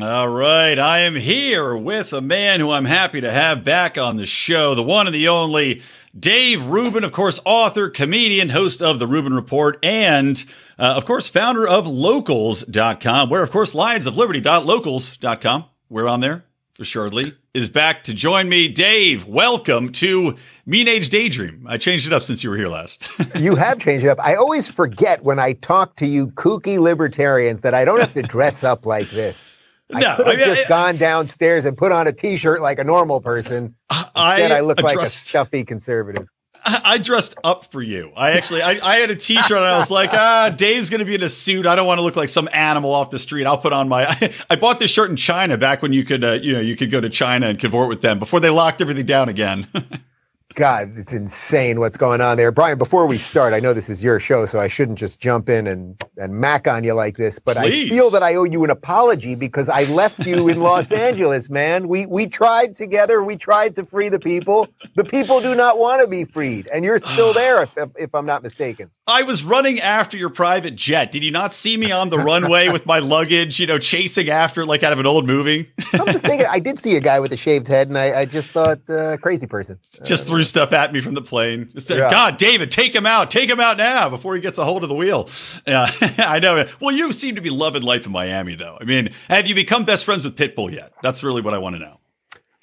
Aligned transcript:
All 0.00 0.28
right, 0.28 0.76
I 0.76 1.00
am 1.00 1.14
here 1.14 1.76
with 1.76 2.12
a 2.12 2.20
man 2.20 2.58
who 2.58 2.72
I'm 2.72 2.84
happy 2.84 3.20
to 3.20 3.30
have 3.30 3.62
back 3.62 3.96
on 3.96 4.16
the 4.16 4.26
show, 4.26 4.74
the 4.74 4.82
one 4.82 5.06
and 5.06 5.14
the 5.14 5.28
only 5.28 5.82
Dave 6.18 6.66
Rubin, 6.66 7.04
of 7.04 7.12
course, 7.12 7.38
author, 7.44 7.88
comedian, 7.90 8.48
host 8.48 8.82
of 8.82 8.98
the 8.98 9.06
Rubin 9.06 9.34
Report, 9.34 9.78
and 9.84 10.44
uh, 10.80 10.94
of 10.96 11.04
course, 11.04 11.28
founder 11.28 11.64
of 11.64 11.86
locals.com, 11.86 13.30
where 13.30 13.44
of 13.44 13.52
course, 13.52 13.72
lionsofliberty.locals.com, 13.72 15.64
we're 15.88 16.08
on 16.08 16.20
there 16.20 16.44
for 16.72 16.84
shortly, 16.84 17.36
is 17.54 17.68
back 17.68 18.02
to 18.04 18.14
join 18.14 18.48
me. 18.48 18.66
Dave, 18.66 19.28
welcome 19.28 19.92
to 19.92 20.34
Mean 20.66 20.88
Age 20.88 21.08
Daydream. 21.08 21.66
I 21.68 21.78
changed 21.78 22.08
it 22.08 22.12
up 22.12 22.24
since 22.24 22.42
you 22.42 22.50
were 22.50 22.56
here 22.56 22.66
last. 22.66 23.08
you 23.36 23.54
have 23.54 23.78
changed 23.78 24.04
it 24.04 24.08
up. 24.08 24.18
I 24.18 24.34
always 24.34 24.66
forget 24.66 25.22
when 25.22 25.38
I 25.38 25.52
talk 25.52 25.94
to 25.96 26.06
you 26.06 26.28
kooky 26.32 26.80
libertarians 26.80 27.60
that 27.60 27.74
I 27.74 27.84
don't 27.84 28.00
have 28.00 28.14
to 28.14 28.22
dress 28.22 28.64
up 28.64 28.86
like 28.86 29.10
this. 29.10 29.52
No, 30.00 30.12
I 30.12 30.16
could 30.16 30.26
have 30.26 30.34
I 30.34 30.36
mean, 30.36 30.54
just 30.56 30.66
I, 30.66 30.68
gone 30.68 30.96
downstairs 30.96 31.64
and 31.64 31.76
put 31.76 31.92
on 31.92 32.06
a 32.06 32.12
T-shirt 32.12 32.60
like 32.60 32.78
a 32.78 32.84
normal 32.84 33.20
person. 33.20 33.74
Instead, 33.90 34.10
I, 34.14 34.58
I 34.58 34.60
look 34.60 34.80
like 34.82 34.98
a 34.98 35.06
stuffy 35.06 35.64
conservative. 35.64 36.26
I 36.66 36.98
dressed 36.98 37.36
up 37.44 37.70
for 37.70 37.82
you. 37.82 38.10
I 38.16 38.32
actually, 38.32 38.62
I, 38.62 38.78
I 38.82 38.96
had 38.96 39.10
a 39.10 39.16
T-shirt 39.16 39.50
and 39.50 39.66
I 39.66 39.78
was 39.78 39.90
like, 39.90 40.10
ah, 40.12 40.52
Dave's 40.56 40.88
going 40.88 41.00
to 41.00 41.04
be 41.04 41.14
in 41.14 41.22
a 41.22 41.28
suit. 41.28 41.66
I 41.66 41.74
don't 41.74 41.86
want 41.86 41.98
to 41.98 42.02
look 42.02 42.16
like 42.16 42.30
some 42.30 42.48
animal 42.52 42.94
off 42.94 43.10
the 43.10 43.18
street. 43.18 43.44
I'll 43.44 43.58
put 43.58 43.74
on 43.74 43.88
my. 43.88 44.06
I, 44.08 44.32
I 44.50 44.56
bought 44.56 44.78
this 44.78 44.90
shirt 44.90 45.10
in 45.10 45.16
China 45.16 45.58
back 45.58 45.82
when 45.82 45.92
you 45.92 46.04
could, 46.04 46.24
uh, 46.24 46.38
you 46.40 46.54
know, 46.54 46.60
you 46.60 46.74
could 46.76 46.90
go 46.90 47.00
to 47.00 47.10
China 47.10 47.46
and 47.48 47.58
cavort 47.58 47.88
with 47.88 48.00
them 48.00 48.18
before 48.18 48.40
they 48.40 48.50
locked 48.50 48.80
everything 48.80 49.06
down 49.06 49.28
again. 49.28 49.66
God, 50.54 50.96
it's 50.96 51.12
insane 51.12 51.80
what's 51.80 51.96
going 51.96 52.20
on 52.20 52.36
there. 52.36 52.52
Brian, 52.52 52.78
before 52.78 53.06
we 53.06 53.18
start, 53.18 53.52
I 53.52 53.58
know 53.58 53.72
this 53.72 53.88
is 53.88 54.04
your 54.04 54.20
show, 54.20 54.46
so 54.46 54.60
I 54.60 54.68
shouldn't 54.68 54.98
just 54.98 55.18
jump 55.18 55.48
in 55.48 55.66
and, 55.66 56.00
and 56.16 56.32
mac 56.32 56.68
on 56.68 56.84
you 56.84 56.94
like 56.94 57.16
this, 57.16 57.40
but 57.40 57.56
Please. 57.56 57.90
I 57.90 57.94
feel 57.94 58.08
that 58.10 58.22
I 58.22 58.36
owe 58.36 58.44
you 58.44 58.62
an 58.62 58.70
apology 58.70 59.34
because 59.34 59.68
I 59.68 59.84
left 59.84 60.24
you 60.24 60.48
in 60.48 60.60
Los 60.60 60.92
Angeles, 61.04 61.50
man. 61.50 61.88
We 61.88 62.06
we 62.06 62.28
tried 62.28 62.76
together, 62.76 63.24
we 63.24 63.36
tried 63.36 63.74
to 63.74 63.84
free 63.84 64.08
the 64.08 64.20
people. 64.20 64.68
The 64.94 65.04
people 65.04 65.40
do 65.40 65.56
not 65.56 65.78
want 65.78 66.02
to 66.02 66.08
be 66.08 66.24
freed, 66.24 66.68
and 66.72 66.84
you're 66.84 66.98
still 66.98 67.32
there 67.34 67.64
if, 67.64 67.90
if, 67.96 68.14
I'm 68.14 68.26
not 68.26 68.44
mistaken. 68.44 68.90
I 69.08 69.22
was 69.22 69.44
running 69.44 69.80
after 69.80 70.16
your 70.16 70.30
private 70.30 70.76
jet. 70.76 71.10
Did 71.10 71.24
you 71.24 71.32
not 71.32 71.52
see 71.52 71.76
me 71.76 71.90
on 71.90 72.10
the 72.10 72.18
runway 72.18 72.68
with 72.68 72.86
my 72.86 73.00
luggage, 73.00 73.58
you 73.58 73.66
know, 73.66 73.78
chasing 73.78 74.30
after 74.30 74.62
it 74.62 74.66
like 74.66 74.82
out 74.82 74.92
of 74.92 75.00
an 75.00 75.06
old 75.06 75.26
movie? 75.26 75.68
I'm 75.92 76.06
just 76.06 76.24
thinking, 76.24 76.46
I 76.50 76.60
did 76.60 76.78
see 76.78 76.96
a 76.96 77.00
guy 77.00 77.18
with 77.18 77.32
a 77.32 77.36
shaved 77.36 77.66
head, 77.66 77.88
and 77.88 77.98
I, 77.98 78.20
I 78.20 78.24
just 78.24 78.50
thought, 78.50 78.78
uh, 78.88 79.16
crazy 79.16 79.46
person. 79.46 79.78
Just 80.04 80.30
uh, 80.30 80.34
threw 80.44 80.62
stuff 80.62 80.72
at 80.72 80.92
me 80.92 81.00
from 81.00 81.14
the 81.14 81.22
plane. 81.22 81.68
Just, 81.72 81.90
yeah. 81.90 82.10
God, 82.10 82.36
David, 82.36 82.70
take 82.70 82.94
him 82.94 83.06
out. 83.06 83.30
Take 83.30 83.48
him 83.48 83.60
out 83.60 83.76
now 83.76 84.08
before 84.08 84.34
he 84.34 84.40
gets 84.40 84.58
a 84.58 84.64
hold 84.64 84.82
of 84.82 84.88
the 84.88 84.94
wheel. 84.94 85.28
Yeah, 85.66 85.90
I 86.18 86.38
know. 86.38 86.66
Well, 86.80 86.94
you 86.94 87.12
seem 87.12 87.34
to 87.36 87.42
be 87.42 87.50
loving 87.50 87.82
life 87.82 88.06
in 88.06 88.12
Miami, 88.12 88.54
though. 88.54 88.78
I 88.80 88.84
mean, 88.84 89.10
have 89.28 89.46
you 89.46 89.54
become 89.54 89.84
best 89.84 90.04
friends 90.04 90.24
with 90.24 90.36
Pitbull 90.36 90.72
yet? 90.72 90.92
That's 91.02 91.22
really 91.22 91.42
what 91.42 91.54
I 91.54 91.58
want 91.58 91.76
to 91.76 91.80
know. 91.80 92.00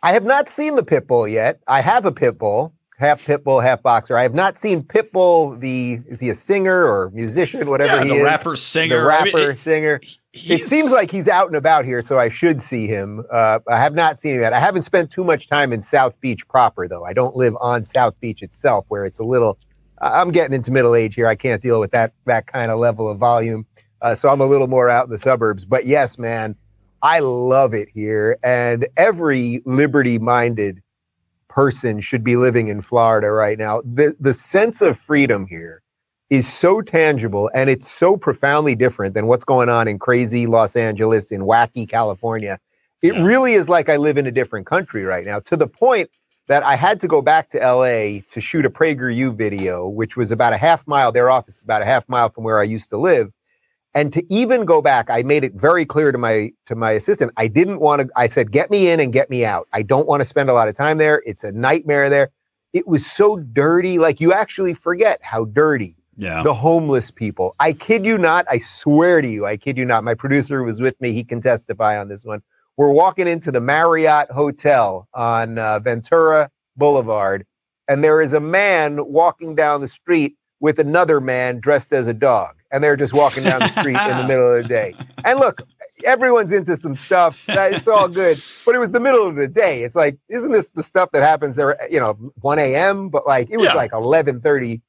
I 0.04 0.14
have 0.14 0.24
not 0.24 0.50
seen 0.50 0.76
the 0.76 0.84
Pitbull 0.84 1.32
yet. 1.32 1.60
I 1.68 1.82
have 1.82 2.06
a 2.06 2.12
Pitbull 2.12 2.72
half 3.02 3.26
Pitbull, 3.26 3.64
half 3.64 3.82
boxer. 3.82 4.16
I 4.16 4.22
have 4.22 4.36
not 4.36 4.58
seen 4.58 4.84
Pitbull. 4.84 5.60
The 5.60 6.00
is 6.08 6.20
he 6.20 6.30
a 6.30 6.36
singer 6.36 6.86
or 6.86 7.10
musician, 7.10 7.70
whatever 7.70 7.98
yeah, 7.98 8.04
he 8.04 8.10
the 8.10 8.16
is? 8.18 8.24
rapper, 8.24 8.56
singer, 8.56 9.00
the 9.02 9.06
rapper, 9.08 9.38
I 9.38 9.48
mean, 9.48 9.56
singer. 9.56 10.00
It 10.34 10.64
seems 10.64 10.92
like 10.94 11.12
he's 11.12 11.28
out 11.28 11.48
and 11.48 11.58
about 11.58 11.84
here, 11.84 12.02
so 12.02 12.18
I 12.18 12.30
should 12.30 12.62
see 12.62 12.88
him. 12.88 13.26
Uh, 13.30 13.60
I 13.68 13.78
have 13.78 13.94
not 13.94 14.18
seen 14.18 14.36
him 14.36 14.42
yet. 14.42 14.54
I 14.54 14.60
haven't 14.60 14.84
spent 14.84 15.12
too 15.12 15.26
much 15.26 15.50
time 15.50 15.74
in 15.74 15.82
South 15.82 16.18
Beach 16.22 16.48
proper, 16.48 16.88
though. 16.88 17.04
I 17.04 17.12
don't 17.12 17.36
live 17.36 17.54
on 17.60 17.84
South 17.84 18.18
Beach 18.22 18.42
itself, 18.42 18.86
where 18.88 19.04
it's 19.04 19.20
a 19.20 19.26
little. 19.26 19.58
I'm 20.00 20.32
getting 20.32 20.56
into 20.56 20.72
middle 20.72 20.96
age 20.96 21.16
here. 21.16 21.28
I 21.28 21.36
can't 21.36 21.62
deal 21.62 21.82
with 21.82 21.92
that 21.92 22.14
that 22.26 22.48
kind 22.48 22.72
of 22.72 22.80
level 22.80 23.10
of 23.10 23.20
volume. 23.20 23.66
Uh, 24.02 24.16
so 24.16 24.30
I'm 24.30 24.40
a 24.40 24.46
little 24.46 24.68
more 24.68 24.90
out 24.90 25.06
in 25.06 25.12
the 25.12 25.20
suburbs. 25.20 25.66
But 25.66 25.86
yes, 25.86 26.18
man, 26.18 26.56
I 27.02 27.20
love 27.20 27.74
it 27.74 27.90
here, 27.94 28.38
and 28.42 28.88
every 28.96 29.62
liberty-minded 29.66 30.82
person 31.50 32.00
should 32.00 32.24
be 32.24 32.38
living 32.38 32.68
in 32.68 32.80
Florida 32.80 33.32
right 33.32 33.58
now. 33.60 33.82
The 33.82 34.16
the 34.18 34.34
sense 34.34 34.82
of 34.82 34.98
freedom 34.98 35.46
here 35.46 35.81
is 36.32 36.48
so 36.48 36.82
tangible 36.82 37.52
and 37.54 37.70
it's 37.70 37.92
so 37.92 38.16
profoundly 38.16 38.74
different 38.74 39.14
than 39.14 39.28
what's 39.28 39.44
going 39.44 39.68
on 39.68 39.86
in 39.86 40.00
crazy 40.00 40.48
Los 40.48 40.78
Angeles 40.78 41.30
in 41.30 41.42
wacky 41.42 41.88
California. 41.88 42.58
It 43.02 43.16
yeah. 43.16 43.24
really 43.24 43.54
is 43.54 43.68
like 43.68 43.90
I 43.90 43.98
live 43.98 44.18
in 44.18 44.26
a 44.26 44.32
different 44.32 44.66
country 44.66 45.04
right 45.04 45.26
now 45.26 45.42
to 45.42 45.58
the 45.58 45.68
point 45.68 46.10
that 46.48 46.64
I 46.64 46.78
had 46.78 47.02
to 47.02 47.08
go 47.08 47.22
back 47.22 47.50
to 47.50 47.58
LA 47.60 48.22
to 48.30 48.40
shoot 48.40 48.66
a 48.66 48.70
PragerU 48.70 49.36
video, 49.36 49.90
which 49.90 50.16
was 50.16 50.32
about 50.32 50.54
a 50.54 50.58
half 50.58 50.88
mile, 50.88 51.12
their 51.12 51.30
office 51.30 51.62
about 51.62 51.82
a 51.82 51.86
half 51.86 52.08
mile 52.08 52.30
from 52.30 52.46
where 52.46 52.60
I 52.60 52.64
used 52.64 52.90
to 52.92 52.98
live. 52.98 53.32
And 53.94 54.14
to 54.14 54.24
even 54.34 54.64
go 54.64 54.82
back, 54.82 55.10
I 55.10 55.24
made 55.24 55.44
it 55.44 55.54
very 55.54 55.86
clear 55.86 56.14
to 56.14 56.18
my 56.18 56.52
to 56.68 56.76
my 56.76 56.92
assistant. 56.92 57.34
I 57.36 57.50
didn't 57.50 57.82
want 57.82 58.04
to. 58.04 58.10
I 58.16 58.28
said, 58.28 58.54
"Get 58.54 58.72
me 58.72 58.90
in 58.90 59.02
and 59.02 59.12
get 59.12 59.30
me 59.30 59.44
out. 59.44 59.68
I 59.74 59.82
don't 59.82 60.08
want 60.08 60.22
to 60.22 60.26
spend 60.26 60.50
a 60.50 60.54
lot 60.54 60.70
of 60.70 60.76
time 60.76 60.98
there. 60.98 61.22
It's 61.26 61.44
a 61.44 61.52
nightmare 61.52 62.10
there." 62.10 62.30
It 62.72 62.88
was 62.88 63.06
so 63.06 63.36
dirty. 63.36 64.00
Like 64.00 64.22
you 64.22 64.32
actually 64.32 64.74
forget 64.74 65.20
how 65.22 65.44
dirty 65.44 65.98
yeah. 66.22 66.44
the 66.44 66.54
homeless 66.54 67.10
people. 67.10 67.56
I 67.60 67.74
kid 67.74 68.06
you 68.06 68.18
not. 68.18 68.46
I 68.50 68.60
swear 68.60 69.22
to 69.22 69.28
you, 69.28 69.46
I 69.46 69.58
kid 69.58 69.78
you 69.78 69.86
not. 69.86 70.04
My 70.04 70.14
producer 70.14 70.64
was 70.64 70.80
with 70.80 71.00
me. 71.02 71.14
He 71.14 71.24
can 71.24 71.42
testify 71.42 72.00
on 72.00 72.08
this 72.08 72.24
one. 72.24 72.42
We're 72.78 72.92
walking 72.92 73.28
into 73.28 73.52
the 73.52 73.60
Marriott 73.60 74.30
Hotel 74.30 75.08
on 75.14 75.58
uh, 75.58 75.80
Ventura 75.80 76.50
Boulevard, 76.78 77.46
and 77.88 78.04
there 78.04 78.22
is 78.22 78.34
a 78.34 78.40
man 78.40 79.00
walking 79.06 79.56
down 79.56 79.82
the 79.82 79.88
street 79.88 80.36
with 80.60 80.78
another 80.78 81.20
man 81.20 81.60
dressed 81.60 81.92
as 81.92 82.08
a 82.08 82.14
dog 82.14 82.62
and 82.72 82.84
they're 82.84 82.96
just 82.96 83.14
walking 83.14 83.44
down 83.44 83.60
the 83.60 83.68
street 83.70 83.98
in 83.98 84.18
the 84.18 84.24
middle 84.28 84.56
of 84.56 84.64
the 84.64 84.68
day. 84.68 84.94
And 85.26 85.40
look, 85.40 85.62
everyone's 86.06 86.52
into 86.52 86.78
some 86.78 86.96
stuff. 86.96 87.44
It's 87.50 87.88
all 87.88 88.08
good, 88.08 88.42
but 88.66 88.76
it 88.76 88.80
was 88.80 88.92
the 88.92 89.00
middle 89.00 89.28
of 89.28 89.36
the 89.36 89.48
day. 89.48 89.84
It's 89.84 89.96
like, 89.96 90.18
isn't 90.30 90.52
this 90.52 90.70
the 90.70 90.84
stuff 90.84 91.12
that 91.12 91.22
happens 91.22 91.56
there? 91.56 91.78
You 91.90 92.00
know, 92.00 92.14
one 92.42 92.60
a.m. 92.60 93.10
But 93.10 93.28
like, 93.28 93.50
it 93.52 93.58
was 93.58 93.68
yeah. 93.68 93.74
like 93.76 93.92
eleven 93.94 94.40
thirty 94.40 94.82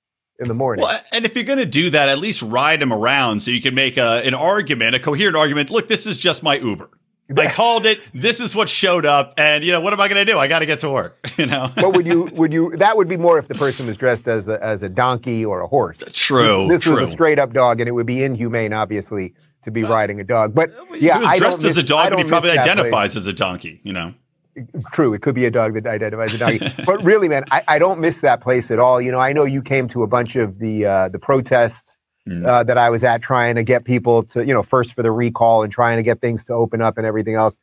in 0.42 0.48
the 0.48 0.54
morning. 0.54 0.84
Well, 0.84 1.00
and 1.12 1.24
if 1.24 1.34
you're 1.34 1.44
going 1.44 1.58
to 1.58 1.66
do 1.66 1.90
that, 1.90 2.08
at 2.08 2.18
least 2.18 2.42
ride 2.42 2.82
him 2.82 2.92
around 2.92 3.40
so 3.40 3.50
you 3.50 3.62
can 3.62 3.74
make 3.74 3.96
a, 3.96 4.26
an 4.26 4.34
argument, 4.34 4.94
a 4.94 5.00
coherent 5.00 5.36
argument. 5.36 5.70
Look, 5.70 5.88
this 5.88 6.06
is 6.06 6.18
just 6.18 6.42
my 6.42 6.56
Uber. 6.56 6.90
I 7.38 7.50
called 7.50 7.86
it. 7.86 8.00
This 8.12 8.40
is 8.40 8.54
what 8.54 8.68
showed 8.68 9.06
up, 9.06 9.34
and 9.38 9.64
you 9.64 9.72
know 9.72 9.80
what 9.80 9.92
am 9.92 10.00
I 10.00 10.08
going 10.08 10.24
to 10.24 10.30
do? 10.30 10.38
I 10.38 10.48
got 10.48 10.58
to 10.58 10.66
get 10.66 10.80
to 10.80 10.90
work. 10.90 11.18
You 11.38 11.46
know. 11.46 11.72
but 11.74 11.96
would 11.96 12.06
you? 12.06 12.24
Would 12.34 12.52
you? 12.52 12.76
That 12.76 12.96
would 12.96 13.08
be 13.08 13.16
more 13.16 13.38
if 13.38 13.48
the 13.48 13.54
person 13.54 13.86
was 13.86 13.96
dressed 13.96 14.28
as 14.28 14.48
a, 14.48 14.62
as 14.62 14.82
a 14.82 14.88
donkey 14.88 15.44
or 15.44 15.60
a 15.60 15.66
horse. 15.66 16.04
True. 16.12 16.68
This, 16.68 16.72
this 16.72 16.80
true. 16.82 16.92
was 16.92 17.00
a 17.00 17.06
straight 17.06 17.38
up 17.38 17.52
dog, 17.52 17.80
and 17.80 17.88
it 17.88 17.92
would 17.92 18.06
be 18.06 18.22
inhumane, 18.22 18.72
obviously, 18.72 19.34
to 19.62 19.70
be 19.70 19.82
riding 19.82 20.20
a 20.20 20.24
dog. 20.24 20.54
But 20.54 20.70
yeah, 20.94 21.18
he 21.18 21.24
was 21.24 21.38
dressed 21.38 21.64
as 21.64 21.78
a 21.78 21.82
dog, 21.82 22.12
and 22.12 22.22
he 22.22 22.28
probably 22.28 22.50
identifies 22.50 23.16
as 23.16 23.26
a 23.26 23.32
donkey. 23.32 23.80
You 23.82 23.94
know. 23.94 24.14
True, 24.92 25.14
it 25.14 25.22
could 25.22 25.34
be 25.34 25.46
a 25.46 25.50
dog 25.50 25.74
that 25.74 25.86
identifies 25.86 26.34
a 26.34 26.38
donkey. 26.38 26.68
but 26.84 27.02
really, 27.02 27.28
man, 27.28 27.44
I, 27.50 27.62
I, 27.68 27.78
don't 27.78 28.00
miss 28.00 28.20
that 28.20 28.42
place 28.42 28.70
at 28.70 28.78
all. 28.78 29.00
You 29.00 29.10
know, 29.10 29.18
I 29.18 29.32
know 29.32 29.44
you 29.44 29.62
came 29.62 29.88
to 29.88 30.02
a 30.02 30.06
bunch 30.06 30.36
of 30.36 30.58
the 30.58 30.84
uh, 30.84 31.08
the 31.08 31.18
protests 31.18 31.96
mm. 32.28 32.46
uh, 32.46 32.62
that 32.64 32.76
I 32.76 32.90
was 32.90 33.02
at, 33.02 33.22
trying 33.22 33.54
to 33.54 33.64
get 33.64 33.84
people 33.84 34.22
to, 34.24 34.44
you 34.44 34.52
know, 34.52 34.62
first 34.62 34.92
for 34.92 35.02
the 35.02 35.10
recall 35.10 35.62
and 35.62 35.72
trying 35.72 35.96
to 35.96 36.02
get 36.02 36.20
things 36.20 36.44
to 36.44 36.52
open 36.52 36.82
up 36.82 36.98
and 36.98 37.06
everything 37.06 37.34
else. 37.34 37.56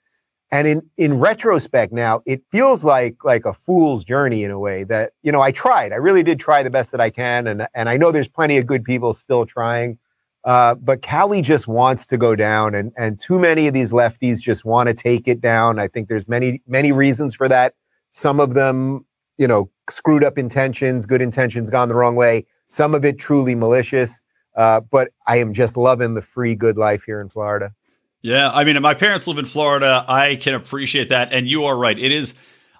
And 0.52 0.68
in, 0.68 0.82
in 0.98 1.20
retrospect 1.20 1.94
now, 1.94 2.22
it 2.26 2.42
feels 2.52 2.84
like 2.84 3.24
like 3.24 3.46
a 3.46 3.54
fool's 3.54 4.04
journey 4.04 4.44
in 4.44 4.50
a 4.50 4.60
way 4.60 4.84
that, 4.86 5.14
you 5.22 5.32
know, 5.32 5.42
I 5.42 5.52
tried. 5.52 5.92
I 5.92 5.98
really 5.98 6.24
did 6.24 6.40
try 6.40 6.64
the 6.64 6.72
best 6.72 6.92
that 6.92 7.02
I 7.02 7.12
can. 7.12 7.46
And, 7.46 7.68
and 7.76 7.88
I 7.88 7.98
know 7.98 8.12
there's 8.12 8.28
plenty 8.28 8.58
of 8.58 8.66
good 8.66 8.84
people 8.84 9.14
still 9.14 9.46
trying. 9.46 10.00
Uh, 10.50 10.74
but 10.74 11.04
Cali 11.04 11.44
just 11.44 11.68
wants 11.68 12.08
to 12.08 12.18
go 12.18 12.36
down 12.36 12.74
and, 12.74 12.92
and 12.98 13.20
too 13.20 13.38
many 13.38 13.68
of 13.68 13.76
these 13.76 13.92
lefties 13.92 14.42
just 14.42 14.66
want 14.66 14.90
to 14.90 14.96
take 14.96 15.28
it 15.28 15.42
down. 15.42 15.78
I 15.78 15.88
think 15.88 16.10
there's 16.10 16.28
many, 16.28 16.64
many 16.66 16.92
reasons 16.92 17.36
for 17.36 17.48
that. 17.48 17.76
Some 18.14 18.40
of 18.40 18.56
them, 18.56 19.06
you 19.38 19.48
know, 19.48 19.70
screwed 19.92 20.24
up 20.24 20.40
intentions, 20.40 21.06
good 21.06 21.22
intentions 21.22 21.70
gone 21.70 21.88
the 21.88 21.94
wrong 21.94 22.16
way. 22.16 22.48
Some 22.68 22.96
of 22.96 23.06
it 23.06 23.20
truly 23.20 23.54
malicious. 23.54 24.20
Uh, 24.56 24.82
but 24.82 25.10
I 25.28 25.38
am 25.38 25.54
just 25.54 25.78
loving 25.78 26.16
the 26.16 26.22
free 26.24 26.56
good 26.56 26.80
life 26.80 27.04
here 27.04 27.22
in 27.22 27.30
Florida. 27.30 27.76
Yeah, 28.24 28.50
I 28.52 28.64
mean, 28.64 28.82
my 28.82 28.96
parents 28.96 29.28
live 29.28 29.38
in 29.38 29.46
Florida. 29.46 30.04
I 30.08 30.36
can 30.36 30.56
appreciate 30.56 31.10
that, 31.10 31.32
and 31.32 31.48
you 31.48 31.66
are 31.66 31.78
right. 31.78 31.98
It 31.98 32.12
is. 32.12 32.34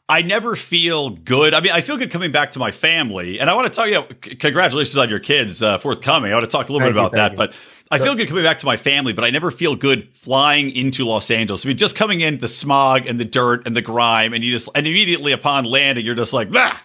I 0.10 0.24
never 0.24 0.56
feel 0.56 1.12
good. 1.12 1.54
I 1.54 1.62
mean, 1.62 1.72
I 1.72 1.82
feel 1.82 1.96
good 1.96 2.10
coming 2.10 2.32
back 2.32 2.54
to 2.54 2.60
my 2.60 2.72
family, 2.72 3.40
and 3.40 3.48
I 3.48 3.54
want 3.54 3.72
to 3.72 3.76
tell 3.76 3.88
you, 3.88 4.04
c- 4.26 4.36
congratulations 4.36 4.98
on 4.98 5.08
your 5.08 5.20
kids 5.20 5.62
uh, 5.62 5.78
forthcoming. 5.78 6.32
I 6.32 6.34
want 6.34 6.46
to 6.46 6.52
talk 6.52 6.68
a 6.68 6.74
little 6.74 6.88
thank 6.88 6.96
bit 6.96 7.00
about 7.00 7.12
you, 7.12 7.18
that, 7.18 7.32
you. 7.34 7.38
but 7.38 7.54
I 7.92 8.00
feel 8.00 8.16
good 8.16 8.28
coming 8.28 8.44
back 8.44 8.60
to 8.60 8.66
my 8.66 8.76
family, 8.76 9.14
but 9.14 9.24
I 9.24 9.30
never 9.30 9.52
feel 9.52 9.76
good 9.76 10.10
flying 10.14 10.72
into 10.72 11.06
Los 11.06 11.30
Angeles. 11.30 11.66
I 11.66 11.70
mean, 11.70 11.78
just 11.78 11.96
coming 11.96 12.22
in 12.22 12.40
the 12.40 12.48
smog 12.48 13.06
and 13.08 13.20
the 13.20 13.26
dirt 13.26 13.68
and 13.68 13.76
the 13.76 13.82
grime, 13.82 14.34
and 14.34 14.44
you 14.44 14.52
just 14.52 14.68
and 14.74 14.88
immediately 14.88 15.32
upon 15.32 15.66
landing, 15.66 16.06
you're 16.06 16.16
just 16.16 16.34
like, 16.34 16.50
ah, 16.56 16.84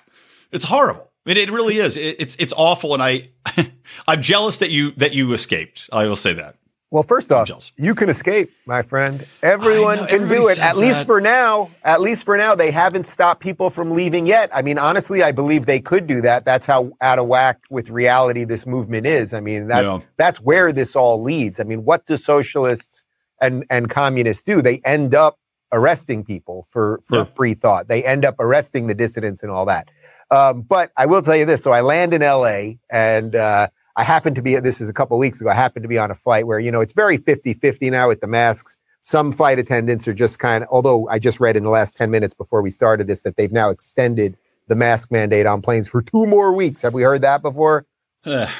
it's 0.53 0.65
horrible. 0.65 1.11
I 1.27 1.31
mean, 1.31 1.37
it 1.39 1.51
really 1.51 1.79
is. 1.79 1.97
It, 1.97 2.21
it's 2.21 2.37
it's 2.37 2.53
awful, 2.55 2.93
and 2.95 3.03
I 3.03 3.31
I'm 4.07 4.21
jealous 4.21 4.59
that 4.59 4.71
you 4.71 4.93
that 4.93 5.15
you 5.15 5.33
escaped. 5.33 5.89
I 5.93 6.07
will 6.07 6.17
say 6.17 6.35
that. 6.35 6.57
Well, 6.95 7.03
first 7.03 7.33
off, 7.33 7.51
you 7.77 7.93
can 7.97 8.09
escape, 8.09 8.53
my 8.67 8.81
friend. 8.81 9.27
Everyone 9.43 9.97
know, 9.97 10.07
can 10.07 10.29
do 10.29 10.47
it. 10.47 10.61
At 10.61 10.77
least 10.77 11.07
for 11.07 11.21
now. 11.21 11.73
At 11.83 12.01
least 12.01 12.25
for 12.25 12.37
now, 12.37 12.55
they 12.55 12.71
haven't 12.71 13.09
stopped 13.09 13.43
people 13.43 13.69
from 13.69 13.91
leaving 13.91 14.29
yet. 14.29 14.49
I 14.55 14.63
mean, 14.63 14.79
honestly, 14.79 15.21
I 15.21 15.33
believe 15.33 15.67
they 15.67 15.81
could 15.81 16.07
do 16.07 16.21
that. 16.21 16.45
That's 16.45 16.67
how 16.67 16.93
out 17.01 17.19
of 17.19 17.27
whack 17.27 17.59
with 17.69 17.91
reality 17.91 18.45
this 18.45 18.65
movement 18.65 19.09
is. 19.09 19.35
I 19.35 19.41
mean, 19.41 19.67
that's 19.67 19.89
yeah. 19.89 19.99
that's 20.19 20.41
where 20.41 20.73
this 20.73 20.95
all 20.95 21.21
leads. 21.21 21.59
I 21.59 21.65
mean, 21.65 21.85
what 21.85 22.07
do 22.07 22.17
socialists 22.17 23.03
and 23.41 23.65
and 23.71 23.91
communists 23.91 24.45
do? 24.45 24.63
They 24.63 24.81
end 24.85 25.17
up 25.17 25.41
arresting 25.73 26.23
people 26.23 26.65
for 26.71 27.01
for 27.03 27.17
yeah. 27.17 27.25
free 27.25 27.55
thought. 27.55 27.89
They 27.89 28.05
end 28.05 28.25
up 28.25 28.37
arresting 28.39 28.87
the 28.87 28.95
dissidents 28.95 29.43
and 29.43 29.51
all 29.51 29.67
that. 29.67 29.91
Um, 30.31 30.61
but 30.61 30.93
I 30.97 31.07
will 31.07 31.23
tell 31.23 31.35
you 31.35 31.45
this. 31.45 31.61
So 31.61 31.73
I 31.73 31.81
land 31.81 32.15
in 32.15 32.23
L.A. 32.23 32.79
and. 32.89 33.35
Uh, 33.35 33.67
I 33.97 34.03
happened 34.03 34.37
to 34.37 34.43
be, 34.43 34.59
this 34.59 34.81
is 34.81 34.89
a 34.89 34.93
couple 34.93 35.19
weeks 35.19 35.41
ago, 35.41 35.51
I 35.51 35.55
happened 35.55 35.85
to 35.85 35.89
be 35.89 35.99
on 35.99 36.11
a 36.11 36.15
flight 36.15 36.47
where, 36.47 36.59
you 36.59 36.71
know, 36.71 36.81
it's 36.81 36.93
very 36.93 37.17
50 37.17 37.55
50 37.55 37.91
now 37.91 38.09
with 38.09 38.21
the 38.21 38.27
masks. 38.27 38.77
Some 39.03 39.33
flight 39.33 39.59
attendants 39.59 40.09
are 40.09 40.15
just 40.15 40.39
kind 40.39 40.65
of, 40.65 40.71
although 40.71 41.09
I 41.09 41.19
just 41.19 41.39
read 41.39 41.57
in 41.57 41.63
the 41.63 41.71
last 41.71 41.95
10 41.95 42.11
minutes 42.11 42.35
before 42.35 42.63
we 42.63 42.71
started 42.71 43.07
this 43.07 43.23
that 43.23 43.37
they've 43.37 43.53
now 43.53 43.71
extended 43.71 44.37
the 44.67 44.75
mask 44.75 45.13
mandate 45.13 45.47
on 45.47 45.61
planes 45.61 45.87
for 45.87 46.03
two 46.03 46.27
more 46.27 46.57
weeks. 46.57 46.83
Have 46.83 46.95
we 46.95 47.03
heard 47.03 47.23
that 47.23 47.43
before? 47.43 47.87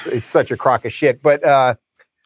it's 0.05 0.27
such 0.27 0.51
a 0.51 0.57
crock 0.57 0.85
of 0.85 0.93
shit. 0.93 1.21
But, 1.21 1.43
uh, 1.43 1.75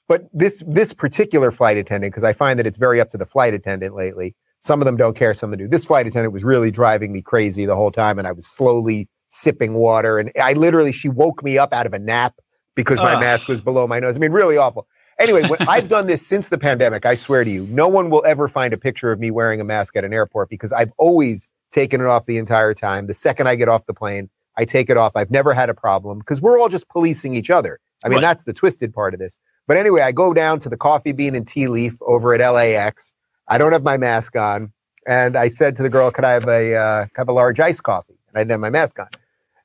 but 0.07 0.27
this, 0.33 0.63
this 0.67 0.94
particular 0.94 1.51
flight 1.51 1.77
attendant, 1.77 2.11
because 2.11 2.25
I 2.25 2.33
find 2.33 2.59
that 2.59 2.67
it's 2.67 2.77
very 2.77 3.00
up 3.00 3.09
to 3.11 3.17
the 3.17 3.25
flight 3.25 3.53
attendant 3.53 3.95
lately. 3.95 4.35
Some 4.61 4.81
of 4.81 4.85
them 4.85 4.97
don't 4.97 5.15
care, 5.15 5.33
some 5.33 5.53
of 5.53 5.57
them 5.57 5.67
do. 5.67 5.71
This 5.71 5.85
flight 5.85 6.06
attendant 6.06 6.33
was 6.33 6.44
really 6.44 6.69
driving 6.69 7.13
me 7.13 7.21
crazy 7.21 7.65
the 7.65 7.77
whole 7.77 7.91
time, 7.91 8.19
and 8.19 8.27
I 8.27 8.33
was 8.33 8.45
slowly 8.45 9.07
sipping 9.29 9.73
water. 9.73 10.19
And 10.19 10.31
I 10.41 10.53
literally, 10.53 10.91
she 10.91 11.07
woke 11.07 11.41
me 11.44 11.57
up 11.57 11.73
out 11.73 11.85
of 11.85 11.94
a 11.94 12.00
nap 12.00 12.35
because 12.83 12.99
my 12.99 13.19
mask 13.19 13.47
was 13.47 13.61
below 13.61 13.87
my 13.87 13.99
nose. 13.99 14.15
I 14.15 14.19
mean, 14.19 14.31
really 14.31 14.57
awful. 14.57 14.87
Anyway, 15.19 15.43
I've 15.61 15.89
done 15.89 16.07
this 16.07 16.25
since 16.25 16.49
the 16.49 16.57
pandemic. 16.57 17.05
I 17.05 17.15
swear 17.15 17.43
to 17.43 17.49
you, 17.49 17.67
no 17.67 17.89
one 17.89 18.09
will 18.09 18.23
ever 18.25 18.47
find 18.47 18.73
a 18.73 18.77
picture 18.77 19.11
of 19.11 19.19
me 19.19 19.31
wearing 19.31 19.59
a 19.59 19.65
mask 19.65 19.97
at 19.97 20.05
an 20.05 20.13
airport 20.13 20.49
because 20.49 20.71
I've 20.71 20.91
always 20.97 21.49
taken 21.71 21.99
it 21.99 22.07
off 22.07 22.25
the 22.25 22.37
entire 22.37 22.73
time. 22.73 23.07
The 23.07 23.13
second 23.13 23.47
I 23.47 23.55
get 23.55 23.67
off 23.67 23.85
the 23.85 23.93
plane, 23.93 24.29
I 24.57 24.65
take 24.65 24.89
it 24.89 24.97
off. 24.97 25.13
I've 25.15 25.29
never 25.29 25.53
had 25.53 25.69
a 25.69 25.73
problem 25.73 26.19
because 26.19 26.41
we're 26.41 26.59
all 26.59 26.69
just 26.69 26.87
policing 26.89 27.33
each 27.33 27.49
other. 27.49 27.79
I 28.03 28.07
mean, 28.07 28.17
right. 28.17 28.21
that's 28.21 28.45
the 28.45 28.53
twisted 28.53 28.93
part 28.93 29.13
of 29.13 29.19
this. 29.19 29.35
But 29.67 29.77
anyway, 29.77 30.01
I 30.01 30.11
go 30.11 30.33
down 30.33 30.59
to 30.59 30.69
the 30.69 30.77
coffee 30.77 31.11
bean 31.11 31.35
and 31.35 31.47
tea 31.47 31.67
leaf 31.67 31.97
over 32.01 32.33
at 32.33 32.39
LAX. 32.39 33.13
I 33.47 33.57
don't 33.57 33.73
have 33.73 33.83
my 33.83 33.97
mask 33.97 34.35
on. 34.37 34.71
And 35.05 35.37
I 35.37 35.47
said 35.47 35.75
to 35.77 35.83
the 35.83 35.89
girl, 35.89 36.11
could 36.11 36.25
I 36.25 36.31
have 36.31 36.47
a, 36.47 36.75
uh, 36.75 37.05
have 37.17 37.29
a 37.29 37.33
large 37.33 37.59
iced 37.59 37.83
coffee? 37.83 38.17
And 38.29 38.37
I 38.37 38.41
didn't 38.41 38.51
have 38.51 38.59
my 38.59 38.69
mask 38.69 38.99
on. 38.99 39.07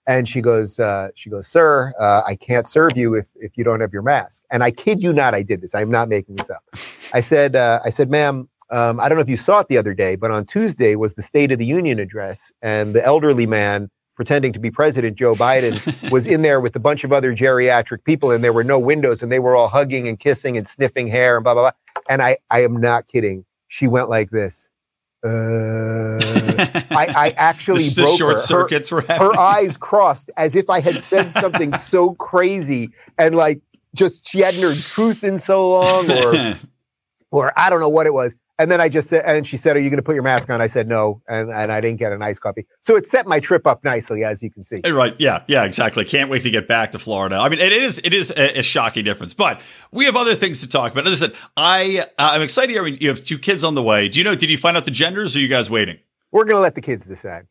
And 0.07 0.29
she 0.29 0.41
goes, 0.41 0.79
uh, 0.79 1.09
she 1.15 1.31
goes, 1.31 1.47
sir, 1.47 1.95
uh, 1.99 2.23
I 2.27 2.37
can't 2.37 2.67
serve 2.67 2.97
you 2.97 3.15
if, 3.15 3.27
if 3.37 3.57
you 3.57 3.65
don't 3.65 3.81
have 3.81 3.93
your 3.93 4.03
mask. 4.03 4.43
And 4.51 4.63
I 4.63 4.71
kid 4.71 5.03
you 5.03 5.13
not, 5.13 5.35
I 5.35 5.43
did 5.43 5.63
this. 5.63 5.75
I'm 5.75 5.91
not 5.91 6.09
making 6.09 6.37
this 6.37 6.51
up. 6.51 6.63
I 7.15 7.21
said, 7.21 7.57
uh, 7.57 7.81
I 7.85 7.91
said, 7.91 8.11
ma'am, 8.11 8.49
um, 8.71 9.01
I 9.01 9.09
don't 9.09 9.17
know 9.17 9.23
if 9.23 9.29
you 9.29 9.37
saw 9.37 9.61
it 9.61 9.69
the 9.69 9.79
other 9.79 9.95
day, 9.95 10.17
but 10.17 10.31
on 10.31 10.45
Tuesday 10.47 10.97
was 10.97 11.15
the 11.15 11.23
State 11.23 11.53
of 11.53 11.59
the 11.59 11.67
Union 11.67 11.99
address, 11.99 12.51
and 12.61 12.95
the 12.95 13.05
elderly 13.05 13.47
man 13.47 13.91
pretending 14.17 14.53
to 14.53 14.59
be 14.59 14.71
President 14.71 15.17
Joe 15.17 15.35
Biden 15.35 15.81
was 16.11 16.27
in 16.27 16.43
there 16.43 16.61
with 16.61 16.75
a 16.77 16.81
bunch 16.81 17.05
of 17.05 17.13
other 17.13 17.35
geriatric 17.35 18.05
people, 18.05 18.31
and 18.31 18.43
there 18.43 18.53
were 18.53 18.65
no 18.65 18.79
windows, 18.79 19.23
and 19.23 19.31
they 19.31 19.39
were 19.39 19.57
all 19.57 19.69
hugging 19.69 20.09
and 20.09 20.19
kissing 20.19 20.57
and 20.57 20.67
sniffing 20.67 21.09
hair 21.09 21.37
and 21.37 21.45
blah 21.45 21.55
blah 21.55 21.71
blah. 21.71 22.03
And 22.09 22.23
I, 22.23 22.39
I 22.51 22.63
am 22.63 22.81
not 22.81 23.07
kidding. 23.07 23.45
She 23.69 23.87
went 23.87 24.09
like 24.09 24.31
this. 24.31 24.69
Uh, 25.23 26.44
I, 26.75 27.07
I, 27.17 27.35
actually 27.37 27.89
the, 27.89 28.03
broke 28.03 28.19
short 28.19 28.35
her. 28.37 28.41
circuits 28.41 28.89
her, 28.91 29.01
her 29.01 29.37
eyes 29.37 29.77
crossed 29.77 30.31
as 30.37 30.55
if 30.55 30.69
I 30.69 30.81
had 30.81 31.03
said 31.03 31.33
something 31.41 31.73
so 31.75 32.15
crazy 32.15 32.91
and 33.19 33.35
like 33.35 33.61
just 33.95 34.29
she 34.29 34.41
hadn't 34.41 34.63
heard 34.63 34.79
truth 34.79 35.23
in 35.23 35.39
so 35.39 35.71
long 35.71 36.11
or 36.11 36.59
or 37.31 37.53
I 37.59 37.71
don't 37.71 37.81
know 37.81 37.89
what 37.89 38.07
it 38.07 38.13
was. 38.13 38.35
And 38.57 38.71
then 38.71 38.81
I 38.81 38.89
just 38.89 39.09
said, 39.09 39.25
and 39.27 39.45
she 39.45 39.57
said, 39.57 39.77
"Are 39.77 39.81
you 39.81 39.91
going 39.91 39.99
to 39.99 40.05
put 40.05 40.15
your 40.15 40.23
mask 40.23 40.49
on?" 40.49 40.61
I 40.61 40.69
said, 40.69 40.87
"No," 40.87 41.21
and 41.27 41.51
and 41.51 41.73
I 41.73 41.81
didn't 41.81 41.99
get 41.99 42.13
an 42.13 42.21
nice 42.21 42.39
coffee. 42.39 42.67
So 42.83 42.95
it 42.95 43.05
set 43.05 43.27
my 43.27 43.41
trip 43.41 43.67
up 43.67 43.83
nicely, 43.83 44.23
as 44.23 44.45
you 44.45 44.51
can 44.51 44.63
see. 44.63 44.81
Right? 44.89 45.13
Yeah, 45.19 45.43
yeah, 45.49 45.65
exactly. 45.65 46.05
Can't 46.05 46.31
wait 46.31 46.43
to 46.45 46.51
get 46.51 46.69
back 46.69 46.93
to 46.93 47.01
Florida. 47.01 47.37
I 47.37 47.49
mean, 47.49 47.59
it 47.59 47.73
is 47.73 48.01
it 48.05 48.15
is 48.15 48.31
a, 48.31 48.61
a 48.61 48.63
shocking 48.63 49.05
difference, 49.05 49.35
but 49.35 49.61
we 49.91 50.05
have 50.05 50.15
other 50.15 50.37
things 50.37 50.61
to 50.61 50.69
talk 50.69 50.93
about. 50.93 51.09
As 51.09 51.21
I 51.21 51.27
said, 51.27 51.37
I 51.57 52.07
uh, 52.17 52.31
I'm 52.33 52.43
excited. 52.43 52.79
I 52.79 52.85
mean, 52.85 52.99
you 53.01 53.09
have 53.09 53.25
two 53.25 53.41
kids 53.41 53.65
on 53.65 53.75
the 53.75 53.83
way. 53.83 54.09
Do 54.09 54.21
you 54.21 54.25
know? 54.25 54.37
Did 54.37 54.51
you 54.51 54.59
find 54.59 54.77
out 54.77 54.85
the 54.85 54.93
genders? 54.93 55.35
Or 55.35 55.41
are 55.41 55.43
you 55.43 55.49
guys 55.49 55.69
waiting? 55.69 55.99
We're 56.35 56.45
going 56.45 56.57
to 56.57 56.61
let 56.61 56.75
the 56.75 56.81
kids 56.81 57.05
decide. 57.05 57.47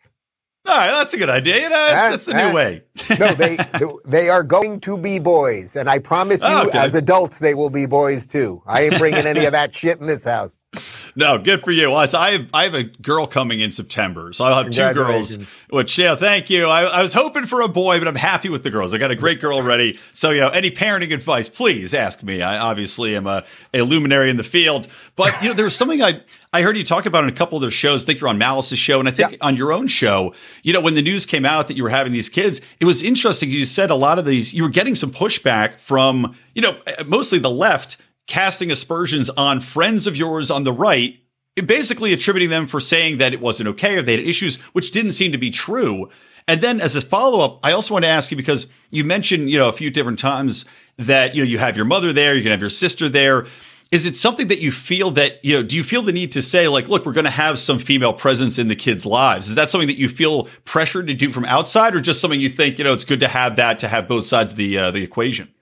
All 0.65 0.77
right, 0.77 0.91
that's 0.91 1.13
a 1.13 1.18
good 1.18 1.30
idea. 1.30 1.56
You 1.56 1.69
know, 1.69 1.69
that's, 1.69 2.25
that's 2.25 2.25
the 2.25 2.33
new 2.33 2.53
way. 2.53 2.83
no, 3.18 3.33
they 3.33 3.57
they 4.06 4.30
are 4.30 4.44
going 4.44 4.81
to 4.81 4.97
be 4.97 5.19
boys, 5.19 5.75
and 5.75 5.89
I 5.89 6.00
promise 6.00 6.41
you, 6.41 6.50
oh, 6.50 6.68
okay. 6.68 6.80
as 6.80 6.94
adults, 6.94 7.39
they 7.39 7.53
will 7.53 7.69
be 7.69 7.85
boys 7.85 8.27
too. 8.27 8.62
I 8.65 8.83
ain't 8.83 8.97
bringing 8.97 9.25
any 9.25 9.45
of 9.45 9.53
that 9.53 9.74
shit 9.74 10.00
in 10.00 10.07
this 10.07 10.25
house. 10.25 10.59
No, 11.16 11.38
good 11.38 11.64
for 11.64 11.72
you. 11.72 11.92
Well, 11.92 12.10
I 12.16 12.31
have 12.31 12.48
I 12.56 12.64
have 12.64 12.74
a 12.74 12.84
girl 12.84 13.28
coming 13.28 13.60
in 13.60 13.70
September, 13.70 14.34
so 14.34 14.46
I'll 14.46 14.64
have 14.64 14.72
two 14.72 14.94
girls. 14.94 15.38
Which 15.70 15.96
yeah, 16.00 16.16
thank 16.16 16.50
you. 16.50 16.66
I, 16.66 16.86
I, 16.86 17.04
was 17.04 17.14
hoping 17.14 17.46
for 17.46 17.62
a 17.62 17.68
boy, 17.68 18.00
but 18.00 18.08
I'm 18.08 18.16
happy 18.16 18.50
with 18.50 18.64
the 18.64 18.72
girls. 18.72 18.96
I 18.96 18.98
got 18.98 19.12
a 19.12 19.16
great 19.16 19.40
girl 19.40 19.58
already. 19.58 20.00
So 20.12 20.31
you 20.31 20.42
know, 20.42 20.50
any 20.50 20.72
parenting 20.72 21.14
advice, 21.14 21.50
please 21.50 21.94
ask 21.94 22.24
me. 22.24 22.42
I 22.42 22.58
obviously 22.58 23.16
am 23.16 23.28
a, 23.28 23.44
a 23.75 23.81
luminary 23.84 24.31
in 24.31 24.38
the 24.38 24.44
field, 24.44 24.88
but 25.16 25.40
you 25.44 25.50
know, 25.50 25.54
there 25.54 25.66
was 25.66 25.75
something 25.75 26.02
I 26.02 26.22
I 26.52 26.64
heard 26.64 26.78
you 26.78 26.84
talk 26.84 27.06
about 27.06 27.24
in 27.24 27.30
a 27.30 27.34
couple 27.34 27.58
of 27.58 27.62
their 27.62 27.72
shows. 27.72 28.04
I 28.04 28.06
think 28.08 28.19
you're 28.19 28.30
on 28.30 28.40
Malice's 28.40 28.80
show, 28.80 29.00
and 29.00 29.08
I 29.08 29.12
think 29.12 29.31
yeah. 29.34 29.38
on 29.42 29.56
your 29.56 29.72
own 29.72 29.88
show. 29.88 30.34
You 30.64 30.74
know, 30.74 30.81
when 30.81 30.96
the 30.96 31.04
news 31.04 31.28
came 31.28 31.46
out 31.46 31.68
that 31.68 31.78
you 31.78 31.84
were 31.84 31.90
having 31.90 32.14
these 32.14 32.30
kids, 32.30 32.60
it 32.80 32.86
was 32.86 33.04
interesting. 33.04 33.52
You 33.52 33.66
said 33.66 33.92
a 33.92 33.96
lot 33.96 34.18
of 34.18 34.26
these, 34.26 34.54
you 34.54 34.64
were 34.64 34.69
getting 34.69 34.96
some 34.96 35.12
pushback 35.12 35.80
from, 35.80 36.36
you 36.56 36.62
know, 36.62 36.80
mostly 37.06 37.40
the 37.40 37.52
left 37.52 37.98
casting 38.28 38.72
aspersions 38.72 39.30
on 39.31 39.60
friends 39.60 40.08
of 40.08 40.16
yours 40.16 40.50
on 40.50 40.64
the 40.64 40.74
right, 40.74 41.20
basically 41.66 42.14
attributing 42.14 42.50
them 42.50 42.68
for 42.68 42.80
saying 42.80 43.18
that 43.18 43.34
it 43.34 43.42
wasn't 43.42 43.70
okay 43.70 43.96
or 43.96 44.02
they 44.02 44.18
had 44.18 44.28
issues, 44.28 44.56
which 44.74 44.92
didn't 44.92 45.12
seem 45.12 45.31
to 45.31 45.38
be 45.38 45.50
true. 45.50 46.10
And 46.48 46.62
then 46.62 46.81
as 46.81 46.96
a 46.96 47.02
follow 47.02 47.40
up, 47.42 47.60
I 47.64 47.72
also 47.72 47.94
want 47.94 48.04
to 48.04 48.10
ask 48.10 48.31
you 48.31 48.38
because 48.38 48.68
you 48.90 49.04
mentioned, 49.04 49.50
you 49.50 49.58
know, 49.58 49.70
a 49.70 49.74
few 49.74 49.90
different 49.90 50.20
times 50.20 50.66
that, 50.98 51.36
you 51.36 51.44
know, 51.44 51.50
you 51.50 51.58
have 51.58 51.78
your 51.78 51.86
mother 51.86 52.12
there, 52.12 52.36
you 52.36 52.42
can 52.42 52.52
have 52.52 52.62
your 52.62 52.70
sister 52.70 53.08
there. 53.08 53.46
Is 53.92 54.06
it 54.06 54.18
something 54.18 54.48
that 54.48 54.60
you 54.60 54.72
feel 54.72 55.12
that 55.12 55.46
you 55.46 55.54
know 55.54 55.62
do 55.62 55.76
you 55.76 55.84
feel 55.84 56.02
the 56.02 56.12
need 56.12 56.31
to 56.31 56.42
say 56.42 56.68
like 56.68 56.90
look 56.90 57.06
we're 57.06 57.14
going 57.14 57.26
to 57.26 57.30
have 57.30 57.60
some 57.60 57.78
female 57.78 58.12
presence 58.12 58.57
in 58.57 58.68
the 58.68 58.76
kids 58.76 59.06
lives? 59.06 59.50
Is 59.50 59.54
that 59.54 59.69
something 59.69 59.88
that 59.88 60.00
you 60.00 60.09
feel 60.09 60.45
pressured 60.66 61.06
to 61.06 61.14
do 61.14 61.31
from 61.31 61.45
outside 61.45 61.94
or 61.94 62.02
just 62.02 62.19
something 62.19 62.42
you 62.42 62.50
think 62.50 62.80
you 62.80 62.86
know 62.86 62.94
it's 62.94 63.06
good 63.06 63.19
to 63.19 63.28
have 63.28 63.57
that 63.57 63.78
to 63.80 63.88
have 63.88 64.07
both 64.07 64.26
sides 64.26 64.54
of 64.54 64.57
the 64.57 64.80
uh, 64.80 64.90
the 64.90 65.04
equation 65.04 65.53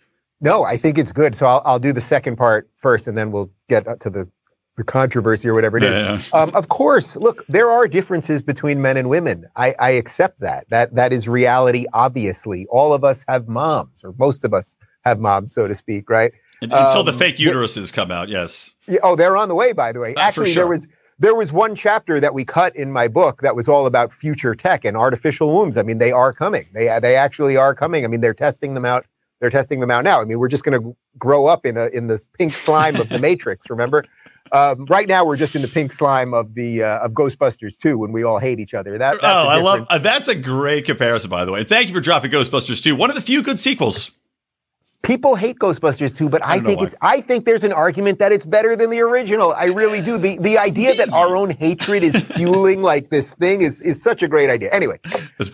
no 0.41 0.63
i 0.63 0.75
think 0.75 0.97
it's 0.97 1.13
good 1.13 1.35
so 1.35 1.45
I'll, 1.45 1.61
I'll 1.65 1.79
do 1.79 1.93
the 1.93 2.01
second 2.01 2.35
part 2.35 2.69
first 2.75 3.07
and 3.07 3.17
then 3.17 3.31
we'll 3.31 3.51
get 3.69 3.99
to 4.01 4.09
the 4.09 4.29
the 4.77 4.83
controversy 4.83 5.47
or 5.47 5.53
whatever 5.53 5.77
it 5.77 5.83
is. 5.83 5.95
Yeah, 5.95 6.21
yeah. 6.33 6.39
Um, 6.39 6.49
of 6.55 6.69
course, 6.69 7.15
look, 7.15 7.45
there 7.47 7.69
are 7.69 7.87
differences 7.87 8.41
between 8.41 8.81
men 8.81 8.97
and 8.97 9.09
women. 9.09 9.45
I, 9.55 9.75
I 9.79 9.91
accept 9.91 10.39
that. 10.39 10.65
That 10.69 10.95
that 10.95 11.13
is 11.13 11.27
reality. 11.27 11.85
Obviously, 11.93 12.65
all 12.69 12.93
of 12.93 13.03
us 13.03 13.25
have 13.27 13.47
moms, 13.47 14.03
or 14.03 14.13
most 14.17 14.43
of 14.43 14.53
us 14.53 14.73
have 15.03 15.19
moms, 15.19 15.53
so 15.53 15.67
to 15.67 15.75
speak, 15.75 16.09
right? 16.09 16.31
Until 16.61 16.99
um, 16.99 17.05
the 17.05 17.13
fake 17.13 17.37
uteruses 17.37 17.91
come 17.91 18.11
out, 18.11 18.29
yes. 18.29 18.73
Yeah, 18.87 18.99
oh, 19.03 19.15
they're 19.15 19.35
on 19.35 19.49
the 19.49 19.55
way, 19.55 19.73
by 19.73 19.91
the 19.91 19.99
way. 19.99 20.13
Uh, 20.15 20.21
Actually, 20.21 20.51
sure. 20.51 20.63
there 20.63 20.69
was 20.69 20.87
there 21.19 21.35
was 21.35 21.51
one 21.51 21.75
chapter 21.75 22.19
that 22.19 22.33
we 22.33 22.45
cut 22.45 22.75
in 22.75 22.91
my 22.91 23.07
book 23.07 23.41
that 23.41 23.55
was 23.55 23.67
all 23.67 23.85
about 23.85 24.11
future 24.11 24.55
tech 24.55 24.85
and 24.85 24.95
artificial 24.95 25.53
wombs. 25.53 25.77
I 25.77 25.83
mean, 25.83 25.97
they 25.97 26.11
are 26.11 26.33
coming. 26.33 26.65
They 26.73 26.97
they 27.01 27.15
actually 27.15 27.57
are 27.57 27.75
coming. 27.75 28.05
I 28.05 28.07
mean, 28.07 28.21
they're 28.21 28.33
testing 28.33 28.73
them 28.73 28.85
out. 28.85 29.05
They're 29.41 29.49
testing 29.49 29.79
them 29.79 29.91
out 29.91 30.03
now. 30.03 30.21
I 30.21 30.25
mean, 30.25 30.39
we're 30.39 30.47
just 30.47 30.63
going 30.63 30.79
to 30.79 30.95
grow 31.17 31.47
up 31.47 31.65
in 31.65 31.75
a 31.75 31.87
in 31.87 32.07
this 32.07 32.25
pink 32.37 32.53
slime 32.53 32.95
of 32.95 33.09
the 33.09 33.19
Matrix. 33.19 33.69
Remember? 33.69 34.05
Um, 34.51 34.85
right 34.85 35.07
now, 35.07 35.25
we're 35.25 35.37
just 35.37 35.55
in 35.55 35.61
the 35.61 35.67
pink 35.67 35.91
slime 35.91 36.33
of 36.33 36.53
the 36.53 36.83
uh, 36.83 36.99
of 36.99 37.13
Ghostbusters 37.13 37.75
2 37.75 37.97
when 37.97 38.11
we 38.11 38.23
all 38.23 38.37
hate 38.37 38.59
each 38.59 38.73
other. 38.73 38.97
That 38.97 39.17
oh, 39.23 39.47
I 39.47 39.59
love 39.59 39.87
uh, 39.89 39.97
that's 39.97 40.27
a 40.27 40.35
great 40.35 40.85
comparison, 40.85 41.29
by 41.29 41.43
the 41.43 41.51
way. 41.51 41.63
Thank 41.63 41.87
you 41.87 41.93
for 41.93 42.01
dropping 42.01 42.31
Ghostbusters 42.31 42.83
2, 42.83 42.95
one 42.95 43.09
of 43.09 43.15
the 43.15 43.21
few 43.21 43.41
good 43.41 43.59
sequels 43.59 44.11
People 45.03 45.35
hate 45.35 45.57
Ghostbusters 45.57 46.15
too, 46.15 46.29
but 46.29 46.43
I, 46.45 46.55
I 46.55 46.59
think 46.59 46.81
it's 46.81 46.95
I 47.01 47.21
think 47.21 47.45
there's 47.45 47.63
an 47.63 47.73
argument 47.73 48.19
that 48.19 48.31
it's 48.31 48.45
better 48.45 48.75
than 48.75 48.91
the 48.91 49.01
original. 49.01 49.51
I 49.51 49.65
really 49.65 50.01
do. 50.01 50.19
The 50.19 50.37
the 50.37 50.59
idea 50.59 50.93
that 50.93 51.11
our 51.11 51.35
own 51.35 51.49
hatred 51.49 52.03
is 52.03 52.21
fueling 52.21 52.83
like 52.83 53.09
this 53.09 53.33
thing 53.33 53.61
is 53.61 53.81
is 53.81 54.01
such 54.01 54.21
a 54.21 54.27
great 54.27 54.51
idea. 54.51 54.69
Anyway, 54.71 54.99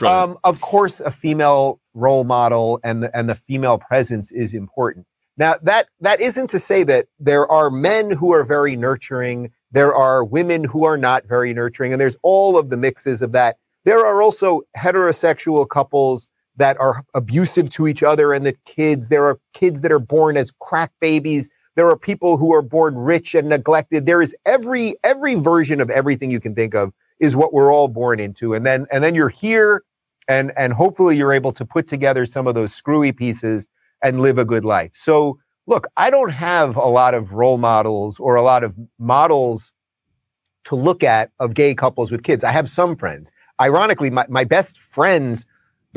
um, 0.05 0.37
of 0.43 0.59
course, 0.59 0.99
a 0.99 1.11
female 1.11 1.79
role 1.93 2.25
model 2.25 2.79
and 2.83 3.03
the, 3.03 3.17
and 3.17 3.29
the 3.29 3.35
female 3.35 3.77
presence 3.77 4.31
is 4.33 4.53
important. 4.53 5.05
Now 5.37 5.55
that 5.63 5.87
that 6.01 6.19
isn't 6.19 6.49
to 6.49 6.59
say 6.59 6.83
that 6.83 7.07
there 7.17 7.49
are 7.49 7.69
men 7.69 8.11
who 8.11 8.33
are 8.33 8.43
very 8.43 8.75
nurturing, 8.75 9.53
there 9.71 9.95
are 9.95 10.25
women 10.25 10.65
who 10.65 10.83
are 10.83 10.97
not 10.97 11.25
very 11.25 11.53
nurturing, 11.53 11.93
and 11.93 12.01
there's 12.01 12.17
all 12.21 12.57
of 12.57 12.69
the 12.69 12.77
mixes 12.77 13.21
of 13.21 13.31
that. 13.31 13.57
There 13.85 14.05
are 14.05 14.21
also 14.21 14.63
heterosexual 14.75 15.69
couples 15.69 16.27
that 16.57 16.79
are 16.79 17.03
abusive 17.13 17.69
to 17.71 17.87
each 17.87 18.03
other 18.03 18.33
and 18.33 18.45
the 18.45 18.55
kids. 18.65 19.09
There 19.09 19.25
are 19.25 19.39
kids 19.53 19.81
that 19.81 19.91
are 19.91 19.99
born 19.99 20.37
as 20.37 20.51
crack 20.59 20.91
babies 21.01 21.49
There 21.75 21.89
are 21.89 21.97
people 21.97 22.37
who 22.37 22.53
are 22.53 22.63
born 22.63 22.97
rich 22.97 23.35
and 23.35 23.49
neglected. 23.49 24.05
There 24.07 24.21
is 24.21 24.35
every 24.45 24.95
every 25.03 25.35
version 25.35 25.81
of 25.81 25.89
everything 25.91 26.31
you 26.31 26.39
can 26.39 26.55
think 26.55 26.75
of 26.75 26.93
is 27.19 27.35
what 27.35 27.53
we're 27.53 27.73
all 27.73 27.87
born 27.87 28.19
into. 28.19 28.53
And 28.55 28.65
then 28.65 28.87
and 28.91 29.03
then 29.03 29.15
you're 29.15 29.29
here 29.29 29.83
and 30.27 30.53
and 30.57 30.73
hopefully 30.73 31.17
you're 31.17 31.33
able 31.33 31.53
to 31.53 31.65
put 31.65 31.87
together 31.87 32.25
some 32.25 32.47
of 32.47 32.55
those 32.55 32.73
screwy 32.73 33.11
pieces 33.13 33.67
and 34.03 34.21
live 34.21 34.39
a 34.39 34.45
good 34.45 34.65
life. 34.65 34.91
So 34.95 35.39
look, 35.67 35.87
I 35.97 36.09
don't 36.11 36.31
have 36.31 36.75
a 36.77 36.87
lot 36.87 37.13
of 37.15 37.33
role 37.33 37.59
models 37.59 38.19
or 38.19 38.35
a 38.35 38.43
lot 38.43 38.63
of 38.63 38.75
models 38.99 39.71
to 40.65 40.75
look 40.75 41.03
at 41.03 41.31
of 41.39 41.53
gay 41.53 41.75
couples 41.75 42.11
with 42.11 42.23
kids. 42.23 42.43
I 42.43 42.51
have 42.51 42.69
some 42.69 42.95
friends. 42.95 43.31
Ironically, 43.61 44.09
my, 44.11 44.25
my 44.29 44.45
best 44.45 44.77
friends, 44.79 45.45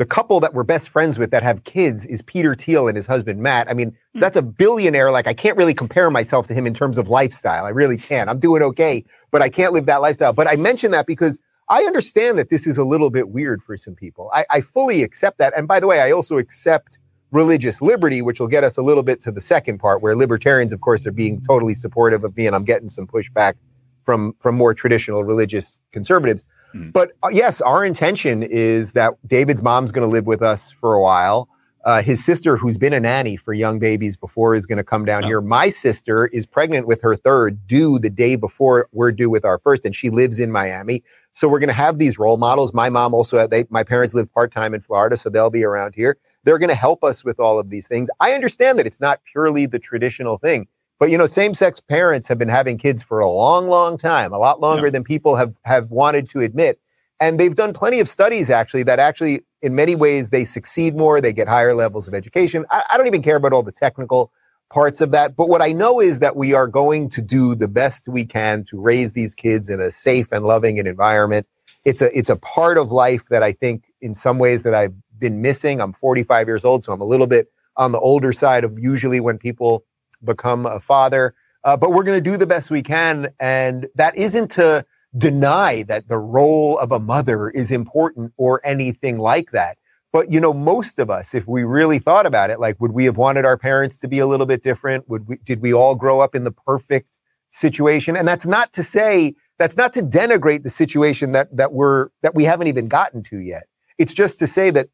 the 0.01 0.05
couple 0.07 0.39
that 0.39 0.55
we're 0.55 0.63
best 0.63 0.89
friends 0.89 1.19
with 1.19 1.29
that 1.29 1.43
have 1.43 1.63
kids 1.63 2.07
is 2.07 2.23
Peter 2.23 2.55
Thiel 2.55 2.87
and 2.87 2.97
his 2.97 3.05
husband 3.05 3.39
Matt. 3.39 3.69
I 3.69 3.75
mean, 3.75 3.91
mm. 3.91 4.19
that's 4.19 4.35
a 4.35 4.41
billionaire. 4.41 5.11
Like 5.11 5.27
I 5.27 5.35
can't 5.35 5.55
really 5.55 5.75
compare 5.75 6.09
myself 6.09 6.47
to 6.47 6.55
him 6.55 6.65
in 6.65 6.73
terms 6.73 6.97
of 6.97 7.07
lifestyle. 7.07 7.65
I 7.65 7.69
really 7.69 7.97
can't. 7.97 8.27
I'm 8.27 8.39
doing 8.39 8.63
okay, 8.63 9.05
but 9.29 9.43
I 9.43 9.49
can't 9.49 9.73
live 9.73 9.85
that 9.85 10.01
lifestyle. 10.01 10.33
But 10.33 10.47
I 10.47 10.55
mention 10.55 10.89
that 10.89 11.05
because 11.05 11.37
I 11.69 11.83
understand 11.83 12.39
that 12.39 12.49
this 12.49 12.65
is 12.65 12.79
a 12.79 12.83
little 12.83 13.11
bit 13.11 13.29
weird 13.29 13.61
for 13.61 13.77
some 13.77 13.93
people. 13.93 14.31
I, 14.33 14.43
I 14.49 14.61
fully 14.61 15.03
accept 15.03 15.37
that. 15.37 15.55
And 15.55 15.67
by 15.67 15.79
the 15.79 15.85
way, 15.85 16.01
I 16.01 16.09
also 16.09 16.39
accept 16.39 16.97
religious 17.29 17.79
liberty, 17.79 18.23
which 18.23 18.39
will 18.39 18.47
get 18.47 18.63
us 18.63 18.79
a 18.79 18.81
little 18.81 19.03
bit 19.03 19.21
to 19.21 19.31
the 19.31 19.39
second 19.39 19.77
part, 19.77 20.01
where 20.01 20.15
libertarians, 20.15 20.73
of 20.73 20.81
course, 20.81 21.05
are 21.05 21.11
being 21.11 21.43
totally 21.43 21.75
supportive 21.75 22.23
of 22.23 22.35
me, 22.35 22.47
and 22.47 22.55
I'm 22.55 22.65
getting 22.65 22.89
some 22.89 23.05
pushback 23.05 23.53
from 24.01 24.33
from 24.39 24.55
more 24.55 24.73
traditional 24.73 25.23
religious 25.23 25.77
conservatives. 25.91 26.43
Mm. 26.75 26.93
But 26.93 27.11
uh, 27.23 27.29
yes, 27.31 27.61
our 27.61 27.85
intention 27.85 28.43
is 28.43 28.93
that 28.93 29.13
David's 29.27 29.63
mom's 29.63 29.91
going 29.91 30.07
to 30.07 30.11
live 30.11 30.25
with 30.25 30.41
us 30.41 30.71
for 30.71 30.95
a 30.95 31.01
while. 31.01 31.49
Uh, 31.83 32.01
his 32.03 32.23
sister, 32.23 32.57
who's 32.57 32.77
been 32.77 32.93
a 32.93 32.99
nanny 32.99 33.35
for 33.35 33.53
young 33.53 33.79
babies 33.79 34.15
before, 34.15 34.53
is 34.53 34.67
going 34.67 34.77
to 34.77 34.83
come 34.83 35.03
down 35.03 35.23
oh. 35.23 35.27
here. 35.27 35.41
My 35.41 35.69
sister 35.69 36.27
is 36.27 36.45
pregnant 36.45 36.85
with 36.85 37.01
her 37.01 37.15
third, 37.15 37.65
due 37.65 37.97
the 37.97 38.09
day 38.09 38.35
before 38.35 38.87
we're 38.91 39.11
due 39.11 39.31
with 39.31 39.43
our 39.43 39.57
first, 39.57 39.83
and 39.83 39.95
she 39.95 40.11
lives 40.11 40.39
in 40.39 40.51
Miami. 40.51 41.03
So 41.33 41.49
we're 41.49 41.59
going 41.59 41.69
to 41.69 41.73
have 41.73 41.97
these 41.97 42.19
role 42.19 42.37
models. 42.37 42.73
My 42.73 42.89
mom 42.89 43.15
also, 43.15 43.47
they, 43.47 43.65
my 43.69 43.83
parents 43.83 44.13
live 44.13 44.31
part 44.31 44.51
time 44.51 44.75
in 44.75 44.81
Florida, 44.81 45.17
so 45.17 45.29
they'll 45.29 45.49
be 45.49 45.63
around 45.63 45.95
here. 45.95 46.17
They're 46.43 46.59
going 46.59 46.69
to 46.69 46.75
help 46.75 47.03
us 47.03 47.25
with 47.25 47.39
all 47.39 47.59
of 47.59 47.71
these 47.71 47.87
things. 47.87 48.09
I 48.19 48.33
understand 48.33 48.77
that 48.77 48.85
it's 48.85 49.01
not 49.01 49.21
purely 49.31 49.65
the 49.65 49.79
traditional 49.79 50.37
thing, 50.37 50.67
but 51.01 51.09
you 51.09 51.17
know, 51.17 51.25
same 51.25 51.55
sex 51.55 51.79
parents 51.79 52.27
have 52.27 52.37
been 52.37 52.47
having 52.47 52.77
kids 52.77 53.01
for 53.01 53.21
a 53.21 53.27
long, 53.27 53.67
long 53.67 53.97
time, 53.97 54.31
a 54.31 54.37
lot 54.37 54.61
longer 54.61 54.85
yeah. 54.85 54.91
than 54.91 55.03
people 55.03 55.35
have 55.35 55.57
have 55.63 55.89
wanted 55.89 56.29
to 56.29 56.41
admit. 56.41 56.79
And 57.19 57.39
they've 57.39 57.55
done 57.55 57.73
plenty 57.73 57.99
of 57.99 58.07
studies 58.07 58.51
actually 58.51 58.83
that 58.83 58.99
actually, 58.99 59.41
in 59.63 59.73
many 59.73 59.95
ways, 59.95 60.29
they 60.29 60.43
succeed 60.43 60.95
more. 60.95 61.19
They 61.19 61.33
get 61.33 61.47
higher 61.47 61.73
levels 61.73 62.07
of 62.07 62.13
education. 62.13 62.65
I, 62.69 62.83
I 62.93 62.97
don't 62.97 63.07
even 63.07 63.23
care 63.23 63.35
about 63.35 63.51
all 63.51 63.63
the 63.63 63.71
technical 63.71 64.31
parts 64.69 65.01
of 65.01 65.11
that. 65.11 65.35
But 65.35 65.49
what 65.49 65.59
I 65.59 65.71
know 65.71 65.99
is 65.99 66.19
that 66.19 66.35
we 66.35 66.53
are 66.53 66.67
going 66.67 67.09
to 67.09 67.21
do 67.23 67.55
the 67.55 67.67
best 67.67 68.07
we 68.07 68.23
can 68.23 68.63
to 68.65 68.79
raise 68.79 69.13
these 69.13 69.33
kids 69.33 69.69
in 69.69 69.81
a 69.81 69.89
safe 69.89 70.31
and 70.31 70.45
loving 70.45 70.77
environment. 70.77 71.47
It's 71.83 72.03
a 72.03 72.15
it's 72.15 72.29
a 72.29 72.35
part 72.35 72.77
of 72.77 72.91
life 72.91 73.27
that 73.29 73.41
I 73.41 73.53
think 73.53 73.91
in 74.01 74.13
some 74.13 74.37
ways 74.37 74.61
that 74.61 74.75
I've 74.75 74.93
been 75.17 75.41
missing. 75.41 75.81
I'm 75.81 75.93
45 75.93 76.45
years 76.45 76.63
old, 76.63 76.83
so 76.83 76.93
I'm 76.93 77.01
a 77.01 77.05
little 77.05 77.25
bit 77.25 77.51
on 77.75 77.91
the 77.91 77.99
older 77.99 78.31
side 78.31 78.63
of 78.63 78.77
usually 78.77 79.19
when 79.19 79.39
people 79.39 79.83
become 80.23 80.65
a 80.65 80.79
father. 80.79 81.33
Uh, 81.63 81.77
but 81.77 81.91
we're 81.91 82.03
going 82.03 82.21
to 82.21 82.29
do 82.29 82.37
the 82.37 82.47
best 82.47 82.71
we 82.71 82.81
can, 82.81 83.29
and 83.39 83.87
that 83.95 84.15
isn't 84.15 84.49
to 84.49 84.83
deny 85.17 85.83
that 85.83 86.07
the 86.07 86.17
role 86.17 86.77
of 86.79 86.91
a 86.91 86.99
mother 86.99 87.49
is 87.49 87.71
important 87.71 88.33
or 88.37 88.61
anything 88.63 89.17
like 89.17 89.51
that. 89.51 89.77
But 90.11 90.31
you 90.31 90.39
know, 90.39 90.53
most 90.53 90.99
of 90.99 91.09
us, 91.09 91.33
if 91.33 91.47
we 91.47 91.63
really 91.63 91.99
thought 91.99 92.25
about 92.25 92.49
it, 92.49 92.59
like, 92.59 92.79
would 92.81 92.91
we 92.91 93.05
have 93.05 93.17
wanted 93.17 93.45
our 93.45 93.57
parents 93.57 93.97
to 93.97 94.07
be 94.07 94.19
a 94.19 94.27
little 94.27 94.45
bit 94.45 94.63
different? 94.63 95.07
Would 95.09 95.27
we, 95.27 95.37
did 95.37 95.61
we 95.61 95.73
all 95.73 95.95
grow 95.95 96.19
up 96.19 96.35
in 96.35 96.43
the 96.43 96.51
perfect 96.51 97.17
situation? 97.51 98.17
And 98.17 98.27
that's 98.27 98.45
not 98.45 98.73
to 98.73 98.83
say, 98.83 99.35
that's 99.57 99.77
not 99.77 99.93
to 99.93 100.01
denigrate 100.01 100.63
the 100.63 100.69
situation 100.69 101.31
that, 101.33 101.55
that 101.55 101.71
we're, 101.71 102.09
that 102.23 102.35
we 102.35 102.43
haven't 102.43 102.67
even 102.67 102.87
gotten 102.87 103.23
to 103.23 103.39
yet. 103.39 103.63
It's 103.97 104.13
just 104.13 104.39
to 104.39 104.47
say 104.47 104.69
that 104.71 104.89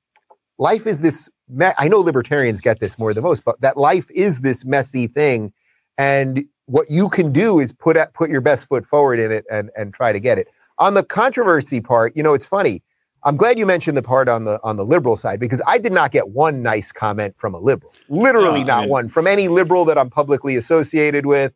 life 0.60 0.86
is 0.86 1.01
this, 1.01 1.29
me- 1.50 1.72
I 1.77 1.88
know 1.88 2.00
libertarians 2.00 2.62
get 2.62 2.80
this 2.80 2.98
more 2.98 3.13
than 3.13 3.24
most, 3.24 3.44
but 3.46 3.60
that 3.62 3.77
life 3.77 4.10
is 4.12 4.42
this 4.42 4.66
messy 4.66 5.08
thing. 5.08 5.54
And 5.98 6.46
what 6.66 6.88
you 6.89 7.10
can 7.10 7.32
do 7.32 7.60
is 7.60 7.72
put 7.72 7.98
at, 7.98 8.13
put 8.13 8.30
your 8.30 8.42
best 8.42 8.68
foot 8.68 8.86
forward 8.86 9.20
in 9.20 9.32
it 9.32 9.46
and, 9.51 9.72
and 9.75 9.94
try 9.94 10.12
to 10.12 10.20
get 10.20 10.38
it. 10.38 10.48
On 10.80 10.94
the 10.94 11.04
controversy 11.04 11.82
part, 11.82 12.16
you 12.16 12.24
know, 12.24 12.34
it's 12.34 12.46
funny 12.46 12.84
I'm 13.27 13.36
glad 13.36 13.60
you 13.60 13.66
mentioned 13.66 13.98
the 13.98 14.01
part 14.01 14.30
on 14.30 14.46
the 14.46 14.58
on 14.63 14.77
the 14.77 14.86
liberal 14.86 15.18
side 15.18 15.39
because 15.39 15.62
I 15.68 15.80
did 15.80 15.92
not 15.92 16.12
get 16.12 16.30
one 16.30 16.62
nice 16.62 16.94
comment 16.94 17.36
from 17.38 17.54
a 17.54 17.60
liberal. 17.60 17.94
Literally 18.08 18.63
not 18.63 18.77
I 18.77 18.82
mean, 18.82 18.89
one 18.89 19.08
from 19.10 19.27
any 19.27 19.50
liberal 19.50 19.84
that 19.86 19.98
I'm 19.98 20.10
publicly 20.10 20.56
associated 20.56 21.25
with. 21.25 21.54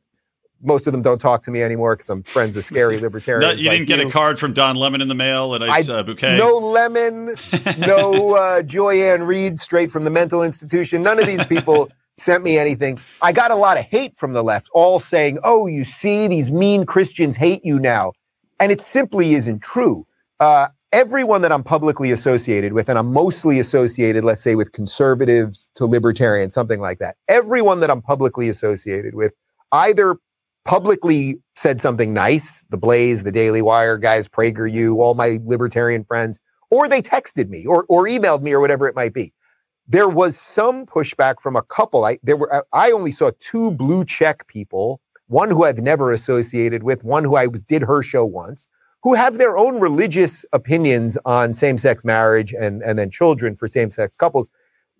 Most 0.63 0.87
of 0.87 0.93
them 0.93 1.01
don't 1.01 1.19
talk 1.19 1.43
to 1.43 1.51
me 1.51 1.61
anymore 1.61 1.95
because 1.95 2.09
I'm 2.09 2.23
friends 2.23 2.55
with 2.55 2.65
scary 2.65 2.99
libertarians. 3.01 3.55
no, 3.55 3.59
you 3.59 3.69
like 3.69 3.77
didn't 3.79 3.87
get 3.87 3.99
you. 3.99 4.07
a 4.07 4.11
card 4.11 4.39
from 4.39 4.53
Don 4.53 4.75
Lemon 4.75 5.01
in 5.01 5.07
the 5.07 5.15
mail, 5.15 5.53
a 5.53 5.59
nice 5.59 5.89
I, 5.89 5.93
uh, 5.93 6.03
bouquet. 6.03 6.37
No 6.37 6.57
lemon, 6.57 7.35
no 7.77 8.35
uh, 8.35 8.63
Joy-Ann 8.63 9.23
Reid 9.23 9.59
straight 9.59 9.91
from 9.91 10.03
the 10.03 10.09
mental 10.09 10.43
institution. 10.43 11.03
None 11.03 11.19
of 11.19 11.25
these 11.27 11.43
people 11.45 11.89
sent 12.17 12.43
me 12.43 12.57
anything. 12.57 12.99
I 13.21 13.31
got 13.31 13.51
a 13.51 13.55
lot 13.55 13.77
of 13.77 13.85
hate 13.85 14.15
from 14.15 14.33
the 14.33 14.43
left, 14.43 14.69
all 14.73 14.99
saying, 14.99 15.39
"Oh, 15.43 15.67
you 15.67 15.83
see, 15.83 16.27
these 16.27 16.51
mean 16.51 16.85
Christians 16.85 17.37
hate 17.37 17.65
you 17.65 17.79
now," 17.79 18.13
and 18.59 18.71
it 18.71 18.81
simply 18.81 19.33
isn't 19.33 19.61
true. 19.61 20.05
Uh, 20.39 20.67
everyone 20.93 21.41
that 21.41 21.51
I'm 21.51 21.63
publicly 21.63 22.11
associated 22.11 22.73
with, 22.73 22.89
and 22.89 22.99
I'm 22.99 23.13
mostly 23.13 23.59
associated, 23.59 24.23
let's 24.23 24.41
say, 24.41 24.55
with 24.55 24.71
conservatives 24.71 25.69
to 25.75 25.85
libertarians, 25.85 26.53
something 26.53 26.79
like 26.81 26.99
that. 26.99 27.15
Everyone 27.27 27.79
that 27.79 27.89
I'm 27.89 28.01
publicly 28.01 28.49
associated 28.49 29.15
with 29.15 29.33
either 29.71 30.17
publicly 30.65 31.35
said 31.55 31.81
something 31.81 32.13
nice, 32.13 32.63
the 32.69 32.77
Blaze, 32.77 33.23
the 33.23 33.31
Daily 33.31 33.61
Wire 33.61 33.97
guys, 33.97 34.27
PragerU, 34.27 34.97
all 34.97 35.13
my 35.13 35.37
libertarian 35.43 36.03
friends, 36.03 36.39
or 36.69 36.87
they 36.87 37.01
texted 37.01 37.49
me 37.49 37.65
or, 37.65 37.85
or 37.89 38.05
emailed 38.05 38.41
me 38.41 38.53
or 38.53 38.59
whatever 38.59 38.87
it 38.87 38.95
might 38.95 39.13
be. 39.13 39.33
There 39.87 40.09
was 40.09 40.37
some 40.37 40.85
pushback 40.85 41.41
from 41.41 41.55
a 41.55 41.61
couple. 41.61 42.05
I 42.05 42.17
there 42.23 42.37
were 42.37 42.65
I 42.71 42.91
only 42.91 43.11
saw 43.11 43.31
two 43.39 43.71
blue 43.71 44.05
check 44.05 44.47
people, 44.47 45.01
one 45.27 45.49
who 45.49 45.65
I've 45.65 45.79
never 45.79 46.11
associated 46.11 46.83
with, 46.83 47.03
one 47.03 47.23
who 47.23 47.35
I 47.35 47.47
was 47.47 47.61
did 47.61 47.83
her 47.83 48.01
show 48.01 48.25
once 48.25 48.67
who 49.03 49.15
have 49.15 49.37
their 49.37 49.57
own 49.57 49.79
religious 49.79 50.45
opinions 50.53 51.17
on 51.25 51.53
same-sex 51.53 52.05
marriage 52.05 52.53
and, 52.53 52.81
and 52.83 52.99
then 52.99 53.09
children 53.09 53.55
for 53.55 53.67
same-sex 53.67 54.15
couples. 54.15 54.47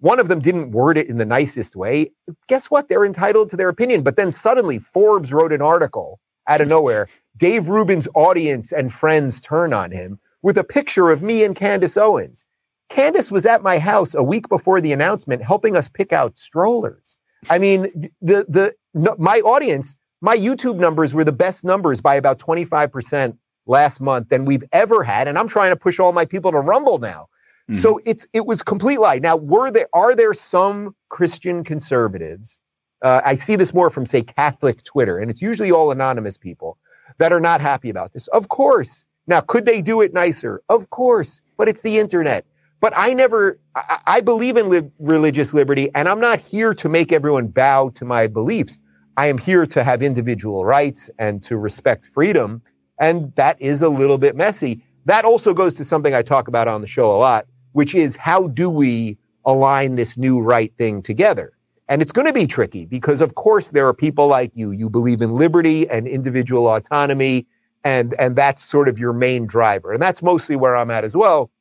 One 0.01 0.19
of 0.19 0.27
them 0.27 0.39
didn't 0.39 0.71
word 0.71 0.97
it 0.97 1.07
in 1.07 1.17
the 1.17 1.25
nicest 1.25 1.75
way. 1.75 2.11
Guess 2.47 2.71
what? 2.71 2.89
They're 2.89 3.05
entitled 3.05 3.51
to 3.51 3.57
their 3.57 3.69
opinion. 3.69 4.01
But 4.01 4.17
then 4.17 4.31
suddenly 4.31 4.79
Forbes 4.79 5.31
wrote 5.31 5.53
an 5.53 5.61
article 5.61 6.19
out 6.47 6.59
of 6.59 6.67
nowhere. 6.67 7.07
Dave 7.37 7.69
Rubin's 7.69 8.07
audience 8.15 8.71
and 8.71 8.91
friends 8.91 9.39
turn 9.39 9.73
on 9.73 9.91
him 9.91 10.19
with 10.41 10.57
a 10.57 10.63
picture 10.63 11.11
of 11.11 11.21
me 11.21 11.43
and 11.43 11.55
Candace 11.55 11.97
Owens. 11.97 12.45
Candace 12.89 13.31
was 13.31 13.45
at 13.45 13.61
my 13.61 13.77
house 13.77 14.15
a 14.15 14.23
week 14.23 14.49
before 14.49 14.81
the 14.81 14.91
announcement 14.91 15.43
helping 15.43 15.77
us 15.77 15.87
pick 15.87 16.11
out 16.11 16.39
strollers. 16.39 17.15
I 17.49 17.59
mean, 17.59 17.83
the, 18.21 18.45
the, 18.49 18.73
no, 18.95 19.15
my 19.19 19.39
audience, 19.41 19.95
my 20.19 20.35
YouTube 20.35 20.77
numbers 20.77 21.13
were 21.13 21.23
the 21.23 21.31
best 21.31 21.63
numbers 21.63 22.01
by 22.01 22.15
about 22.15 22.39
25% 22.39 23.37
last 23.67 24.01
month 24.01 24.29
than 24.29 24.45
we've 24.45 24.63
ever 24.71 25.03
had. 25.03 25.27
And 25.27 25.37
I'm 25.37 25.47
trying 25.47 25.71
to 25.71 25.77
push 25.77 25.99
all 25.99 26.11
my 26.11 26.25
people 26.25 26.51
to 26.51 26.59
Rumble 26.59 26.97
now. 26.97 27.27
Mm-hmm. 27.71 27.79
So 27.79 27.99
it's 28.05 28.27
it 28.33 28.45
was 28.45 28.61
complete 28.61 28.99
lie. 28.99 29.19
Now, 29.19 29.37
were 29.37 29.71
there 29.71 29.87
are 29.93 30.15
there 30.15 30.33
some 30.33 30.95
Christian 31.09 31.63
conservatives? 31.63 32.59
Uh, 33.01 33.21
I 33.23 33.35
see 33.35 33.55
this 33.55 33.73
more 33.73 33.89
from 33.89 34.05
say 34.05 34.21
Catholic 34.21 34.83
Twitter, 34.83 35.17
and 35.17 35.31
it's 35.31 35.41
usually 35.41 35.71
all 35.71 35.89
anonymous 35.89 36.37
people 36.37 36.77
that 37.17 37.31
are 37.31 37.39
not 37.39 37.61
happy 37.61 37.89
about 37.89 38.13
this. 38.13 38.27
Of 38.27 38.49
course. 38.49 39.05
Now, 39.27 39.39
could 39.39 39.65
they 39.65 39.81
do 39.81 40.01
it 40.01 40.13
nicer? 40.13 40.61
Of 40.67 40.89
course, 40.89 41.41
but 41.57 41.67
it's 41.67 41.81
the 41.81 41.97
internet. 41.99 42.45
But 42.81 42.93
I 42.97 43.13
never, 43.13 43.59
I, 43.75 43.99
I 44.07 44.21
believe 44.21 44.57
in 44.57 44.69
li- 44.69 44.91
religious 44.99 45.53
liberty, 45.53 45.89
and 45.95 46.09
I'm 46.09 46.19
not 46.19 46.39
here 46.39 46.73
to 46.73 46.89
make 46.89 47.11
everyone 47.11 47.47
bow 47.47 47.89
to 47.95 48.03
my 48.03 48.27
beliefs. 48.27 48.79
I 49.17 49.27
am 49.27 49.37
here 49.37 49.65
to 49.67 49.83
have 49.83 50.01
individual 50.01 50.65
rights 50.65 51.09
and 51.19 51.41
to 51.43 51.57
respect 51.57 52.05
freedom. 52.05 52.61
And 52.99 53.33
that 53.35 53.61
is 53.61 53.81
a 53.81 53.89
little 53.89 54.17
bit 54.17 54.35
messy. 54.35 54.83
That 55.05 55.25
also 55.25 55.53
goes 55.53 55.75
to 55.75 55.83
something 55.83 56.13
I 56.13 56.21
talk 56.21 56.47
about 56.47 56.67
on 56.67 56.81
the 56.81 56.87
show 56.87 57.05
a 57.05 57.17
lot, 57.17 57.45
which 57.73 57.95
is 57.95 58.15
how 58.15 58.47
do 58.47 58.69
we 58.69 59.17
align 59.45 59.95
this 59.95 60.17
new 60.17 60.41
right 60.41 60.73
thing 60.77 61.01
together? 61.01 61.53
And 61.87 62.01
it's 62.01 62.13
going 62.13 62.27
to 62.27 62.33
be 62.33 62.47
tricky 62.47 62.85
because, 62.85 63.19
of 63.19 63.35
course, 63.35 63.71
there 63.71 63.85
are 63.85 63.93
people 63.93 64.27
like 64.27 64.51
you. 64.53 64.71
You 64.71 64.89
believe 64.89 65.21
in 65.21 65.31
liberty 65.31 65.89
and 65.89 66.07
individual 66.07 66.67
autonomy, 66.67 67.45
and, 67.83 68.15
and 68.17 68.35
that's 68.35 68.63
sort 68.63 68.87
of 68.87 68.97
your 68.97 69.11
main 69.11 69.45
driver. 69.45 69.91
And 69.91 70.01
that's 70.01 70.23
mostly 70.23 70.55
where 70.55 70.75
I'm 70.75 70.89
at 70.89 71.03
as 71.03 71.17
well. 71.17 71.51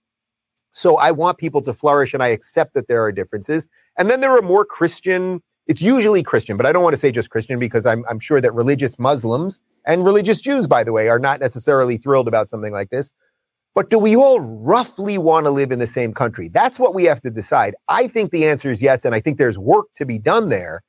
So 0.72 0.98
I 0.98 1.10
want 1.10 1.38
people 1.38 1.62
to 1.62 1.72
flourish, 1.72 2.14
and 2.14 2.22
I 2.22 2.28
accept 2.28 2.74
that 2.74 2.86
there 2.86 3.02
are 3.02 3.10
differences. 3.10 3.66
And 3.98 4.08
then 4.08 4.20
there 4.20 4.36
are 4.36 4.42
more 4.42 4.64
Christian, 4.64 5.42
it's 5.66 5.82
usually 5.82 6.22
Christian, 6.22 6.56
but 6.56 6.64
I 6.64 6.72
don't 6.72 6.84
want 6.84 6.94
to 6.94 7.00
say 7.00 7.10
just 7.10 7.30
Christian 7.30 7.58
because 7.58 7.84
I'm, 7.84 8.04
I'm 8.08 8.20
sure 8.20 8.40
that 8.40 8.54
religious 8.54 9.00
Muslims 9.00 9.58
and 9.84 10.04
religious 10.04 10.40
Jews, 10.40 10.68
by 10.68 10.84
the 10.84 10.92
way, 10.92 11.08
are 11.08 11.18
not 11.18 11.40
necessarily 11.40 11.96
thrilled 11.96 12.28
about 12.28 12.50
something 12.50 12.72
like 12.72 12.90
this. 12.90 13.10
But 13.74 13.88
do 13.88 13.98
we 13.98 14.16
all 14.16 14.40
roughly 14.40 15.16
want 15.16 15.46
to 15.46 15.50
live 15.50 15.70
in 15.70 15.78
the 15.78 15.86
same 15.86 16.12
country? 16.12 16.48
That's 16.48 16.78
what 16.78 16.94
we 16.94 17.04
have 17.04 17.20
to 17.22 17.30
decide. 17.30 17.74
I 17.88 18.08
think 18.08 18.30
the 18.32 18.46
answer 18.46 18.70
is 18.70 18.82
yes, 18.82 19.04
and 19.04 19.14
I 19.14 19.20
think 19.20 19.38
there's 19.38 19.58
work 19.58 19.86
to 19.96 20.04
be 20.04 20.18
done 20.18 20.48
there. 20.48 20.82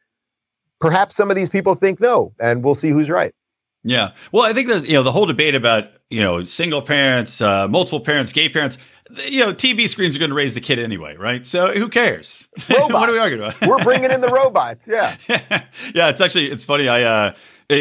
perhaps 0.80 1.16
some 1.16 1.30
of 1.30 1.36
these 1.36 1.50
people 1.50 1.76
think 1.76 2.02
no, 2.02 2.34
and 2.40 2.64
we'll 2.64 2.76
see 2.76 2.90
who's 2.90 3.10
right. 3.10 3.34
Yeah. 3.84 4.12
Well, 4.32 4.44
I 4.44 4.54
think 4.54 4.68
there's, 4.68 4.88
you 4.88 4.94
know, 4.94 5.04
the 5.04 5.12
whole 5.12 5.26
debate 5.26 5.56
about, 5.56 5.86
you 6.10 6.22
know, 6.22 6.44
single 6.44 6.82
parents, 6.82 7.42
uh, 7.42 7.68
multiple 7.68 8.00
parents, 8.00 8.32
gay 8.32 8.50
parents, 8.50 8.78
you 9.26 9.40
know, 9.44 9.54
TV 9.54 9.90
screens 9.90 10.16
are 10.16 10.20
going 10.20 10.30
to 10.30 10.36
raise 10.36 10.54
the 10.54 10.62
kid 10.62 10.80
anyway, 10.80 11.16
right? 11.18 11.46
So 11.46 11.72
who 11.74 11.90
cares? 11.90 12.48
what 12.68 13.10
are 13.10 13.12
we 13.12 13.20
arguing 13.20 13.44
about? 13.44 13.62
We're 13.68 13.84
bringing 13.84 14.12
in 14.12 14.22
the 14.22 14.30
robots. 14.30 14.88
Yeah. 14.88 15.16
yeah. 15.28 16.10
It's 16.10 16.22
actually, 16.22 16.48
it's 16.48 16.64
funny. 16.64 16.88
I, 16.88 17.04
uh, 17.04 17.34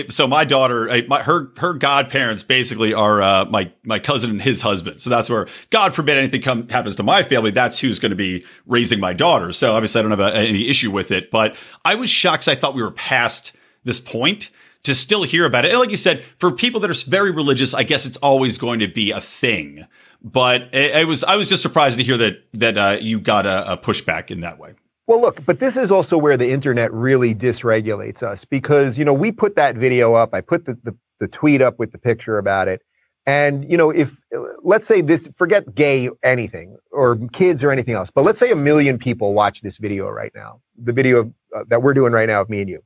so 0.09 0.27
my 0.27 0.45
daughter, 0.45 0.89
my, 1.09 1.23
her 1.23 1.53
her 1.59 1.75
godparents 1.75 2.43
basically 2.43 2.95
are 2.95 3.21
uh, 3.21 3.45
my 3.47 3.73
my 3.83 3.99
cousin 3.99 4.31
and 4.31 4.43
his 4.43 4.63
husband. 4.63 5.01
So 5.01 5.11
that's 5.11 5.29
where, 5.29 5.47
God 5.71 5.95
forbid, 5.95 6.19
anything 6.19 6.43
come, 6.43 6.69
happens 6.69 6.97
to 6.97 7.03
my 7.03 7.23
family. 7.23 7.51
That's 7.51 7.79
who's 7.79 7.99
going 7.99 8.11
to 8.11 8.17
be 8.17 8.45
raising 8.67 9.01
my 9.01 9.13
daughter. 9.13 9.53
So 9.53 9.75
obviously, 9.75 9.99
I 9.99 10.03
don't 10.03 10.11
have 10.11 10.21
a, 10.21 10.35
any 10.37 10.69
issue 10.69 10.91
with 10.91 11.11
it. 11.11 11.31
But 11.31 11.57
I 11.85 11.95
was 11.95 12.11
shocked. 12.11 12.49
I 12.49 12.55
thought 12.55 12.75
we 12.75 12.83
were 12.83 12.91
past 12.91 13.53
this 13.85 14.01
point 14.01 14.51
to 14.83 14.95
still 14.95 15.23
hear 15.25 15.45
about 15.45 15.65
it. 15.65 15.71
And 15.71 15.81
like 15.81 15.91
you 15.91 15.97
said, 15.97 16.25
for 16.39 16.51
people 16.53 16.81
that 16.81 16.91
are 16.91 17.11
very 17.11 17.31
religious, 17.31 17.75
I 17.75 17.83
guess 17.83 18.07
it's 18.07 18.17
always 18.19 18.59
going 18.59 18.81
to 18.81 18.89
be 18.89 19.11
a 19.11 19.21
thing. 19.21 19.87
But 20.23 20.75
it, 20.75 20.97
it 20.97 21.07
was 21.07 21.25
I 21.25 21.37
was 21.37 21.49
just 21.49 21.63
surprised 21.63 21.97
to 21.99 22.05
hear 22.05 22.17
that 22.19 22.45
that 22.55 22.79
uh, 22.79 22.99
you 23.01 23.21
got 23.21 23.47
a, 23.47 23.73
a 23.73 23.77
pushback 23.79 24.31
in 24.31 24.41
that 24.41 24.59
way. 24.59 24.75
Well, 25.11 25.21
look, 25.21 25.45
but 25.45 25.59
this 25.59 25.77
is 25.77 25.91
also 25.91 26.17
where 26.17 26.37
the 26.37 26.49
internet 26.53 26.93
really 26.93 27.35
dysregulates 27.35 28.23
us 28.23 28.45
because, 28.45 28.97
you 28.97 29.05
know, 29.05 29.13
we 29.13 29.33
put 29.33 29.57
that 29.57 29.75
video 29.75 30.15
up. 30.15 30.33
I 30.33 30.41
put 30.41 30.67
the, 30.67 30.79
the, 30.85 30.97
the 31.19 31.27
tweet 31.27 31.61
up 31.61 31.81
with 31.81 31.91
the 31.91 31.99
picture 31.99 32.39
about 32.39 32.69
it. 32.69 32.81
And, 33.27 33.69
you 33.69 33.77
know, 33.77 33.91
if, 33.91 34.21
let's 34.63 34.87
say 34.87 35.01
this, 35.01 35.29
forget 35.35 35.75
gay 35.75 36.11
anything 36.23 36.77
or 36.93 37.19
kids 37.33 37.65
or 37.65 37.73
anything 37.73 37.95
else, 37.95 38.13
but 38.13 38.23
let's 38.23 38.39
say 38.39 38.53
a 38.53 38.57
million 38.57 38.99
people 38.99 39.35
watch 39.35 39.63
this 39.63 39.79
video 39.79 40.09
right 40.09 40.31
now, 40.33 40.61
the 40.81 40.93
video 40.93 41.35
uh, 41.57 41.65
that 41.67 41.83
we're 41.83 41.95
doing 41.95 42.13
right 42.13 42.29
now 42.29 42.43
of 42.43 42.49
me 42.49 42.61
and 42.61 42.71
you. 42.71 42.81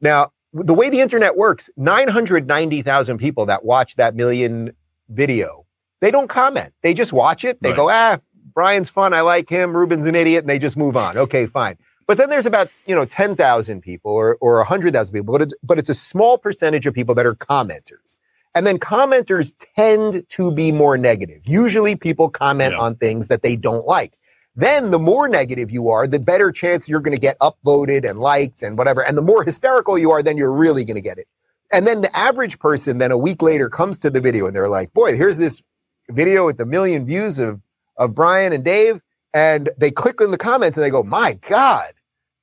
Now, 0.00 0.30
the 0.52 0.74
way 0.74 0.90
the 0.90 1.00
internet 1.00 1.36
works, 1.36 1.70
990,000 1.76 3.18
people 3.18 3.46
that 3.46 3.64
watch 3.64 3.96
that 3.96 4.14
million 4.14 4.76
video, 5.08 5.66
they 6.00 6.12
don't 6.12 6.28
comment. 6.28 6.72
They 6.82 6.94
just 6.94 7.12
watch 7.12 7.44
it. 7.44 7.60
They 7.60 7.70
right. 7.70 7.76
go, 7.76 7.90
ah, 7.90 8.18
Brian's 8.58 8.90
fun. 8.90 9.14
I 9.14 9.20
like 9.20 9.48
him. 9.48 9.72
Rubin's 9.76 10.08
an 10.08 10.16
idiot. 10.16 10.42
And 10.42 10.50
they 10.50 10.58
just 10.58 10.76
move 10.76 10.96
on. 10.96 11.16
Okay, 11.16 11.46
fine. 11.46 11.76
But 12.08 12.18
then 12.18 12.28
there's 12.28 12.44
about, 12.44 12.68
you 12.86 12.94
know, 12.96 13.04
10,000 13.04 13.80
people 13.82 14.10
or, 14.10 14.36
or 14.40 14.56
100,000 14.56 15.14
people, 15.14 15.32
but, 15.32 15.42
it, 15.42 15.52
but 15.62 15.78
it's 15.78 15.88
a 15.88 15.94
small 15.94 16.38
percentage 16.38 16.84
of 16.84 16.92
people 16.92 17.14
that 17.14 17.24
are 17.24 17.36
commenters. 17.36 18.18
And 18.56 18.66
then 18.66 18.80
commenters 18.80 19.54
tend 19.76 20.28
to 20.30 20.50
be 20.50 20.72
more 20.72 20.98
negative. 20.98 21.42
Usually 21.44 21.94
people 21.94 22.28
comment 22.30 22.72
yeah. 22.72 22.80
on 22.80 22.96
things 22.96 23.28
that 23.28 23.44
they 23.44 23.54
don't 23.54 23.86
like. 23.86 24.16
Then 24.56 24.90
the 24.90 24.98
more 24.98 25.28
negative 25.28 25.70
you 25.70 25.86
are, 25.90 26.08
the 26.08 26.18
better 26.18 26.50
chance 26.50 26.88
you're 26.88 26.98
going 26.98 27.14
to 27.14 27.20
get 27.20 27.38
upvoted 27.38 28.10
and 28.10 28.18
liked 28.18 28.64
and 28.64 28.76
whatever. 28.76 29.06
And 29.06 29.16
the 29.16 29.22
more 29.22 29.44
hysterical 29.44 29.96
you 29.96 30.10
are, 30.10 30.20
then 30.20 30.36
you're 30.36 30.52
really 30.52 30.84
going 30.84 30.96
to 30.96 31.00
get 31.00 31.18
it. 31.18 31.28
And 31.70 31.86
then 31.86 32.00
the 32.00 32.10
average 32.16 32.58
person 32.58 32.98
then 32.98 33.12
a 33.12 33.18
week 33.18 33.40
later 33.40 33.68
comes 33.68 34.00
to 34.00 34.10
the 34.10 34.20
video 34.20 34.48
and 34.48 34.56
they're 34.56 34.68
like, 34.68 34.92
boy, 34.94 35.16
here's 35.16 35.38
this 35.38 35.62
video 36.10 36.46
with 36.46 36.58
a 36.58 36.66
million 36.66 37.06
views 37.06 37.38
of 37.38 37.60
of 37.98 38.14
Brian 38.14 38.52
and 38.52 38.64
Dave, 38.64 39.02
and 39.34 39.70
they 39.76 39.90
click 39.90 40.20
in 40.20 40.30
the 40.30 40.38
comments 40.38 40.76
and 40.76 40.84
they 40.84 40.90
go, 40.90 41.02
"My 41.02 41.38
God, 41.48 41.92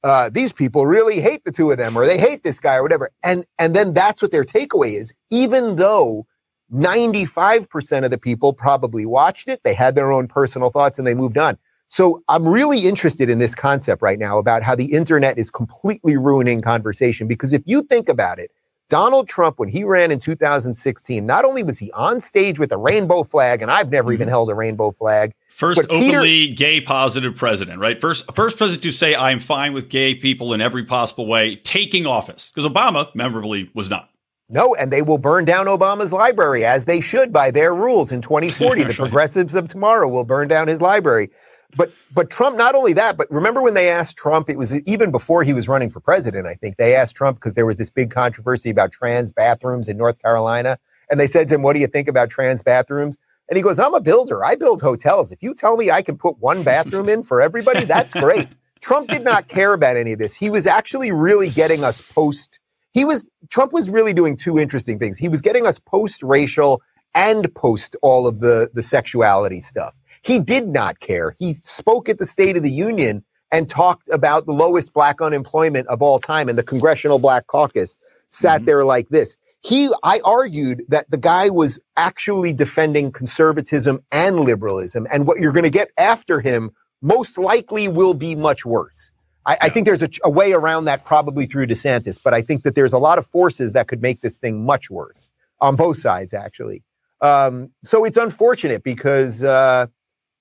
uh, 0.04 0.30
these 0.32 0.54
people 0.54 0.86
really 0.86 1.20
hate 1.20 1.44
the 1.46 1.52
two 1.52 1.72
of 1.72 1.78
them, 1.78 1.98
or 1.98 2.06
they 2.06 2.18
hate 2.18 2.44
this 2.44 2.60
guy, 2.60 2.76
or 2.76 2.84
whatever." 2.84 3.10
And 3.24 3.46
and 3.58 3.76
then 3.76 3.94
that's 3.94 4.22
what 4.22 4.32
their 4.32 4.46
takeaway 4.46 5.00
is, 5.00 5.14
even 5.30 5.76
though. 5.76 6.26
95% 6.74 8.06
of 8.06 8.10
the 8.10 8.18
people 8.18 8.52
probably 8.52 9.06
watched 9.06 9.48
it. 9.48 9.62
They 9.64 9.76
had 9.76 9.94
their 9.94 10.12
own 10.12 10.28
personal 10.28 10.72
thoughts 10.72 10.98
and 10.98 11.08
they 11.08 11.14
moved 11.14 11.38
on. 11.38 11.60
So 11.90 12.24
I'm 12.28 12.48
really 12.48 12.80
interested 12.80 13.30
in 13.30 13.40
this 13.40 13.56
concept 13.56 14.02
right 14.02 14.20
now 14.20 14.40
about 14.40 14.64
how 14.64 14.76
the 14.76 14.92
internet 14.92 15.38
is 15.38 15.52
completely 15.52 16.18
ruining 16.18 16.62
conversation. 16.62 17.28
Because 17.28 17.54
if 17.54 17.62
you 17.66 17.84
think 17.84 18.10
about 18.10 18.40
it, 18.40 18.52
Donald 18.90 19.28
Trump, 19.28 19.58
when 19.58 19.70
he 19.70 19.84
ran 19.84 20.12
in 20.12 20.20
2016, 20.20 21.26
not 21.26 21.46
only 21.46 21.64
was 21.64 21.80
he 21.80 21.92
on 21.94 22.20
stage 22.20 22.60
with 22.60 22.72
a 22.72 22.78
rainbow 22.78 23.24
flag, 23.24 23.62
and 23.62 23.72
I've 23.72 23.92
never 23.92 24.08
mm-hmm. 24.08 24.14
even 24.14 24.28
held 24.28 24.50
a 24.52 24.56
rainbow 24.56 24.92
flag, 24.92 25.34
First 25.56 25.80
openly 25.90 26.48
Peter, 26.48 26.54
gay 26.56 26.82
positive 26.82 27.34
president, 27.34 27.80
right? 27.80 28.02
First, 28.02 28.30
first 28.36 28.58
president 28.58 28.84
to 28.84 28.92
say 28.92 29.16
I'm 29.16 29.40
fine 29.40 29.72
with 29.72 29.88
gay 29.88 30.14
people 30.14 30.54
in 30.54 30.60
every 30.60 30.84
possible 30.84 31.28
way, 31.28 31.56
taking 31.56 32.06
office 32.06 32.52
because 32.54 32.70
Obama, 32.70 33.08
memorably, 33.16 33.72
was 33.74 33.90
not. 33.90 34.10
No, 34.50 34.76
and 34.76 34.92
they 34.92 35.02
will 35.02 35.18
burn 35.18 35.46
down 35.46 35.68
Obama's 35.68 36.12
library 36.12 36.66
as 36.66 36.84
they 36.84 37.00
should 37.00 37.32
by 37.32 37.52
their 37.52 37.74
rules 37.74 38.12
in 38.12 38.22
2040. 38.22 38.84
the 38.84 38.94
progressives 38.94 39.56
of 39.56 39.70
tomorrow 39.70 40.10
will 40.10 40.26
burn 40.26 40.50
down 40.50 40.68
his 40.68 40.82
library. 40.82 41.30
But 41.78 41.94
but 42.14 42.30
Trump, 42.30 42.58
not 42.58 42.76
only 42.76 42.92
that, 42.92 43.16
but 43.16 43.32
remember 43.32 43.64
when 43.64 43.76
they 43.76 43.88
asked 43.88 44.18
Trump, 44.18 44.50
it 44.50 44.58
was 44.58 44.78
even 44.82 45.10
before 45.10 45.44
he 45.44 45.54
was 45.54 45.70
running 45.70 45.90
for 45.90 46.02
president, 46.02 46.48
I 46.48 46.56
think, 46.56 46.76
they 46.76 46.96
asked 46.96 47.16
Trump 47.16 47.38
because 47.38 47.54
there 47.54 47.66
was 47.66 47.78
this 47.78 47.90
big 47.90 48.12
controversy 48.12 48.72
about 48.72 48.92
trans 48.92 49.32
bathrooms 49.32 49.88
in 49.88 49.96
North 49.96 50.22
Carolina. 50.22 50.78
And 51.10 51.18
they 51.18 51.28
said 51.28 51.48
to 51.48 51.56
him, 51.56 51.62
What 51.62 51.76
do 51.76 51.80
you 51.80 51.88
think 51.88 52.10
about 52.10 52.30
trans 52.30 52.62
bathrooms? 52.62 53.18
And 53.50 53.58
he 53.58 53.64
goes, 53.64 53.80
I'm 53.80 53.94
a 53.94 54.02
builder. 54.02 54.44
I 54.44 54.56
build 54.56 54.82
hotels. 54.82 55.32
If 55.32 55.44
you 55.44 55.54
tell 55.54 55.78
me 55.78 55.92
I 55.92 56.02
can 56.02 56.18
put 56.18 56.40
one 56.40 56.64
bathroom 56.72 57.10
in 57.10 57.24
for 57.24 57.42
everybody, 57.42 57.86
that's 57.86 58.14
great. 58.14 58.48
Trump 58.82 59.10
did 59.10 59.24
not 59.24 59.48
care 59.48 59.74
about 59.74 59.98
any 59.98 60.14
of 60.14 60.20
this. 60.20 60.36
He 60.36 60.50
was 60.50 60.68
actually 60.68 61.12
really 61.12 61.50
getting 61.50 61.84
us 61.84 62.02
post. 62.02 62.60
He 62.94 63.06
was, 63.06 63.26
Trump 63.50 63.74
was 63.74 63.90
really 63.90 64.14
doing 64.14 64.38
two 64.38 64.60
interesting 64.60 65.00
things. 65.00 65.18
He 65.18 65.30
was 65.30 65.42
getting 65.42 65.66
us 65.66 65.80
post 65.80 66.22
racial 66.24 66.82
and 67.14 67.54
post 67.56 67.96
all 68.02 68.28
of 68.28 68.42
the, 68.42 68.70
the 68.74 68.84
sexuality 68.84 69.62
stuff. 69.62 69.96
He 70.22 70.40
did 70.40 70.68
not 70.68 71.00
care. 71.00 71.36
He 71.40 71.54
spoke 71.64 72.10
at 72.10 72.18
the 72.18 72.26
State 72.26 72.58
of 72.58 72.64
the 72.64 72.72
Union 72.72 73.24
and 73.52 73.70
talked 73.70 74.10
about 74.10 74.46
the 74.46 74.52
lowest 74.52 74.94
black 74.94 75.22
unemployment 75.22 75.88
of 75.88 76.02
all 76.02 76.20
time. 76.20 76.50
And 76.50 76.58
the 76.58 76.64
Congressional 76.64 77.20
Black 77.20 77.48
Caucus 77.48 77.98
sat 78.30 78.58
mm-hmm. 78.58 78.66
there 78.66 78.84
like 78.84 79.10
this 79.10 79.38
he 79.66 79.90
i 80.04 80.20
argued 80.24 80.84
that 80.88 81.10
the 81.10 81.18
guy 81.18 81.50
was 81.50 81.80
actually 81.98 82.54
defending 82.54 83.12
conservatism 83.12 84.00
and 84.12 84.42
liberalism 84.42 85.08
and 85.12 85.26
what 85.28 85.40
you're 85.40 85.52
going 85.52 85.66
to 85.66 85.72
get 85.72 85.90
after 85.98 86.40
him 86.40 86.70
most 87.02 87.38
likely 87.38 87.88
will 87.88 88.16
be 88.16 88.36
much 88.36 88.66
worse. 88.66 89.12
I, 89.46 89.52
yeah. 89.52 89.58
I 89.62 89.70
think 89.70 89.86
there's 89.86 90.02
a, 90.02 90.10
a, 90.24 90.30
way 90.30 90.54
around 90.54 90.86
that 90.86 91.06
probably 91.06 91.46
through 91.46 91.68
desantis 91.68 92.20
but 92.24 92.34
i 92.34 92.42
think 92.42 92.64
that 92.64 92.76
there's 92.76 92.94
a 92.94 93.00
lot 93.00 93.18
of 93.18 93.26
forces 93.26 93.74
that 93.74 93.88
could 93.88 94.02
make 94.02 94.22
this 94.22 94.38
thing 94.38 94.66
much 94.66 94.90
worse 94.90 95.30
on 95.60 95.76
both 95.76 95.98
sides 95.98 96.34
actually. 96.34 96.84
Um, 97.22 97.72
so 97.84 98.06
it's 98.06 98.18
unfortunate 98.18 98.84
because 98.84 99.42
uh, 99.42 99.88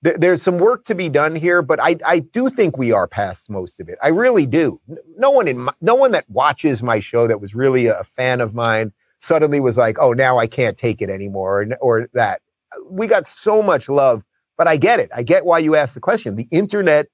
th- 0.04 0.16
there's 0.18 0.42
some 0.42 0.58
work 0.58 0.84
to 0.86 0.94
be 0.94 1.08
done 1.08 1.34
here 1.34 1.62
but 1.62 1.80
I, 1.80 1.96
I 2.06 2.18
do 2.18 2.50
think 2.50 2.76
we 2.76 2.92
are 2.92 3.08
past 3.08 3.48
most 3.48 3.80
of 3.80 3.88
it. 3.88 3.96
I 4.02 4.08
really 4.08 4.44
do. 4.44 4.78
No 5.16 5.30
one 5.30 5.48
in 5.48 5.58
my, 5.60 5.72
no 5.80 5.94
one 5.94 6.10
that 6.10 6.28
watches 6.28 6.82
my 6.82 6.98
show 6.98 7.26
that 7.26 7.40
was 7.40 7.54
really 7.54 7.86
a 7.86 8.04
fan 8.04 8.42
of 8.42 8.54
mine 8.54 8.92
suddenly 9.24 9.58
was 9.58 9.76
like, 9.76 9.96
oh, 9.98 10.12
now 10.12 10.38
I 10.38 10.46
can't 10.46 10.76
take 10.76 11.00
it 11.00 11.08
anymore, 11.08 11.62
or, 11.62 11.76
or 11.80 12.08
that. 12.12 12.42
We 12.88 13.06
got 13.06 13.26
so 13.26 13.62
much 13.62 13.88
love, 13.88 14.22
but 14.58 14.68
I 14.68 14.76
get 14.76 15.00
it. 15.00 15.10
I 15.16 15.22
get 15.22 15.44
why 15.46 15.58
you 15.58 15.74
asked 15.74 15.94
the 15.94 16.00
question. 16.00 16.36
The 16.36 16.48
internet 16.50 17.06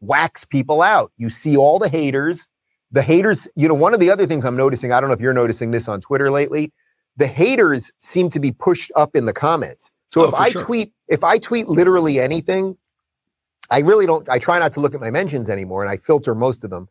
whacks 0.00 0.44
people 0.44 0.82
out. 0.82 1.12
You 1.16 1.30
see 1.30 1.56
all 1.56 1.78
the 1.78 1.88
haters. 1.88 2.48
The 2.90 3.02
haters, 3.02 3.48
you 3.54 3.68
know, 3.68 3.74
one 3.74 3.94
of 3.94 4.00
the 4.00 4.10
other 4.10 4.26
things 4.26 4.44
I'm 4.44 4.56
noticing, 4.56 4.92
I 4.92 5.00
don't 5.00 5.08
know 5.08 5.14
if 5.14 5.20
you're 5.20 5.32
noticing 5.32 5.70
this 5.70 5.88
on 5.88 6.00
Twitter 6.00 6.30
lately, 6.30 6.72
the 7.16 7.26
haters 7.26 7.90
seem 8.00 8.28
to 8.30 8.40
be 8.40 8.52
pushed 8.52 8.90
up 8.96 9.14
in 9.14 9.24
the 9.24 9.32
comments. 9.32 9.90
So 10.08 10.22
oh, 10.22 10.28
if 10.28 10.34
I 10.34 10.50
sure. 10.50 10.62
tweet, 10.62 10.92
if 11.08 11.24
I 11.24 11.38
tweet 11.38 11.68
literally 11.68 12.18
anything, 12.18 12.76
I 13.70 13.78
really 13.78 14.04
don't, 14.04 14.28
I 14.28 14.38
try 14.38 14.58
not 14.58 14.72
to 14.72 14.80
look 14.80 14.94
at 14.94 15.00
my 15.00 15.10
mentions 15.10 15.48
anymore 15.48 15.82
and 15.82 15.90
I 15.90 15.96
filter 15.96 16.34
most 16.34 16.64
of 16.64 16.70
them. 16.70 16.88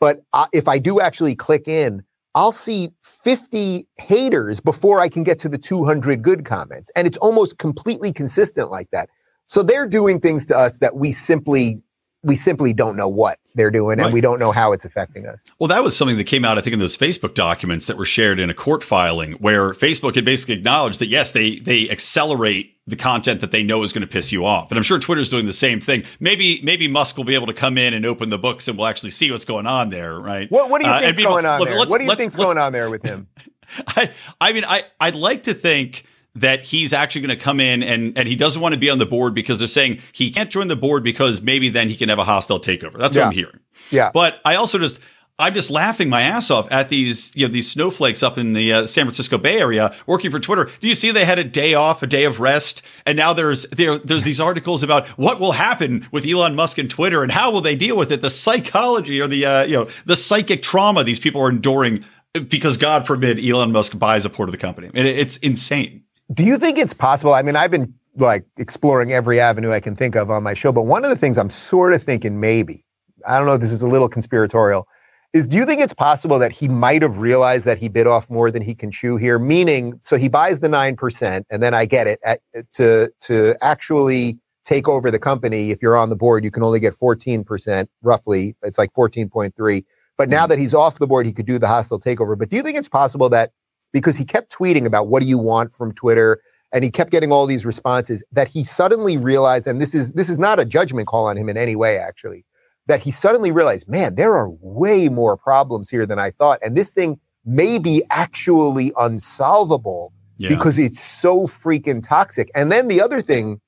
But 0.00 0.22
uh, 0.32 0.46
if 0.52 0.66
I 0.66 0.78
do 0.78 1.00
actually 1.00 1.36
click 1.36 1.68
in, 1.68 2.02
I'll 2.36 2.52
see 2.52 2.90
50 3.02 3.88
haters 3.98 4.60
before 4.60 5.00
I 5.00 5.08
can 5.08 5.24
get 5.24 5.38
to 5.40 5.48
the 5.48 5.56
200 5.56 6.22
good 6.22 6.44
comments. 6.44 6.92
And 6.94 7.06
it's 7.06 7.16
almost 7.18 7.58
completely 7.58 8.12
consistent 8.12 8.70
like 8.70 8.90
that. 8.90 9.08
So 9.46 9.62
they're 9.62 9.86
doing 9.88 10.20
things 10.20 10.44
to 10.46 10.56
us 10.56 10.78
that 10.78 10.96
we 10.96 11.12
simply 11.12 11.80
we 12.26 12.34
simply 12.34 12.72
don't 12.72 12.96
know 12.96 13.08
what 13.08 13.38
they're 13.54 13.70
doing 13.70 13.98
right. 13.98 14.06
and 14.06 14.12
we 14.12 14.20
don't 14.20 14.40
know 14.40 14.50
how 14.50 14.72
it's 14.72 14.84
affecting 14.84 15.26
us. 15.26 15.40
Well, 15.60 15.68
that 15.68 15.84
was 15.84 15.96
something 15.96 16.16
that 16.16 16.24
came 16.24 16.44
out, 16.44 16.58
I 16.58 16.60
think, 16.60 16.74
in 16.74 16.80
those 16.80 16.96
Facebook 16.96 17.34
documents 17.34 17.86
that 17.86 17.96
were 17.96 18.04
shared 18.04 18.40
in 18.40 18.50
a 18.50 18.54
court 18.54 18.82
filing 18.82 19.32
where 19.34 19.72
Facebook 19.72 20.16
had 20.16 20.24
basically 20.24 20.56
acknowledged 20.56 20.98
that 20.98 21.06
yes, 21.06 21.30
they 21.30 21.60
they 21.60 21.88
accelerate 21.88 22.76
the 22.88 22.96
content 22.96 23.40
that 23.40 23.52
they 23.52 23.62
know 23.62 23.82
is 23.84 23.92
going 23.92 24.02
to 24.02 24.08
piss 24.08 24.32
you 24.32 24.44
off. 24.44 24.70
And 24.70 24.78
I'm 24.78 24.82
sure 24.82 24.98
Twitter's 24.98 25.30
doing 25.30 25.46
the 25.46 25.52
same 25.52 25.80
thing. 25.80 26.02
Maybe 26.18 26.60
maybe 26.62 26.88
Musk 26.88 27.16
will 27.16 27.24
be 27.24 27.36
able 27.36 27.46
to 27.46 27.54
come 27.54 27.78
in 27.78 27.94
and 27.94 28.04
open 28.04 28.28
the 28.28 28.38
books 28.38 28.66
and 28.66 28.76
we'll 28.76 28.88
actually 28.88 29.10
see 29.10 29.30
what's 29.30 29.44
going 29.44 29.66
on 29.68 29.90
there, 29.90 30.18
right? 30.18 30.50
What, 30.50 30.68
what 30.68 30.80
do 30.80 30.88
you 30.88 30.92
uh, 30.92 31.00
think's 31.00 31.18
going 31.18 31.46
on 31.46 31.60
look, 31.60 31.68
there? 31.68 31.78
What 31.78 31.98
do 31.98 32.04
you 32.04 32.14
think's 32.16 32.36
going 32.36 32.58
on 32.58 32.72
there 32.72 32.90
with 32.90 33.04
him? 33.04 33.28
I 33.86 34.10
I 34.40 34.52
mean, 34.52 34.64
I 34.66 34.82
I'd 35.00 35.14
like 35.14 35.44
to 35.44 35.54
think 35.54 36.04
that 36.36 36.64
he's 36.64 36.92
actually 36.92 37.22
going 37.22 37.36
to 37.36 37.42
come 37.42 37.60
in 37.60 37.82
and, 37.82 38.16
and 38.16 38.28
he 38.28 38.36
doesn't 38.36 38.60
want 38.62 38.74
to 38.74 38.80
be 38.80 38.90
on 38.90 38.98
the 38.98 39.06
board 39.06 39.34
because 39.34 39.58
they're 39.58 39.68
saying 39.68 40.00
he 40.12 40.30
can't 40.30 40.50
join 40.50 40.68
the 40.68 40.76
board 40.76 41.02
because 41.02 41.40
maybe 41.40 41.68
then 41.68 41.88
he 41.88 41.96
can 41.96 42.08
have 42.08 42.18
a 42.18 42.24
hostile 42.24 42.60
takeover. 42.60 42.98
That's 42.98 43.16
yeah. 43.16 43.22
what 43.22 43.28
I'm 43.28 43.32
hearing. 43.32 43.60
Yeah. 43.90 44.10
But 44.12 44.40
I 44.44 44.56
also 44.56 44.78
just, 44.78 45.00
I'm 45.38 45.54
just 45.54 45.70
laughing 45.70 46.08
my 46.08 46.22
ass 46.22 46.50
off 46.50 46.70
at 46.70 46.88
these, 46.88 47.34
you 47.36 47.46
know, 47.46 47.52
these 47.52 47.70
snowflakes 47.70 48.22
up 48.22 48.38
in 48.38 48.54
the 48.54 48.72
uh, 48.72 48.86
San 48.86 49.04
Francisco 49.04 49.36
Bay 49.36 49.58
Area 49.58 49.94
working 50.06 50.30
for 50.30 50.40
Twitter. 50.40 50.70
Do 50.80 50.88
you 50.88 50.94
see 50.94 51.10
they 51.10 51.26
had 51.26 51.38
a 51.38 51.44
day 51.44 51.74
off, 51.74 52.02
a 52.02 52.06
day 52.06 52.24
of 52.24 52.40
rest, 52.40 52.82
and 53.04 53.16
now 53.16 53.34
there's 53.34 53.64
there, 53.64 53.98
there's 53.98 54.24
these 54.24 54.40
articles 54.40 54.82
about 54.82 55.06
what 55.08 55.38
will 55.38 55.52
happen 55.52 56.08
with 56.10 56.26
Elon 56.26 56.54
Musk 56.54 56.78
and 56.78 56.88
Twitter 56.88 57.22
and 57.22 57.30
how 57.30 57.50
will 57.50 57.60
they 57.60 57.76
deal 57.76 57.98
with 57.98 58.12
it? 58.12 58.22
The 58.22 58.30
psychology 58.30 59.20
or 59.20 59.26
the 59.26 59.44
uh, 59.44 59.64
you 59.64 59.76
know 59.76 59.88
the 60.06 60.16
psychic 60.16 60.62
trauma 60.62 61.04
these 61.04 61.20
people 61.20 61.42
are 61.42 61.50
enduring 61.50 62.04
because 62.32 62.78
God 62.78 63.06
forbid 63.06 63.38
Elon 63.38 63.72
Musk 63.72 63.98
buys 63.98 64.24
a 64.24 64.30
port 64.30 64.48
of 64.48 64.52
the 64.52 64.58
company. 64.58 64.90
It, 64.94 65.06
it's 65.06 65.36
insane. 65.38 66.04
Do 66.32 66.44
you 66.44 66.58
think 66.58 66.78
it's 66.78 66.94
possible? 66.94 67.34
I 67.34 67.42
mean, 67.42 67.56
I've 67.56 67.70
been 67.70 67.94
like 68.16 68.46
exploring 68.56 69.12
every 69.12 69.40
avenue 69.40 69.72
I 69.72 69.80
can 69.80 69.94
think 69.94 70.16
of 70.16 70.30
on 70.30 70.42
my 70.42 70.54
show, 70.54 70.72
but 70.72 70.82
one 70.82 71.04
of 71.04 71.10
the 71.10 71.16
things 71.16 71.38
I'm 71.38 71.50
sort 71.50 71.92
of 71.92 72.02
thinking 72.02 72.40
maybe 72.40 72.86
I 73.26 73.38
don't 73.38 73.46
know 73.46 73.54
if 73.54 73.60
this 73.60 73.72
is 73.72 73.82
a 73.82 73.88
little 73.88 74.08
conspiratorial 74.08 74.86
is 75.32 75.48
do 75.48 75.56
you 75.56 75.66
think 75.66 75.80
it's 75.80 75.92
possible 75.92 76.38
that 76.38 76.52
he 76.52 76.68
might 76.68 77.02
have 77.02 77.18
realized 77.18 77.66
that 77.66 77.78
he 77.78 77.88
bit 77.88 78.06
off 78.06 78.30
more 78.30 78.50
than 78.50 78.62
he 78.62 78.74
can 78.74 78.90
chew 78.90 79.16
here? 79.16 79.38
Meaning, 79.38 79.98
so 80.02 80.16
he 80.16 80.28
buys 80.28 80.60
the 80.60 80.68
9%, 80.68 81.42
and 81.50 81.62
then 81.62 81.74
I 81.74 81.84
get 81.84 82.06
it 82.06 82.20
at, 82.24 82.40
to, 82.72 83.10
to 83.22 83.54
actually 83.60 84.38
take 84.64 84.88
over 84.88 85.10
the 85.10 85.18
company. 85.18 85.70
If 85.70 85.82
you're 85.82 85.96
on 85.96 86.08
the 86.08 86.16
board, 86.16 86.44
you 86.44 86.50
can 86.50 86.62
only 86.62 86.80
get 86.80 86.94
14%, 86.94 87.86
roughly. 88.02 88.56
It's 88.62 88.78
like 88.78 88.92
14.3. 88.94 89.84
But 90.16 90.28
now 90.30 90.44
hmm. 90.44 90.50
that 90.50 90.58
he's 90.58 90.72
off 90.72 90.98
the 90.98 91.06
board, 91.06 91.26
he 91.26 91.32
could 91.32 91.46
do 91.46 91.58
the 91.58 91.68
hostile 91.68 92.00
takeover. 92.00 92.38
But 92.38 92.48
do 92.48 92.56
you 92.56 92.62
think 92.62 92.78
it's 92.78 92.88
possible 92.88 93.28
that 93.30 93.50
because 93.96 94.18
he 94.18 94.24
kept 94.24 94.52
tweeting 94.52 94.84
about 94.84 95.08
what 95.08 95.22
do 95.22 95.28
you 95.28 95.38
want 95.38 95.72
from 95.72 95.92
Twitter 95.92 96.38
and 96.70 96.84
he 96.84 96.90
kept 96.90 97.10
getting 97.10 97.32
all 97.32 97.46
these 97.46 97.64
responses 97.64 98.22
that 98.32 98.48
he 98.48 98.62
suddenly 98.62 99.16
realized, 99.16 99.66
and 99.66 99.80
this 99.80 99.94
is, 99.94 100.12
this 100.12 100.28
is 100.28 100.38
not 100.38 100.60
a 100.60 100.64
judgment 100.66 101.06
call 101.06 101.26
on 101.26 101.38
him 101.38 101.48
in 101.48 101.56
any 101.56 101.76
way, 101.76 101.96
actually 101.96 102.44
that 102.86 103.00
he 103.00 103.10
suddenly 103.10 103.50
realized, 103.50 103.88
man, 103.88 104.14
there 104.14 104.34
are 104.34 104.50
way 104.60 105.08
more 105.08 105.36
problems 105.36 105.90
here 105.90 106.06
than 106.06 106.18
I 106.18 106.30
thought. 106.30 106.60
And 106.62 106.76
this 106.76 106.92
thing 106.92 107.18
may 107.44 107.78
be 107.78 108.02
actually 108.10 108.92
unsolvable 108.96 110.12
yeah. 110.38 110.48
because 110.48 110.78
it's 110.78 111.00
so 111.00 111.46
freaking 111.46 112.06
toxic. 112.06 112.50
And 112.54 112.70
then 112.70 112.88
the 112.88 113.00
other 113.00 113.20
thing 113.20 113.60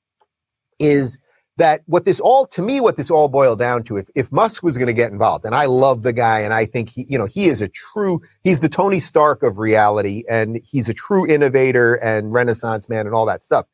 is 0.79 1.17
that 1.59 1.81
what 1.85 2.05
this 2.05 2.19
all, 2.19 2.45
to 2.47 2.61
me, 2.61 2.81
what 2.81 2.97
this 2.97 3.11
all 3.11 3.29
boiled 3.29 3.59
down 3.59 3.83
to, 3.83 3.97
if, 3.97 4.09
if 4.15 4.31
Musk 4.31 4.63
was 4.63 4.77
going 4.77 4.87
to 4.87 4.93
get 4.93 5.11
involved, 5.11 5.45
and 5.45 5.53
I 5.53 5.65
love 5.65 6.03
the 6.03 6.13
guy 6.13 6.39
and 6.39 6.53
I 6.53 6.65
think 6.65 6.89
he, 6.89 7.05
you 7.07 7.17
know, 7.17 7.25
he 7.25 7.45
is 7.45 7.61
a 7.61 7.67
true, 7.67 8.19
he's 8.43 8.61
the 8.61 8.69
Tony 8.69 8.99
Stark 8.99 9.43
of 9.43 9.57
reality 9.57 10.23
and 10.29 10.59
he's 10.63 10.89
a 10.89 10.93
true 10.93 11.29
innovator 11.29 11.95
and 11.95 12.33
renaissance 12.33 12.89
man 12.89 13.05
and 13.05 13.13
all 13.13 13.25
that 13.27 13.43
stuff. 13.43 13.65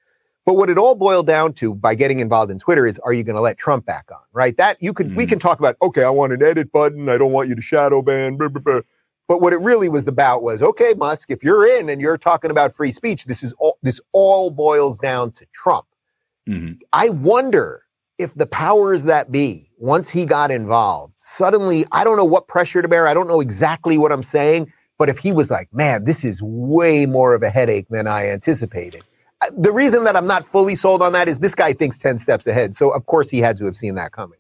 But 0.45 0.55
what 0.55 0.69
it 0.69 0.77
all 0.77 0.95
boiled 0.95 1.25
down 1.25 1.53
to 1.53 1.73
by 1.73 1.95
getting 1.95 2.19
involved 2.19 2.51
in 2.51 2.59
Twitter 2.59 2.85
is, 2.85 2.99
are 2.99 3.13
you 3.13 3.23
going 3.23 3.35
to 3.35 3.41
let 3.41 3.57
Trump 3.57 3.85
back 3.85 4.09
on? 4.11 4.21
Right? 4.33 4.55
That 4.57 4.77
you 4.79 4.93
could, 4.93 5.09
mm. 5.09 5.15
we 5.15 5.25
can 5.25 5.39
talk 5.39 5.59
about, 5.59 5.75
okay, 5.81 6.03
I 6.03 6.09
want 6.09 6.33
an 6.33 6.43
edit 6.43 6.71
button. 6.71 7.09
I 7.09 7.17
don't 7.17 7.31
want 7.31 7.49
you 7.49 7.55
to 7.55 7.61
shadow 7.61 8.01
ban. 8.03 8.35
Blah, 8.35 8.49
blah, 8.49 8.61
blah. 8.61 8.81
But 9.27 9.41
what 9.41 9.53
it 9.53 9.59
really 9.59 9.89
was 9.89 10.07
about 10.07 10.43
was, 10.43 10.61
okay, 10.61 10.93
Musk, 10.97 11.31
if 11.31 11.43
you're 11.43 11.65
in 11.79 11.89
and 11.89 11.99
you're 11.99 12.17
talking 12.17 12.51
about 12.51 12.73
free 12.73 12.91
speech, 12.91 13.25
this 13.25 13.41
is 13.41 13.53
all, 13.53 13.79
this 13.81 13.99
all 14.11 14.51
boils 14.51 14.99
down 14.99 15.31
to 15.31 15.47
Trump. 15.51 15.85
Mm-hmm. 16.47 16.73
I 16.93 17.09
wonder 17.09 17.83
if 18.17 18.33
the 18.33 18.45
powers 18.45 19.03
that 19.03 19.31
be, 19.31 19.71
once 19.77 20.09
he 20.09 20.25
got 20.25 20.51
involved, 20.51 21.13
suddenly, 21.17 21.85
I 21.91 22.03
don't 22.03 22.17
know 22.17 22.25
what 22.25 22.47
pressure 22.47 22.81
to 22.81 22.87
bear. 22.87 23.07
I 23.07 23.13
don't 23.13 23.27
know 23.27 23.41
exactly 23.41 23.97
what 23.97 24.11
I'm 24.11 24.23
saying. 24.23 24.71
But 24.97 25.09
if 25.09 25.17
he 25.17 25.33
was 25.33 25.51
like, 25.51 25.67
man, 25.73 26.05
this 26.05 26.23
is 26.23 26.41
way 26.41 27.05
more 27.05 27.35
of 27.35 27.43
a 27.43 27.49
headache 27.49 27.87
than 27.89 28.07
I 28.07 28.29
anticipated 28.29 29.03
the 29.53 29.71
reason 29.71 30.03
that 30.05 30.15
I'm 30.15 30.27
not 30.27 30.45
fully 30.45 30.75
sold 30.75 31.01
on 31.01 31.13
that 31.13 31.27
is 31.27 31.39
this 31.39 31.55
guy 31.55 31.73
thinks 31.73 31.99
10 31.99 32.17
steps 32.17 32.47
ahead. 32.47 32.75
So 32.75 32.93
of 32.93 33.05
course 33.05 33.29
he 33.29 33.39
had 33.39 33.57
to 33.57 33.65
have 33.65 33.75
seen 33.75 33.95
that 33.95 34.11
coming. 34.11 34.39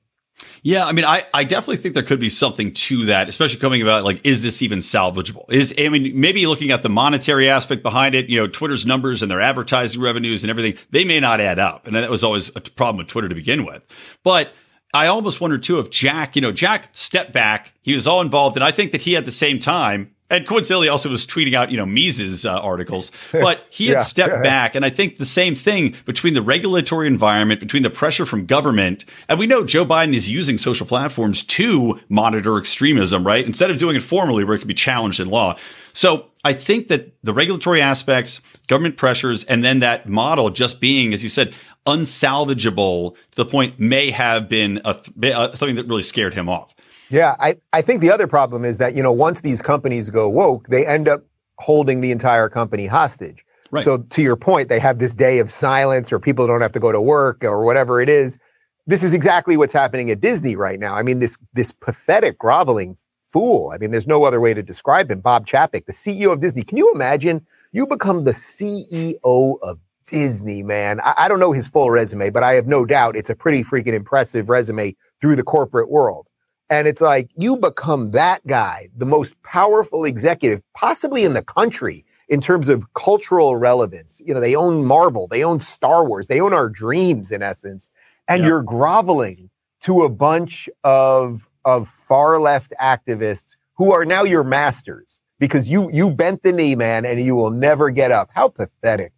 Yeah, 0.65 0.87
I 0.87 0.93
mean, 0.93 1.05
I, 1.05 1.21
I 1.31 1.43
definitely 1.43 1.77
think 1.77 1.93
there 1.93 2.03
could 2.03 2.19
be 2.19 2.31
something 2.31 2.73
to 2.73 3.05
that, 3.05 3.29
especially 3.29 3.59
coming 3.59 3.83
about 3.83 4.03
like, 4.03 4.25
is 4.25 4.41
this 4.41 4.63
even 4.63 4.79
salvageable? 4.79 5.45
Is 5.51 5.75
I 5.77 5.89
mean, 5.89 6.19
maybe 6.19 6.47
looking 6.47 6.71
at 6.71 6.81
the 6.81 6.89
monetary 6.89 7.47
aspect 7.47 7.83
behind 7.83 8.15
it, 8.15 8.29
you 8.29 8.39
know, 8.39 8.47
Twitter's 8.47 8.83
numbers 8.83 9.21
and 9.21 9.29
their 9.29 9.41
advertising 9.41 10.01
revenues 10.01 10.43
and 10.43 10.49
everything, 10.49 10.75
they 10.89 11.05
may 11.05 11.19
not 11.19 11.39
add 11.39 11.59
up, 11.59 11.85
and 11.85 11.95
that 11.95 12.09
was 12.09 12.23
always 12.23 12.49
a 12.55 12.61
problem 12.61 12.97
with 12.97 13.05
Twitter 13.05 13.29
to 13.29 13.35
begin 13.35 13.63
with. 13.63 13.85
But 14.23 14.53
I 14.91 15.05
almost 15.05 15.39
wonder 15.39 15.59
too 15.59 15.77
if 15.77 15.91
Jack, 15.91 16.35
you 16.35 16.41
know, 16.41 16.51
Jack 16.51 16.89
stepped 16.93 17.31
back, 17.31 17.73
he 17.83 17.93
was 17.93 18.07
all 18.07 18.21
involved, 18.21 18.57
and 18.57 18.63
I 18.63 18.71
think 18.71 18.91
that 18.93 19.01
he 19.01 19.15
at 19.15 19.25
the 19.25 19.31
same 19.31 19.59
time 19.59 20.14
and 20.29 20.47
coincidentally 20.47 20.89
also 20.89 21.09
was 21.09 21.27
tweeting 21.27 21.53
out, 21.53 21.71
you 21.71 21.77
know, 21.77 21.85
Mises 21.85 22.45
uh, 22.45 22.59
articles, 22.59 23.11
but 23.31 23.65
he 23.69 23.87
had 23.87 23.93
yeah, 23.97 24.03
stepped 24.03 24.43
back. 24.43 24.73
And 24.73 24.83
I 24.83 24.89
think 24.89 25.17
the 25.17 25.25
same 25.25 25.55
thing 25.55 25.95
between 26.05 26.33
the 26.33 26.41
regulatory 26.41 27.07
environment, 27.07 27.59
between 27.59 27.83
the 27.83 27.91
pressure 27.91 28.25
from 28.25 28.45
government, 28.45 29.05
and 29.29 29.37
we 29.37 29.45
know 29.45 29.63
Joe 29.63 29.85
Biden 29.85 30.15
is 30.15 30.29
using 30.29 30.57
social 30.57 30.87
platforms 30.87 31.43
to 31.43 31.99
monitor 32.09 32.57
extremism, 32.57 33.25
right? 33.25 33.45
Instead 33.45 33.69
of 33.69 33.77
doing 33.77 33.95
it 33.95 34.01
formally 34.01 34.43
where 34.43 34.55
it 34.55 34.59
can 34.59 34.67
be 34.67 34.73
challenged 34.73 35.19
in 35.19 35.29
law. 35.29 35.57
So 35.93 36.31
I 36.43 36.53
think 36.53 36.87
that 36.87 37.13
the 37.23 37.33
regulatory 37.33 37.81
aspects, 37.81 38.41
government 38.67 38.97
pressures, 38.97 39.43
and 39.43 39.63
then 39.63 39.79
that 39.79 40.09
model 40.09 40.49
just 40.49 40.81
being, 40.81 41.13
as 41.13 41.23
you 41.23 41.29
said, 41.29 41.53
unsalvageable 41.85 43.13
to 43.13 43.35
the 43.35 43.45
point 43.45 43.79
may 43.79 44.09
have 44.11 44.49
been 44.49 44.81
a 44.85 44.95
th- 44.95 45.55
something 45.55 45.75
that 45.75 45.87
really 45.87 46.03
scared 46.03 46.33
him 46.33 46.49
off. 46.49 46.73
Yeah, 47.09 47.35
I, 47.39 47.55
I 47.73 47.81
think 47.81 48.01
the 48.01 48.11
other 48.11 48.27
problem 48.27 48.65
is 48.65 48.77
that, 48.79 48.95
you 48.95 49.03
know, 49.03 49.11
once 49.11 49.41
these 49.41 49.61
companies 49.61 50.09
go 50.09 50.29
woke, 50.29 50.67
they 50.67 50.85
end 50.85 51.07
up 51.07 51.23
holding 51.57 52.01
the 52.01 52.11
entire 52.11 52.49
company 52.49 52.87
hostage. 52.87 53.45
Right. 53.71 53.83
So 53.83 53.97
to 53.97 54.21
your 54.21 54.35
point, 54.35 54.69
they 54.69 54.79
have 54.79 54.99
this 54.99 55.15
day 55.15 55.39
of 55.39 55.51
silence 55.51 56.11
or 56.11 56.19
people 56.19 56.47
don't 56.47 56.61
have 56.61 56.71
to 56.73 56.79
go 56.79 56.91
to 56.91 57.01
work 57.01 57.43
or 57.43 57.63
whatever 57.63 57.99
it 57.99 58.09
is. 58.09 58.39
This 58.87 59.03
is 59.03 59.13
exactly 59.13 59.57
what's 59.57 59.73
happening 59.73 60.11
at 60.11 60.21
Disney 60.21 60.55
right 60.55 60.79
now. 60.79 60.93
I 60.93 61.01
mean, 61.01 61.19
this 61.19 61.37
this 61.53 61.71
pathetic 61.71 62.37
groveling 62.37 62.97
fool. 63.29 63.71
I 63.73 63.77
mean, 63.77 63.91
there's 63.91 64.07
no 64.07 64.23
other 64.23 64.39
way 64.39 64.53
to 64.53 64.61
describe 64.61 65.09
him. 65.09 65.19
Bob 65.19 65.47
Chapek, 65.47 65.85
the 65.85 65.91
CEO 65.91 66.31
of 66.31 66.39
Disney. 66.39 66.63
Can 66.63 66.77
you 66.77 66.91
imagine 66.93 67.45
you 67.71 67.87
become 67.87 68.23
the 68.23 68.31
CEO 68.31 69.57
of 69.61 69.79
Disney, 70.05 70.61
man? 70.61 71.01
I, 71.03 71.15
I 71.17 71.27
don't 71.27 71.39
know 71.39 71.51
his 71.51 71.67
full 71.67 71.89
resume, 71.89 72.29
but 72.29 72.43
I 72.43 72.53
have 72.53 72.67
no 72.67 72.85
doubt 72.85 73.15
it's 73.15 73.29
a 73.31 73.35
pretty 73.35 73.63
freaking 73.63 73.93
impressive 73.93 74.49
resume 74.49 74.95
through 75.19 75.35
the 75.35 75.43
corporate 75.43 75.89
world. 75.89 76.29
And 76.69 76.87
it's 76.87 77.01
like 77.01 77.29
you 77.35 77.57
become 77.57 78.11
that 78.11 78.45
guy, 78.47 78.89
the 78.95 79.05
most 79.05 79.41
powerful 79.43 80.03
executive 80.03 80.61
possibly 80.73 81.23
in 81.23 81.33
the 81.33 81.43
country 81.43 82.03
in 82.27 82.41
terms 82.41 82.69
of 82.69 82.91
cultural 82.93 83.55
relevance. 83.55 84.21
You 84.25 84.33
know, 84.33 84.39
they 84.39 84.55
own 84.55 84.85
Marvel, 84.85 85.27
they 85.27 85.43
own 85.43 85.59
Star 85.59 86.07
Wars, 86.07 86.27
they 86.27 86.41
own 86.41 86.53
our 86.53 86.69
dreams 86.69 87.31
in 87.31 87.43
essence. 87.43 87.87
And 88.27 88.41
yep. 88.41 88.47
you're 88.47 88.63
groveling 88.63 89.49
to 89.81 90.01
a 90.01 90.09
bunch 90.09 90.69
of 90.83 91.47
of 91.63 91.87
far 91.87 92.39
left 92.39 92.73
activists 92.79 93.57
who 93.77 93.91
are 93.91 94.05
now 94.05 94.23
your 94.23 94.43
masters 94.43 95.19
because 95.39 95.69
you 95.69 95.89
you 95.91 96.09
bent 96.09 96.43
the 96.43 96.51
knee, 96.51 96.75
man, 96.75 97.05
and 97.05 97.21
you 97.21 97.35
will 97.35 97.51
never 97.51 97.91
get 97.91 98.11
up. 98.11 98.29
How 98.33 98.49
pathetic. 98.49 99.11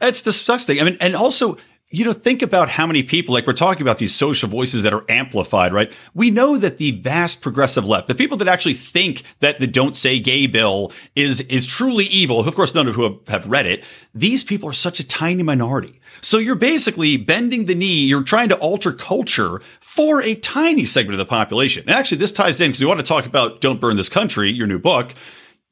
It's 0.00 0.22
disgusting. 0.22 0.80
I 0.80 0.84
mean, 0.84 0.96
and 1.00 1.14
also 1.14 1.56
you 1.96 2.04
know, 2.04 2.12
think 2.12 2.42
about 2.42 2.68
how 2.68 2.86
many 2.86 3.02
people, 3.02 3.32
like 3.32 3.46
we're 3.46 3.54
talking 3.54 3.80
about 3.80 3.96
these 3.96 4.14
social 4.14 4.50
voices 4.50 4.82
that 4.82 4.92
are 4.92 5.04
amplified, 5.08 5.72
right? 5.72 5.90
We 6.12 6.30
know 6.30 6.58
that 6.58 6.76
the 6.76 6.90
vast 6.90 7.40
progressive 7.40 7.86
left, 7.86 8.06
the 8.06 8.14
people 8.14 8.36
that 8.36 8.48
actually 8.48 8.74
think 8.74 9.22
that 9.40 9.60
the 9.60 9.66
don't 9.66 9.96
say 9.96 10.18
gay 10.18 10.46
bill 10.46 10.92
is, 11.14 11.40
is 11.42 11.66
truly 11.66 12.04
evil, 12.04 12.46
of 12.46 12.54
course, 12.54 12.74
none 12.74 12.86
of 12.86 12.96
who 12.96 13.18
have 13.28 13.46
read 13.46 13.64
it, 13.64 13.82
these 14.14 14.44
people 14.44 14.68
are 14.68 14.74
such 14.74 15.00
a 15.00 15.06
tiny 15.06 15.42
minority. 15.42 15.98
So 16.20 16.36
you're 16.36 16.54
basically 16.54 17.16
bending 17.16 17.64
the 17.64 17.74
knee. 17.74 18.04
You're 18.04 18.22
trying 18.22 18.50
to 18.50 18.58
alter 18.58 18.92
culture 18.92 19.62
for 19.80 20.20
a 20.20 20.34
tiny 20.34 20.84
segment 20.84 21.14
of 21.14 21.18
the 21.18 21.24
population. 21.24 21.84
And 21.86 21.92
actually, 21.92 22.18
this 22.18 22.32
ties 22.32 22.60
in 22.60 22.68
because 22.68 22.80
we 22.80 22.86
want 22.86 23.00
to 23.00 23.06
talk 23.06 23.24
about 23.24 23.62
Don't 23.62 23.80
Burn 23.80 23.96
This 23.96 24.10
Country, 24.10 24.50
your 24.50 24.66
new 24.66 24.78
book 24.78 25.14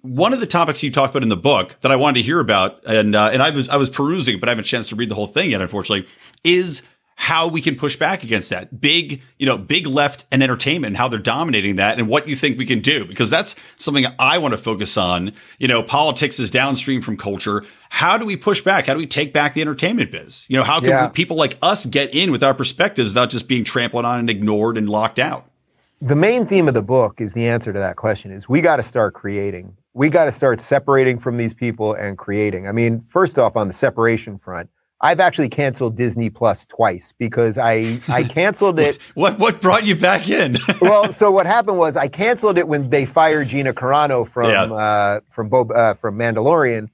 one 0.04 0.34
of 0.34 0.40
the 0.40 0.46
topics 0.46 0.82
you 0.82 0.90
talked 0.90 1.12
about 1.14 1.22
in 1.22 1.30
the 1.30 1.36
book 1.36 1.76
that 1.80 1.90
I 1.90 1.96
wanted 1.96 2.20
to 2.20 2.22
hear 2.22 2.38
about, 2.38 2.84
and 2.84 3.16
uh, 3.16 3.30
and 3.32 3.42
I 3.42 3.50
was 3.50 3.70
I 3.70 3.76
was 3.76 3.88
perusing, 3.88 4.38
but 4.38 4.48
I 4.48 4.52
haven't 4.52 4.66
a 4.66 4.68
chance 4.68 4.90
to 4.90 4.96
read 4.96 5.08
the 5.08 5.14
whole 5.14 5.26
thing 5.26 5.50
yet, 5.50 5.62
unfortunately, 5.62 6.06
is 6.44 6.82
how 7.16 7.48
we 7.48 7.62
can 7.62 7.74
push 7.74 7.96
back 7.96 8.22
against 8.22 8.50
that 8.50 8.80
big, 8.82 9.22
you 9.38 9.46
know, 9.46 9.56
big 9.56 9.86
left 9.86 10.26
and 10.30 10.42
entertainment 10.42 10.88
and 10.88 10.96
how 10.96 11.08
they're 11.08 11.18
dominating 11.18 11.76
that 11.76 11.98
and 11.98 12.06
what 12.06 12.28
you 12.28 12.36
think 12.36 12.58
we 12.58 12.66
can 12.66 12.80
do 12.80 13.06
because 13.06 13.30
that's 13.30 13.54
something 13.76 14.04
I 14.18 14.36
want 14.36 14.52
to 14.52 14.58
focus 14.58 14.98
on. 14.98 15.32
You 15.58 15.68
know, 15.68 15.82
politics 15.82 16.38
is 16.38 16.50
downstream 16.50 17.00
from 17.00 17.16
culture. 17.16 17.64
How 17.88 18.18
do 18.18 18.26
we 18.26 18.36
push 18.36 18.60
back? 18.60 18.86
How 18.86 18.92
do 18.92 18.98
we 18.98 19.06
take 19.06 19.32
back 19.32 19.54
the 19.54 19.62
entertainment 19.62 20.10
biz? 20.10 20.44
You 20.50 20.58
know, 20.58 20.64
how 20.64 20.80
can 20.80 20.90
yeah. 20.90 21.08
people 21.08 21.36
like 21.38 21.56
us 21.62 21.86
get 21.86 22.14
in 22.14 22.30
with 22.30 22.42
our 22.42 22.52
perspectives 22.52 23.10
without 23.10 23.30
just 23.30 23.48
being 23.48 23.64
trampled 23.64 24.04
on 24.04 24.18
and 24.18 24.28
ignored 24.28 24.76
and 24.76 24.86
locked 24.86 25.18
out? 25.18 25.48
The 26.02 26.16
main 26.16 26.44
theme 26.44 26.68
of 26.68 26.74
the 26.74 26.82
book 26.82 27.22
is 27.22 27.32
the 27.32 27.46
answer 27.46 27.72
to 27.72 27.78
that 27.78 27.96
question 27.96 28.32
is 28.32 28.48
we 28.48 28.60
got 28.60 28.76
to 28.76 28.82
start 28.82 29.14
creating 29.14 29.78
we 29.94 30.10
got 30.10 30.24
to 30.24 30.32
start 30.32 30.60
separating 30.60 31.18
from 31.18 31.36
these 31.36 31.54
people 31.54 31.94
and 31.94 32.18
creating. 32.18 32.66
I 32.66 32.72
mean, 32.72 33.00
first 33.00 33.38
off, 33.38 33.56
on 33.56 33.68
the 33.68 33.72
separation 33.72 34.36
front, 34.36 34.68
I've 35.00 35.20
actually 35.20 35.48
canceled 35.48 35.96
Disney 35.96 36.30
Plus 36.30 36.66
twice 36.66 37.12
because 37.18 37.58
I 37.58 38.00
I 38.08 38.24
canceled 38.28 38.80
it. 38.80 38.98
what 39.14 39.38
what 39.38 39.60
brought 39.60 39.84
you 39.84 39.94
back 39.94 40.28
in? 40.28 40.56
well, 40.80 41.12
so 41.12 41.30
what 41.30 41.46
happened 41.56 41.78
was 41.78 41.96
I 41.96 42.08
canceled 42.08 42.58
it 42.58 42.66
when 42.66 42.90
they 42.90 43.06
fired 43.06 43.48
Gina 43.48 43.72
Carano 43.72 44.26
from 44.26 44.50
yeah. 44.50 44.64
uh, 44.64 45.20
from 45.30 45.48
Bo, 45.48 45.62
uh, 45.68 45.94
from 45.94 46.18
Mandalorian, 46.18 46.88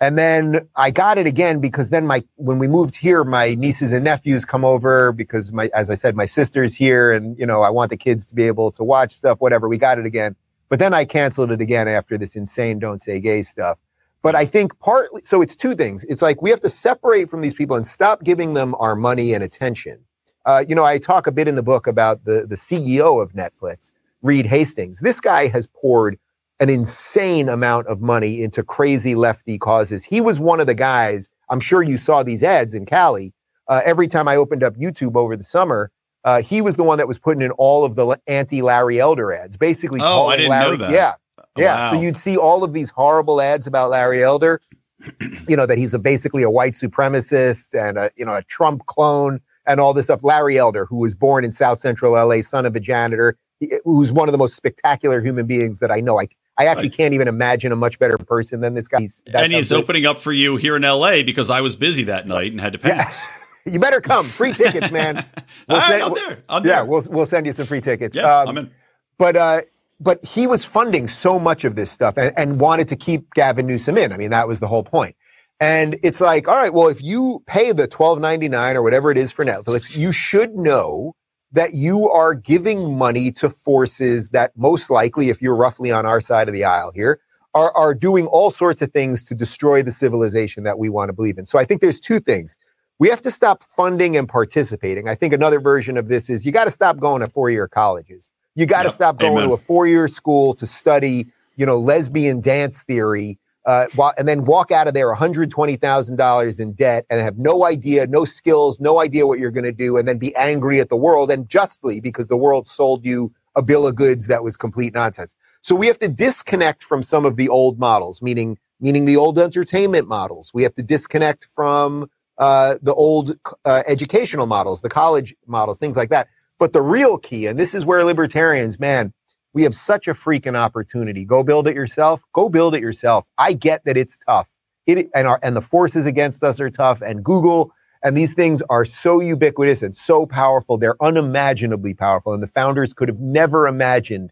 and 0.00 0.18
then 0.18 0.68
I 0.76 0.90
got 0.90 1.16
it 1.16 1.26
again 1.26 1.60
because 1.60 1.90
then 1.90 2.06
my 2.06 2.22
when 2.36 2.58
we 2.58 2.68
moved 2.68 2.96
here, 2.96 3.24
my 3.24 3.54
nieces 3.54 3.92
and 3.92 4.04
nephews 4.04 4.44
come 4.44 4.64
over 4.64 5.12
because 5.12 5.50
my 5.50 5.70
as 5.74 5.90
I 5.90 5.94
said, 5.94 6.14
my 6.14 6.26
sister's 6.26 6.74
here, 6.76 7.12
and 7.12 7.36
you 7.38 7.46
know 7.46 7.62
I 7.62 7.70
want 7.70 7.90
the 7.90 7.96
kids 7.96 8.26
to 8.26 8.34
be 8.34 8.44
able 8.44 8.70
to 8.72 8.84
watch 8.84 9.12
stuff. 9.12 9.40
Whatever, 9.40 9.68
we 9.68 9.78
got 9.78 9.98
it 9.98 10.06
again. 10.06 10.36
But 10.68 10.78
then 10.78 10.94
I 10.94 11.04
canceled 11.04 11.52
it 11.52 11.60
again 11.60 11.88
after 11.88 12.16
this 12.16 12.36
insane 12.36 12.78
don't 12.78 13.02
say 13.02 13.20
gay 13.20 13.42
stuff. 13.42 13.78
But 14.22 14.34
I 14.34 14.46
think 14.46 14.78
partly, 14.80 15.20
so 15.24 15.42
it's 15.42 15.54
two 15.54 15.74
things. 15.74 16.04
It's 16.04 16.22
like 16.22 16.40
we 16.40 16.48
have 16.50 16.60
to 16.60 16.68
separate 16.68 17.28
from 17.28 17.42
these 17.42 17.52
people 17.52 17.76
and 17.76 17.86
stop 17.86 18.24
giving 18.24 18.54
them 18.54 18.74
our 18.78 18.96
money 18.96 19.34
and 19.34 19.44
attention. 19.44 19.98
Uh, 20.46 20.64
you 20.66 20.74
know, 20.74 20.84
I 20.84 20.98
talk 20.98 21.26
a 21.26 21.32
bit 21.32 21.48
in 21.48 21.56
the 21.56 21.62
book 21.62 21.86
about 21.86 22.24
the, 22.24 22.46
the 22.48 22.56
CEO 22.56 23.22
of 23.22 23.32
Netflix, 23.32 23.92
Reed 24.22 24.46
Hastings. 24.46 25.00
This 25.00 25.20
guy 25.20 25.48
has 25.48 25.66
poured 25.66 26.18
an 26.60 26.68
insane 26.70 27.48
amount 27.48 27.86
of 27.88 28.00
money 28.00 28.42
into 28.42 28.62
crazy 28.62 29.14
lefty 29.14 29.58
causes. 29.58 30.04
He 30.04 30.20
was 30.20 30.40
one 30.40 30.60
of 30.60 30.66
the 30.66 30.74
guys, 30.74 31.28
I'm 31.50 31.60
sure 31.60 31.82
you 31.82 31.98
saw 31.98 32.22
these 32.22 32.42
ads 32.42 32.74
in 32.74 32.86
Cali. 32.86 33.32
Uh, 33.68 33.80
every 33.84 34.06
time 34.06 34.28
I 34.28 34.36
opened 34.36 34.62
up 34.62 34.74
YouTube 34.76 35.16
over 35.16 35.36
the 35.36 35.42
summer, 35.42 35.90
uh, 36.24 36.40
he 36.42 36.60
was 36.62 36.76
the 36.76 36.84
one 36.84 36.98
that 36.98 37.08
was 37.08 37.18
putting 37.18 37.42
in 37.42 37.50
all 37.52 37.84
of 37.84 37.96
the 37.96 38.18
anti 38.26 38.62
Larry 38.62 38.98
Elder 39.00 39.32
ads, 39.32 39.56
basically. 39.56 40.00
Oh, 40.02 40.26
I 40.26 40.36
didn't 40.36 40.50
Larry, 40.50 40.70
know 40.72 40.76
that. 40.86 40.90
Yeah, 40.92 41.12
yeah. 41.56 41.74
Wow. 41.76 41.92
So 41.92 42.00
you'd 42.02 42.16
see 42.16 42.36
all 42.36 42.64
of 42.64 42.72
these 42.72 42.90
horrible 42.90 43.40
ads 43.40 43.66
about 43.66 43.90
Larry 43.90 44.22
Elder. 44.22 44.60
you 45.48 45.56
know 45.56 45.66
that 45.66 45.76
he's 45.76 45.92
a, 45.92 45.98
basically 45.98 46.42
a 46.42 46.50
white 46.50 46.72
supremacist 46.72 47.68
and 47.78 47.98
a 47.98 48.10
you 48.16 48.24
know 48.24 48.34
a 48.34 48.42
Trump 48.42 48.86
clone 48.86 49.40
and 49.66 49.80
all 49.80 49.92
this 49.92 50.06
stuff. 50.06 50.20
Larry 50.22 50.56
Elder, 50.58 50.86
who 50.86 51.00
was 51.00 51.14
born 51.14 51.44
in 51.44 51.52
South 51.52 51.78
Central 51.78 52.12
LA, 52.12 52.40
son 52.40 52.64
of 52.64 52.74
a 52.74 52.80
janitor, 52.80 53.36
who's 53.84 54.12
one 54.12 54.28
of 54.28 54.32
the 54.32 54.38
most 54.38 54.54
spectacular 54.54 55.20
human 55.22 55.46
beings 55.46 55.78
that 55.80 55.90
I 55.90 56.00
know. 56.00 56.18
I 56.20 56.26
I 56.56 56.66
actually 56.66 56.88
Right. 56.90 56.96
can't 56.96 57.14
even 57.14 57.26
imagine 57.28 57.72
a 57.72 57.76
much 57.76 57.98
better 57.98 58.16
person 58.16 58.60
than 58.60 58.74
this 58.74 58.86
guy. 58.86 59.00
He's, 59.00 59.20
that's 59.26 59.44
and 59.44 59.52
he's 59.52 59.72
opening 59.72 60.06
up 60.06 60.20
for 60.20 60.32
you 60.32 60.56
here 60.56 60.76
in 60.76 60.82
LA 60.82 61.22
because 61.24 61.50
I 61.50 61.60
was 61.60 61.74
busy 61.74 62.04
that 62.04 62.28
night 62.28 62.52
and 62.52 62.60
had 62.60 62.74
to 62.74 62.78
Yeah. 62.82 63.10
You 63.66 63.78
better 63.78 64.00
come. 64.00 64.26
Free 64.28 64.52
tickets, 64.52 64.90
man. 64.90 65.16
All 65.68 65.78
right, 65.78 65.88
send- 65.88 66.02
I'm 66.02 66.14
there. 66.14 66.42
I'm 66.48 66.64
yeah, 66.66 66.76
there. 66.76 66.84
we'll 66.84 67.02
we'll 67.10 67.26
send 67.26 67.46
you 67.46 67.52
some 67.52 67.66
free 67.66 67.80
tickets. 67.80 68.14
yeah, 68.16 68.40
Um, 68.40 68.48
I'm 68.48 68.58
in. 68.58 68.70
but 69.18 69.36
uh, 69.36 69.60
but 70.00 70.24
he 70.24 70.46
was 70.46 70.64
funding 70.64 71.08
so 71.08 71.38
much 71.38 71.64
of 71.64 71.76
this 71.76 71.90
stuff 71.90 72.16
and, 72.18 72.32
and 72.36 72.60
wanted 72.60 72.88
to 72.88 72.96
keep 72.96 73.32
Gavin 73.34 73.66
Newsom 73.66 73.96
in. 73.96 74.12
I 74.12 74.16
mean, 74.18 74.30
that 74.30 74.46
was 74.48 74.60
the 74.60 74.66
whole 74.66 74.84
point. 74.84 75.16
And 75.60 75.96
it's 76.02 76.20
like, 76.20 76.48
all 76.48 76.56
right, 76.56 76.74
well, 76.74 76.88
if 76.88 77.02
you 77.02 77.42
pay 77.46 77.72
the 77.72 77.86
twelve 77.86 78.20
ninety 78.20 78.48
nine 78.48 78.76
or 78.76 78.82
whatever 78.82 79.10
it 79.10 79.16
is 79.16 79.32
for 79.32 79.44
Netflix, 79.44 79.96
you 79.96 80.12
should 80.12 80.54
know 80.54 81.14
that 81.52 81.72
you 81.72 82.10
are 82.10 82.34
giving 82.34 82.98
money 82.98 83.30
to 83.30 83.48
forces 83.48 84.30
that 84.30 84.50
most 84.56 84.90
likely, 84.90 85.28
if 85.30 85.40
you're 85.40 85.54
roughly 85.56 85.92
on 85.92 86.04
our 86.04 86.20
side 86.20 86.48
of 86.48 86.54
the 86.54 86.64
aisle 86.64 86.90
here, 86.94 87.20
are, 87.54 87.72
are 87.76 87.94
doing 87.94 88.26
all 88.26 88.50
sorts 88.50 88.82
of 88.82 88.90
things 88.92 89.22
to 89.22 89.36
destroy 89.36 89.80
the 89.80 89.92
civilization 89.92 90.64
that 90.64 90.78
we 90.80 90.88
want 90.90 91.08
to 91.08 91.12
believe 91.12 91.38
in. 91.38 91.46
So 91.46 91.56
I 91.56 91.64
think 91.64 91.80
there's 91.80 92.00
two 92.00 92.18
things. 92.18 92.56
We 92.98 93.08
have 93.08 93.22
to 93.22 93.30
stop 93.30 93.62
funding 93.64 94.16
and 94.16 94.28
participating. 94.28 95.08
I 95.08 95.14
think 95.14 95.32
another 95.32 95.60
version 95.60 95.96
of 95.96 96.08
this 96.08 96.30
is 96.30 96.46
you 96.46 96.52
got 96.52 96.64
to 96.64 96.70
stop 96.70 96.98
going 96.98 97.20
to 97.22 97.28
four 97.28 97.50
year 97.50 97.68
colleges. 97.68 98.30
You 98.54 98.66
got 98.66 98.84
to 98.84 98.88
Yep. 98.88 98.92
stop 98.92 99.18
going 99.18 99.32
Amen. 99.38 99.48
to 99.48 99.54
a 99.54 99.56
four 99.56 99.86
year 99.86 100.06
school 100.08 100.54
to 100.54 100.66
study, 100.66 101.26
you 101.56 101.66
know, 101.66 101.78
lesbian 101.78 102.40
dance 102.40 102.84
theory, 102.84 103.38
uh, 103.66 103.86
and 104.16 104.28
then 104.28 104.44
walk 104.44 104.70
out 104.70 104.86
of 104.86 104.94
there 104.94 105.12
$120,000 105.12 106.60
in 106.60 106.72
debt 106.74 107.04
and 107.10 107.20
have 107.20 107.38
no 107.38 107.64
idea, 107.66 108.06
no 108.06 108.24
skills, 108.24 108.78
no 108.78 109.00
idea 109.00 109.26
what 109.26 109.38
you're 109.40 109.50
going 109.50 109.64
to 109.64 109.72
do, 109.72 109.96
and 109.96 110.06
then 110.06 110.18
be 110.18 110.34
angry 110.36 110.80
at 110.80 110.88
the 110.88 110.96
world 110.96 111.30
and 111.30 111.48
justly 111.48 112.00
because 112.00 112.28
the 112.28 112.36
world 112.36 112.68
sold 112.68 113.04
you 113.04 113.32
a 113.56 113.62
bill 113.62 113.86
of 113.86 113.96
goods 113.96 114.26
that 114.28 114.44
was 114.44 114.56
complete 114.56 114.94
nonsense. 114.94 115.34
So 115.62 115.74
we 115.74 115.86
have 115.86 115.98
to 116.00 116.08
disconnect 116.08 116.82
from 116.82 117.02
some 117.02 117.24
of 117.24 117.36
the 117.36 117.48
old 117.48 117.78
models, 117.78 118.22
meaning 118.22 118.58
meaning 118.80 119.04
the 119.06 119.16
old 119.16 119.38
entertainment 119.38 120.08
models. 120.08 120.50
We 120.52 120.62
have 120.64 120.74
to 120.74 120.82
disconnect 120.82 121.44
from 121.44 122.06
uh, 122.38 122.74
the 122.82 122.94
old 122.94 123.36
uh, 123.64 123.82
educational 123.86 124.46
models, 124.46 124.82
the 124.82 124.88
college 124.88 125.34
models, 125.46 125.78
things 125.78 125.96
like 125.96 126.10
that. 126.10 126.28
But 126.58 126.72
the 126.72 126.82
real 126.82 127.18
key, 127.18 127.46
and 127.46 127.58
this 127.58 127.74
is 127.74 127.84
where 127.84 128.04
libertarians, 128.04 128.78
man, 128.78 129.12
we 129.52 129.62
have 129.62 129.74
such 129.74 130.08
a 130.08 130.12
freaking 130.14 130.56
opportunity. 130.56 131.24
Go 131.24 131.42
build 131.42 131.68
it 131.68 131.74
yourself. 131.74 132.22
Go 132.32 132.48
build 132.48 132.74
it 132.74 132.80
yourself. 132.80 133.24
I 133.38 133.52
get 133.52 133.84
that 133.84 133.96
it's 133.96 134.18
tough. 134.18 134.48
It 134.86 135.08
and 135.14 135.26
our 135.26 135.38
and 135.42 135.56
the 135.56 135.60
forces 135.62 136.06
against 136.06 136.42
us 136.42 136.60
are 136.60 136.70
tough. 136.70 137.00
And 137.00 137.24
Google 137.24 137.72
and 138.02 138.16
these 138.16 138.34
things 138.34 138.62
are 138.68 138.84
so 138.84 139.20
ubiquitous 139.20 139.82
and 139.82 139.96
so 139.96 140.26
powerful. 140.26 140.76
They're 140.76 141.02
unimaginably 141.02 141.94
powerful. 141.94 142.34
And 142.34 142.42
the 142.42 142.48
founders 142.48 142.92
could 142.92 143.08
have 143.08 143.18
never 143.18 143.66
imagined 143.66 144.30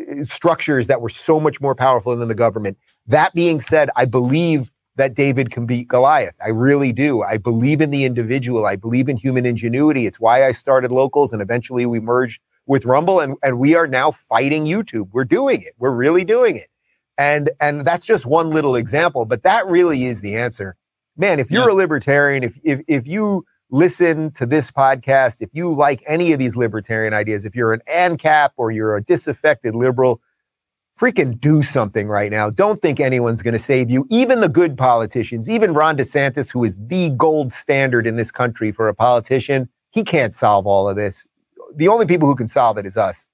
uh, 0.00 0.24
structures 0.24 0.88
that 0.88 1.00
were 1.00 1.08
so 1.08 1.38
much 1.38 1.60
more 1.60 1.76
powerful 1.76 2.16
than 2.16 2.28
the 2.28 2.34
government. 2.34 2.76
That 3.06 3.32
being 3.34 3.60
said, 3.60 3.88
I 3.96 4.06
believe 4.06 4.70
that 4.96 5.14
David 5.14 5.50
can 5.50 5.66
beat 5.66 5.88
Goliath. 5.88 6.34
I 6.44 6.50
really 6.50 6.92
do. 6.92 7.22
I 7.22 7.36
believe 7.36 7.80
in 7.80 7.90
the 7.90 8.04
individual. 8.04 8.64
I 8.66 8.76
believe 8.76 9.08
in 9.08 9.16
human 9.16 9.44
ingenuity. 9.46 10.06
It's 10.06 10.20
why 10.20 10.44
I 10.46 10.52
started 10.52 10.92
locals 10.92 11.32
and 11.32 11.42
eventually 11.42 11.84
we 11.86 12.00
merged 12.00 12.40
with 12.66 12.84
Rumble 12.84 13.20
and, 13.20 13.36
and 13.42 13.58
we 13.58 13.74
are 13.74 13.86
now 13.86 14.10
fighting 14.12 14.64
YouTube. 14.64 15.08
We're 15.12 15.24
doing 15.24 15.60
it. 15.62 15.74
We're 15.78 15.94
really 15.94 16.24
doing 16.24 16.56
it. 16.56 16.68
And 17.18 17.50
and 17.60 17.84
that's 17.84 18.06
just 18.06 18.26
one 18.26 18.50
little 18.50 18.74
example, 18.74 19.24
but 19.24 19.42
that 19.44 19.66
really 19.66 20.04
is 20.04 20.20
the 20.20 20.34
answer. 20.36 20.76
Man, 21.16 21.38
if 21.38 21.50
you're 21.50 21.68
Yeah. 21.68 21.74
a 21.74 21.78
libertarian, 21.78 22.42
if 22.42 22.56
if 22.64 22.80
if 22.88 23.06
you 23.06 23.44
listen 23.70 24.30
to 24.32 24.46
this 24.46 24.70
podcast, 24.70 25.40
if 25.40 25.50
you 25.52 25.72
like 25.72 26.02
any 26.06 26.32
of 26.32 26.38
these 26.38 26.56
libertarian 26.56 27.14
ideas, 27.14 27.44
if 27.44 27.54
you're 27.54 27.72
an 27.72 27.80
ANCAP 27.88 28.50
or 28.56 28.70
you're 28.70 28.96
a 28.96 29.00
disaffected 29.02 29.74
liberal, 29.74 30.20
freaking 30.98 31.40
do 31.40 31.62
something 31.62 32.08
right 32.08 32.30
now. 32.30 32.50
Don't 32.50 32.80
think 32.80 33.00
anyone's 33.00 33.42
going 33.42 33.52
to 33.52 33.58
save 33.58 33.90
you. 33.90 34.06
Even 34.10 34.40
the 34.40 34.48
good 34.48 34.76
politicians, 34.76 35.50
even 35.50 35.74
Ron 35.74 35.96
DeSantis, 35.96 36.52
who 36.52 36.64
is 36.64 36.76
the 36.78 37.10
gold 37.16 37.52
standard 37.52 38.06
in 38.06 38.16
this 38.16 38.30
country 38.30 38.70
for 38.70 38.88
a 38.88 38.94
politician, 38.94 39.68
he 39.90 40.04
can't 40.04 40.34
solve 40.34 40.66
all 40.66 40.88
of 40.88 40.96
this. 40.96 41.26
The 41.74 41.88
only 41.88 42.06
people 42.06 42.28
who 42.28 42.36
can 42.36 42.48
solve 42.48 42.78
it 42.78 42.86
is 42.86 42.96
us. 42.96 43.26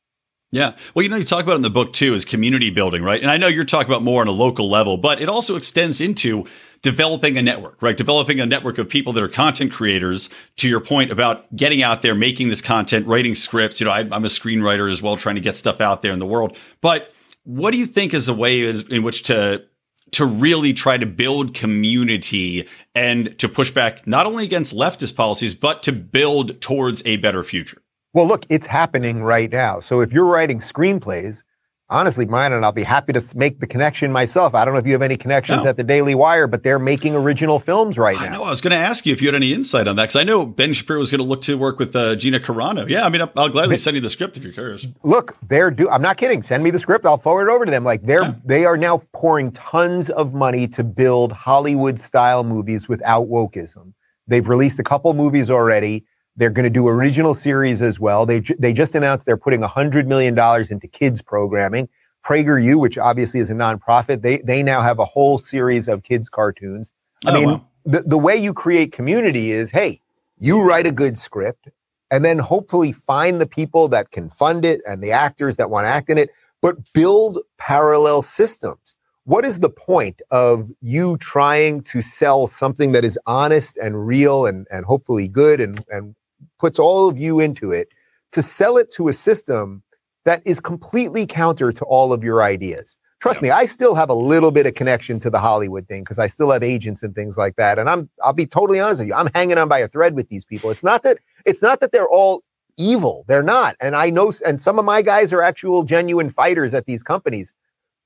Yeah. 0.52 0.74
Well, 0.94 1.04
you 1.04 1.08
know, 1.08 1.16
you 1.16 1.24
talk 1.24 1.44
about 1.44 1.56
in 1.56 1.62
the 1.62 1.70
book 1.70 1.92
too 1.92 2.12
is 2.14 2.24
community 2.24 2.70
building, 2.70 3.04
right? 3.04 3.20
And 3.20 3.30
I 3.30 3.36
know 3.36 3.46
you're 3.46 3.64
talking 3.64 3.88
about 3.88 4.02
more 4.02 4.20
on 4.20 4.26
a 4.26 4.32
local 4.32 4.68
level, 4.68 4.96
but 4.96 5.20
it 5.20 5.28
also 5.28 5.54
extends 5.54 6.00
into 6.00 6.44
developing 6.82 7.38
a 7.38 7.42
network, 7.42 7.80
right? 7.80 7.96
Developing 7.96 8.40
a 8.40 8.46
network 8.46 8.78
of 8.78 8.88
people 8.88 9.12
that 9.12 9.22
are 9.22 9.28
content 9.28 9.70
creators 9.70 10.28
to 10.56 10.68
your 10.68 10.80
point 10.80 11.12
about 11.12 11.54
getting 11.54 11.82
out 11.82 12.02
there, 12.02 12.16
making 12.16 12.48
this 12.48 12.62
content, 12.62 13.06
writing 13.06 13.36
scripts. 13.36 13.80
You 13.80 13.86
know, 13.86 13.92
I, 13.92 14.00
I'm 14.00 14.24
a 14.24 14.28
screenwriter 14.28 14.90
as 14.90 15.00
well, 15.00 15.16
trying 15.16 15.36
to 15.36 15.40
get 15.40 15.56
stuff 15.56 15.80
out 15.80 16.02
there 16.02 16.12
in 16.12 16.18
the 16.18 16.26
world. 16.26 16.56
But 16.80 17.12
what 17.50 17.72
do 17.72 17.78
you 17.78 17.86
think 17.86 18.14
is 18.14 18.28
a 18.28 18.34
way 18.34 18.68
in, 18.68 19.02
which 19.02 19.24
to 19.24 19.64
to 20.12 20.24
really 20.24 20.72
try 20.72 20.96
to 20.96 21.06
build 21.06 21.54
community 21.54 22.66
and 22.96 23.38
to 23.38 23.48
push 23.48 23.70
back 23.70 24.06
not 24.06 24.26
only 24.26 24.44
against 24.44 24.74
leftist 24.74 25.14
policies, 25.14 25.54
but 25.54 25.84
to 25.84 25.92
build 25.92 26.60
towards 26.60 27.02
a 27.06 27.16
better 27.16 27.44
future? 27.44 27.80
Well, 28.12 28.26
look, 28.26 28.44
it's 28.48 28.66
happening 28.66 29.22
right 29.22 29.50
now. 29.50 29.78
So 29.78 30.00
if 30.00 30.12
you're 30.12 30.26
writing 30.26 30.58
screenplays, 30.58 31.44
honestly, 31.90 32.24
mine, 32.24 32.52
and 32.52 32.64
I'll 32.64 32.72
be 32.72 32.82
happy 32.84 33.12
to 33.12 33.22
make 33.36 33.60
the 33.60 33.66
connection 33.66 34.12
myself. 34.12 34.54
I 34.54 34.64
don't 34.64 34.72
know 34.74 34.80
if 34.80 34.86
you 34.86 34.92
have 34.92 35.02
any 35.02 35.16
connections 35.16 35.64
No. 35.64 35.70
at 35.70 35.76
the 35.76 35.84
Daily 35.84 36.14
Wire, 36.14 36.46
but 36.46 36.62
they're 36.62 36.78
making 36.78 37.14
original 37.16 37.58
films 37.58 37.98
right 37.98 38.18
I 38.18 38.26
now. 38.28 38.38
know. 38.38 38.44
I 38.44 38.50
was 38.50 38.60
going 38.60 38.70
to 38.70 38.76
ask 38.76 39.04
you 39.04 39.12
if 39.12 39.20
you 39.20 39.28
had 39.28 39.34
any 39.34 39.52
insight 39.52 39.88
on 39.88 39.96
that 39.96 40.04
because 40.04 40.16
I 40.16 40.24
know 40.24 40.46
Ben 40.46 40.72
Shapiro 40.72 41.00
was 41.00 41.10
going 41.10 41.18
to 41.20 41.24
look 41.26 41.42
to 41.42 41.58
work 41.58 41.78
with 41.78 41.94
uh, 41.94 42.16
Gina 42.16 42.40
Carano. 42.40 42.88
Yeah, 42.88 43.04
I 43.04 43.08
mean, 43.08 43.20
I'll, 43.20 43.32
I'll 43.36 43.48
gladly 43.48 43.76
send 43.78 43.96
you 43.96 44.00
the 44.00 44.08
script 44.10 44.36
if 44.36 44.42
you're 44.44 44.52
curious. 44.52 44.86
Look, 45.02 45.36
they're 45.48 45.70
do. 45.70 45.90
I'm 45.90 46.02
not 46.02 46.16
kidding. 46.16 46.42
Send 46.42 46.62
me 46.62 46.70
the 46.70 46.78
script. 46.78 47.04
I'll 47.04 47.18
forward 47.18 47.48
it 47.48 47.52
over 47.52 47.64
to 47.64 47.70
them. 47.70 47.84
Like 47.84 48.02
they're 48.02 48.22
Yeah. 48.22 48.34
they 48.44 48.64
are 48.64 48.76
now 48.76 49.02
pouring 49.12 49.50
tons 49.52 50.10
of 50.10 50.32
money 50.32 50.68
to 50.68 50.84
build 50.84 51.32
Hollywood 51.32 51.98
style 51.98 52.44
movies 52.44 52.88
without 52.88 53.28
wokeism. 53.28 53.92
They've 54.26 54.48
released 54.48 54.78
a 54.78 54.84
couple 54.84 55.12
movies 55.14 55.50
already. 55.50 56.04
They're 56.40 56.50
going 56.50 56.64
to 56.64 56.70
do 56.70 56.88
original 56.88 57.34
series 57.34 57.82
as 57.82 58.00
well. 58.00 58.24
They 58.24 58.40
they 58.58 58.72
just 58.72 58.94
announced 58.94 59.26
they're 59.26 59.36
putting 59.36 59.60
hundred 59.60 60.08
million 60.08 60.34
dollars 60.34 60.70
into 60.70 60.88
kids 60.88 61.20
programming. 61.20 61.90
PragerU, 62.24 62.80
which 62.80 62.96
obviously 62.96 63.40
is 63.40 63.50
a 63.50 63.54
nonprofit, 63.54 64.22
they 64.22 64.38
they 64.38 64.62
now 64.62 64.80
have 64.80 64.98
a 64.98 65.04
whole 65.04 65.38
series 65.38 65.86
of 65.86 66.02
kids 66.02 66.30
cartoons. 66.30 66.90
I 67.26 67.30
Oh, 67.30 67.34
mean, 67.34 67.48
wow. 67.48 67.66
the, 67.84 68.00
the 68.06 68.18
way 68.18 68.36
you 68.36 68.54
create 68.54 68.90
community 68.90 69.50
is, 69.52 69.70
hey, 69.70 70.00
you 70.38 70.66
write 70.66 70.86
a 70.86 70.92
good 70.92 71.18
script 71.18 71.68
and 72.10 72.24
then 72.24 72.38
hopefully 72.38 72.92
find 72.92 73.38
the 73.38 73.46
people 73.46 73.88
that 73.88 74.10
can 74.10 74.30
fund 74.30 74.64
it 74.64 74.80
and 74.86 75.02
the 75.02 75.12
actors 75.12 75.58
that 75.58 75.68
want 75.68 75.84
to 75.84 75.88
act 75.90 76.08
in 76.08 76.16
it, 76.18 76.30
but 76.62 76.76
build 76.94 77.38
parallel 77.58 78.22
systems. 78.22 78.94
What 79.24 79.44
is 79.44 79.60
the 79.60 79.70
point 79.70 80.20
of 80.30 80.70
you 80.80 81.18
trying 81.18 81.82
to 81.82 82.00
sell 82.02 82.46
something 82.46 82.92
that 82.92 83.04
is 83.04 83.18
honest 83.26 83.76
and 83.76 84.06
real 84.06 84.46
and, 84.46 84.66
and 84.70 84.86
hopefully 84.86 85.28
good 85.28 85.60
and, 85.60 85.84
and 85.90 86.14
puts 86.60 86.78
all 86.78 87.08
of 87.08 87.18
you 87.18 87.40
into 87.40 87.72
it 87.72 87.88
to 88.32 88.42
sell 88.42 88.76
it 88.76 88.90
to 88.92 89.08
a 89.08 89.12
system 89.12 89.82
that 90.24 90.42
is 90.46 90.60
completely 90.60 91.26
counter 91.26 91.72
to 91.72 91.84
all 91.86 92.12
of 92.12 92.22
your 92.22 92.42
ideas? 92.42 92.96
Trust 93.20 93.42
me, 93.42 93.50
I 93.50 93.66
still 93.66 93.94
have 93.94 94.08
a 94.08 94.14
little 94.14 94.50
bit 94.50 94.66
of 94.66 94.74
connection 94.74 95.18
to 95.20 95.28
the 95.30 95.38
Hollywood 95.38 95.86
thing 95.86 96.02
because 96.02 96.18
I 96.18 96.26
still 96.26 96.50
have 96.52 96.62
agents 96.62 97.02
and 97.02 97.14
things 97.14 97.36
like 97.36 97.56
that. 97.56 97.78
And 97.78 97.88
I'm 97.88 98.08
I'll 98.22 98.32
be 98.32 98.46
totally 98.46 98.80
honest 98.80 99.00
with 99.00 99.08
you. 99.08 99.14
I'm 99.14 99.28
hanging 99.34 99.58
on 99.58 99.68
by 99.68 99.78
a 99.78 99.88
thread 99.88 100.14
with 100.14 100.30
these 100.30 100.46
people. 100.46 100.70
It's 100.70 100.82
not 100.82 101.02
that 101.02 101.18
it's 101.44 101.62
not 101.62 101.80
that 101.80 101.92
they're 101.92 102.08
all 102.08 102.42
evil. 102.78 103.26
They're 103.28 103.42
not. 103.42 103.76
And 103.80 103.94
I 103.94 104.08
know 104.08 104.32
and 104.46 104.60
some 104.60 104.78
of 104.78 104.86
my 104.86 105.02
guys 105.02 105.34
are 105.34 105.42
actual 105.42 105.82
genuine 105.82 106.30
fighters 106.30 106.72
at 106.72 106.86
these 106.86 107.02
companies. 107.02 107.52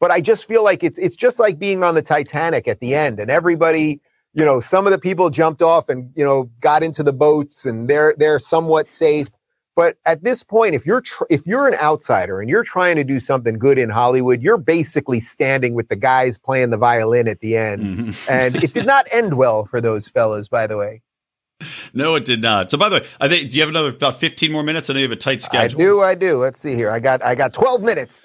But 0.01 0.11
I 0.11 0.21
just 0.21 0.47
feel 0.47 0.65
like 0.65 0.83
it's 0.83 0.99
it's 0.99 1.17
just 1.17 1.39
like 1.39 1.61
being 1.61 1.85
on 1.85 1.95
the 1.95 2.03
Titanic 2.03 2.67
at 2.67 2.81
the 2.81 2.95
end 2.97 3.21
and 3.21 3.31
everybody, 3.31 4.01
you 4.35 4.45
know, 4.45 4.61
some 4.61 4.87
of 4.87 4.93
the 4.93 4.99
people 4.99 5.31
jumped 5.31 5.63
off 5.63 5.89
and, 5.89 6.11
you 6.15 6.25
know, 6.25 6.51
got 6.61 6.83
into 6.83 7.03
the 7.03 7.13
boats 7.13 7.65
and 7.65 7.89
they're 7.89 8.15
they're 8.19 8.39
somewhat 8.39 8.91
safe. 8.91 9.29
But 9.77 9.97
at 10.07 10.23
this 10.23 10.45
point, 10.45 10.75
if 10.75 10.87
you're 10.87 11.01
tr- 11.01 11.25
if 11.31 11.47
you're 11.47 11.67
an 11.67 11.75
outsider 11.83 12.41
and 12.41 12.49
you're 12.49 12.63
trying 12.63 12.97
to 12.97 13.05
do 13.05 13.19
something 13.19 13.59
good 13.59 13.79
in 13.79 13.91
Hollywood, 13.91 14.41
you're 14.41 14.59
basically 14.59 15.19
standing 15.21 15.75
with 15.75 15.89
the 15.89 15.97
guys 15.97 16.39
playing 16.39 16.71
the 16.71 16.77
violin 16.77 17.27
at 17.27 17.41
the 17.41 17.57
end. 17.57 17.83
Mm-hmm. 17.83 18.31
and 18.31 18.57
it 18.63 18.73
did 18.73 18.87
not 18.87 19.07
end 19.13 19.37
well 19.37 19.65
for 19.65 19.81
those 19.81 20.07
fellas, 20.07 20.49
by 20.49 20.67
the 20.67 20.77
way. 20.77 21.03
No, 21.93 22.15
it 22.15 22.25
did 22.25 22.43
not. 22.43 22.71
So, 22.71 22.77
by 22.77 22.89
the 22.89 22.97
way, 23.01 23.07
I 23.21 23.29
think 23.29 23.51
do 23.51 23.57
you 23.57 23.63
have 23.63 23.69
another 23.69 23.89
about 23.89 24.21
fifteen 24.21 24.53
more 24.53 24.63
minutes? 24.63 24.91
I 24.91 24.93
know 24.93 25.01
you 25.01 25.05
have 25.05 25.13
a 25.13 25.17
tight 25.17 25.43
schedule. 25.43 25.81
I 25.81 25.85
do. 25.85 26.01
I 26.01 26.15
do. 26.15 26.37
Let's 26.37 26.61
see 26.61 26.75
here. 26.75 26.91
I 26.91 27.01
got 27.01 27.23
I 27.25 27.35
got 27.35 27.53
twelve 27.53 27.83
minutes. 27.83 28.23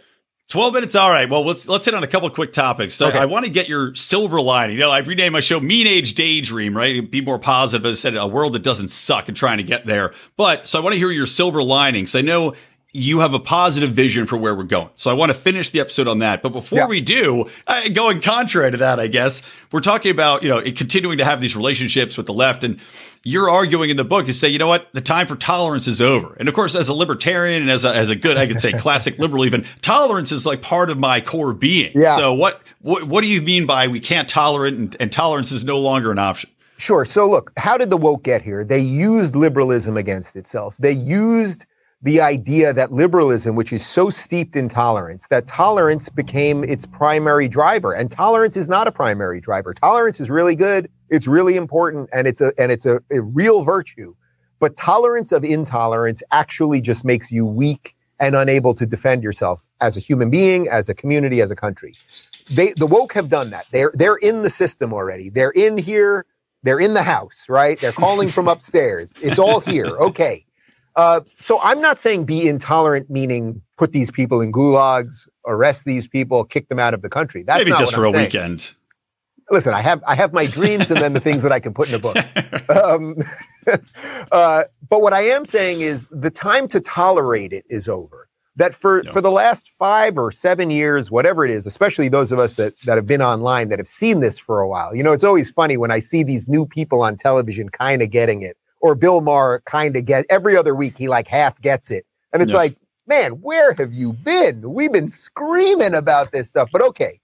12 0.50 0.74
minutes. 0.74 0.96
All 0.96 1.12
right. 1.12 1.30
Well, 1.30 1.46
let's 1.46 1.68
let's 1.68 1.86
hit 1.86 1.94
on 1.94 2.04
a 2.04 2.08
couple 2.08 2.28
quick 2.32 2.52
topics. 2.52 2.96
So 2.96 3.08
okay. 3.08 3.20
I 3.20 3.26
want 3.26 3.46
to 3.46 3.52
get 3.52 3.70
your 3.70 3.94
silver 3.94 4.42
lining. 4.42 4.78
You 4.78 4.82
know, 4.82 4.90
I 4.90 5.00
renamed 5.00 5.34
my 5.34 5.42
show 5.42 5.60
Mean 5.60 5.86
Age 5.86 6.16
Daydream, 6.16 6.76
right? 6.76 7.10
Be 7.10 7.22
more 7.22 7.38
positive. 7.38 7.86
As 7.86 8.00
I 8.00 8.02
said, 8.02 8.16
a 8.16 8.28
world 8.28 8.54
that 8.54 8.64
doesn't 8.64 8.88
suck 8.88 9.28
and 9.28 9.38
trying 9.38 9.58
to 9.58 9.64
get 9.64 9.86
there. 9.86 10.12
But 10.38 10.68
so 10.68 10.80
I 10.80 10.84
want 10.84 10.94
to 10.94 11.00
hear 11.00 11.12
your 11.12 11.28
silver 11.28 11.62
linings. 11.62 12.16
I 12.16 12.22
know 12.22 12.56
you 12.92 13.20
have 13.20 13.36
a 13.36 13.40
positive 13.40 13.92
vision 13.92 14.26
for 14.26 14.36
where 14.36 14.56
we're 14.56 14.64
going. 14.64 14.90
So 14.96 15.12
I 15.12 15.14
want 15.14 15.32
to 15.32 15.38
finish 15.38 15.70
the 15.70 15.80
episode 15.80 16.08
on 16.08 16.20
that. 16.20 16.42
But 16.42 16.50
before 16.50 16.80
yeah. 16.80 16.88
we 16.88 17.02
do, 17.02 17.48
uh, 17.68 17.90
going 17.90 18.20
contrary 18.20 18.72
to 18.72 18.78
that, 18.78 19.00
I 19.00 19.06
guess, 19.06 19.44
we're 19.72 19.82
talking 19.82 20.10
about, 20.10 20.42
you 20.42 20.50
know, 20.50 20.60
continuing 20.62 21.20
to 21.20 21.26
have 21.26 21.40
these 21.40 21.56
relationships 21.56 22.18
with 22.18 22.26
the 22.26 22.34
left. 22.34 22.64
And 22.64 22.80
you're 23.24 23.48
arguing 23.48 23.92
in 23.92 23.98
the 23.98 24.04
book 24.04 24.28
is 24.28 24.40
say, 24.40 24.50
you 24.50 24.58
know 24.58 24.68
what, 24.68 24.92
the 24.94 25.02
time 25.02 25.28
for 25.28 25.36
tolerance 25.36 25.88
is 25.88 26.02
over. 26.02 26.36
And 26.40 26.50
of 26.50 26.56
course, 26.56 26.74
as 26.74 26.90
a 26.90 26.94
libertarian 26.96 27.62
and 27.62 27.70
as 27.70 27.86
a, 27.86 27.94
as 27.94 28.10
a 28.10 28.16
good, 28.16 28.38
I 28.38 28.48
could 28.48 28.60
say 28.60 28.74
classic 28.74 29.20
liberal, 29.20 29.46
even 29.46 29.66
tolerance 29.82 30.32
is 30.32 30.48
like 30.48 30.64
part 30.64 30.90
of 30.90 30.98
my 30.98 31.22
core 31.22 31.54
being. 31.54 31.92
Yeah. 31.96 32.18
So 32.18 32.34
what, 32.34 32.60
what, 32.82 33.04
what 33.04 33.24
do 33.24 33.30
you 33.30 33.42
mean 33.44 33.68
by 33.68 33.88
we 33.88 34.00
can't 34.00 34.28
tolerate 34.28 34.74
and, 34.74 34.98
and 35.00 35.12
tolerance 35.12 35.52
is 35.52 35.64
no 35.64 35.78
longer 35.78 36.12
an 36.12 36.18
option? 36.18 36.50
Sure. 36.80 37.06
So 37.06 37.30
look, 37.30 37.52
how 37.58 37.78
did 37.78 37.92
the 37.92 37.98
woke 37.98 38.24
get 38.24 38.42
here? 38.42 38.66
They 38.66 38.80
used 38.80 39.36
liberalism 39.36 39.96
against 39.96 40.36
itself. 40.36 40.78
They 40.78 40.94
used 40.94 41.68
the 42.02 42.22
idea 42.22 42.72
that 42.74 42.92
liberalism, 42.92 43.56
which 43.56 43.74
is 43.74 43.86
so 43.86 44.10
steeped 44.10 44.56
in 44.56 44.70
tolerance, 44.70 45.28
that 45.28 45.48
tolerance 45.48 46.08
became 46.08 46.64
its 46.64 46.86
primary 46.86 47.48
driver. 47.48 47.94
And 47.94 48.10
tolerance 48.10 48.56
is 48.56 48.70
not 48.70 48.88
a 48.88 48.92
primary 48.92 49.42
driver. 49.42 49.74
Tolerance 49.74 50.20
is 50.20 50.30
really 50.30 50.56
good. 50.56 50.90
It's 51.10 51.28
really 51.28 51.58
important 51.58 52.10
and 52.14 52.28
it's 52.28 52.40
a, 52.40 52.54
and 52.58 52.72
it's 52.72 52.86
a, 52.86 53.02
a 53.12 53.22
real 53.22 53.64
virtue. 53.64 54.14
But 54.60 54.78
tolerance 54.78 55.32
of 55.32 55.44
intolerance 55.44 56.24
actually 56.32 56.80
just 56.82 57.04
makes 57.04 57.32
you 57.32 57.46
weak 57.46 57.96
and 58.20 58.36
unable 58.36 58.74
to 58.76 58.86
defend 58.86 59.24
yourself 59.24 59.66
as 59.82 59.98
a 59.98 60.00
human 60.00 60.30
being, 60.30 60.68
as 60.68 60.90
a 60.90 60.94
community, 60.94 61.42
as 61.42 61.52
a 61.52 61.56
country. 61.56 61.96
They, 62.50 62.74
the 62.78 62.88
woke 62.88 63.14
have 63.14 63.30
done 63.30 63.50
that. 63.52 63.66
They're, 63.72 63.92
they're 63.94 64.18
in 64.18 64.44
the 64.44 64.50
system 64.50 64.94
already. 64.94 65.30
They're 65.30 65.52
in 65.52 65.78
here. 65.78 66.26
They're 66.64 66.80
in 66.80 66.94
the 66.94 67.04
house, 67.04 67.46
right? 67.48 67.80
They're 67.80 67.94
calling 67.94 68.30
from 68.30 68.48
upstairs. 68.48 69.16
It's 69.22 69.40
all 69.40 69.62
here. 69.62 69.98
Okay. 70.00 70.46
Uh, 70.96 71.22
so 71.38 71.60
I'm 71.62 71.82
not 71.82 72.00
saying 72.00 72.26
be 72.26 72.48
intolerant, 72.48 73.10
meaning 73.10 73.62
put 73.78 73.92
these 73.94 74.12
people 74.12 74.42
in 74.42 74.52
gulags, 74.52 75.28
arrest 75.48 75.86
these 75.86 76.08
people, 76.08 76.44
kick 76.44 76.70
them 76.70 76.80
out 76.80 76.94
of 76.94 77.02
the 77.02 77.10
country. 77.10 77.44
That's 77.44 77.64
maybe 77.64 77.78
just 77.78 77.94
for 77.94 78.06
I'm 78.06 78.14
a 78.14 78.18
saying. 78.18 78.26
weekend. 78.28 78.74
Listen, 79.52 79.74
I 79.74 79.82
have 79.82 80.04
I 80.06 80.16
have 80.16 80.34
my 80.34 80.46
dreams 80.46 80.92
and 80.92 81.02
then 81.02 81.14
the 81.14 81.20
things 81.20 81.42
that 81.42 81.52
I 81.52 81.60
can 81.60 81.74
put 81.74 81.90
in 81.90 81.96
a 81.96 82.00
book. 82.00 82.18
Um, 82.70 83.16
uh, 84.32 84.66
but 84.88 85.02
what 85.02 85.12
I 85.12 85.22
am 85.22 85.44
saying 85.44 85.82
is 85.82 86.06
the 86.12 86.30
time 86.30 86.68
to 86.68 86.80
tolerate 86.80 87.52
it 87.52 87.66
is 87.68 87.88
over. 87.88 88.30
That 88.58 88.76
for 88.76 89.02
no. 89.02 89.12
for 89.12 89.22
the 89.22 89.32
last 89.32 89.70
five 89.70 90.20
or 90.20 90.30
seven 90.30 90.70
years, 90.70 91.10
whatever 91.10 91.44
it 91.46 91.50
is, 91.50 91.66
especially 91.66 92.10
those 92.10 92.32
of 92.32 92.38
us 92.38 92.54
that 92.56 92.76
that 92.86 92.96
have 92.96 93.08
been 93.08 93.24
online 93.24 93.70
that 93.70 93.80
have 93.80 93.88
seen 93.88 94.20
this 94.20 94.38
for 94.38 94.62
a 94.62 94.70
while. 94.70 94.94
You 94.94 95.02
know, 95.02 95.14
it's 95.14 95.24
always 95.24 95.50
funny 95.50 95.78
when 95.78 95.90
I 95.90 95.98
see 95.98 96.22
these 96.22 96.48
new 96.48 96.68
people 96.68 97.02
on 97.02 97.16
television 97.16 97.70
kind 97.70 98.04
of 98.04 98.12
getting 98.12 98.44
it 98.44 98.56
or 98.82 98.96
Bill 98.96 99.22
Maher 99.22 99.62
kind 99.66 99.96
of 99.96 100.06
get 100.06 100.26
every 100.30 100.56
other 100.56 100.76
week 100.76 100.98
he 100.98 101.08
like 101.08 101.28
half 101.28 101.62
gets 101.62 101.92
it. 101.92 102.06
And 102.32 102.42
it's 102.42 102.54
like, 102.54 102.78
man, 103.08 103.34
where 103.42 103.74
have 103.74 103.94
you 103.94 104.14
been? 104.14 104.72
We've 104.72 104.94
been 104.94 105.08
screaming 105.08 105.96
about 105.96 106.32
this 106.32 106.50
stuff. 106.50 106.70
But 106.72 106.82
okay. 106.84 107.20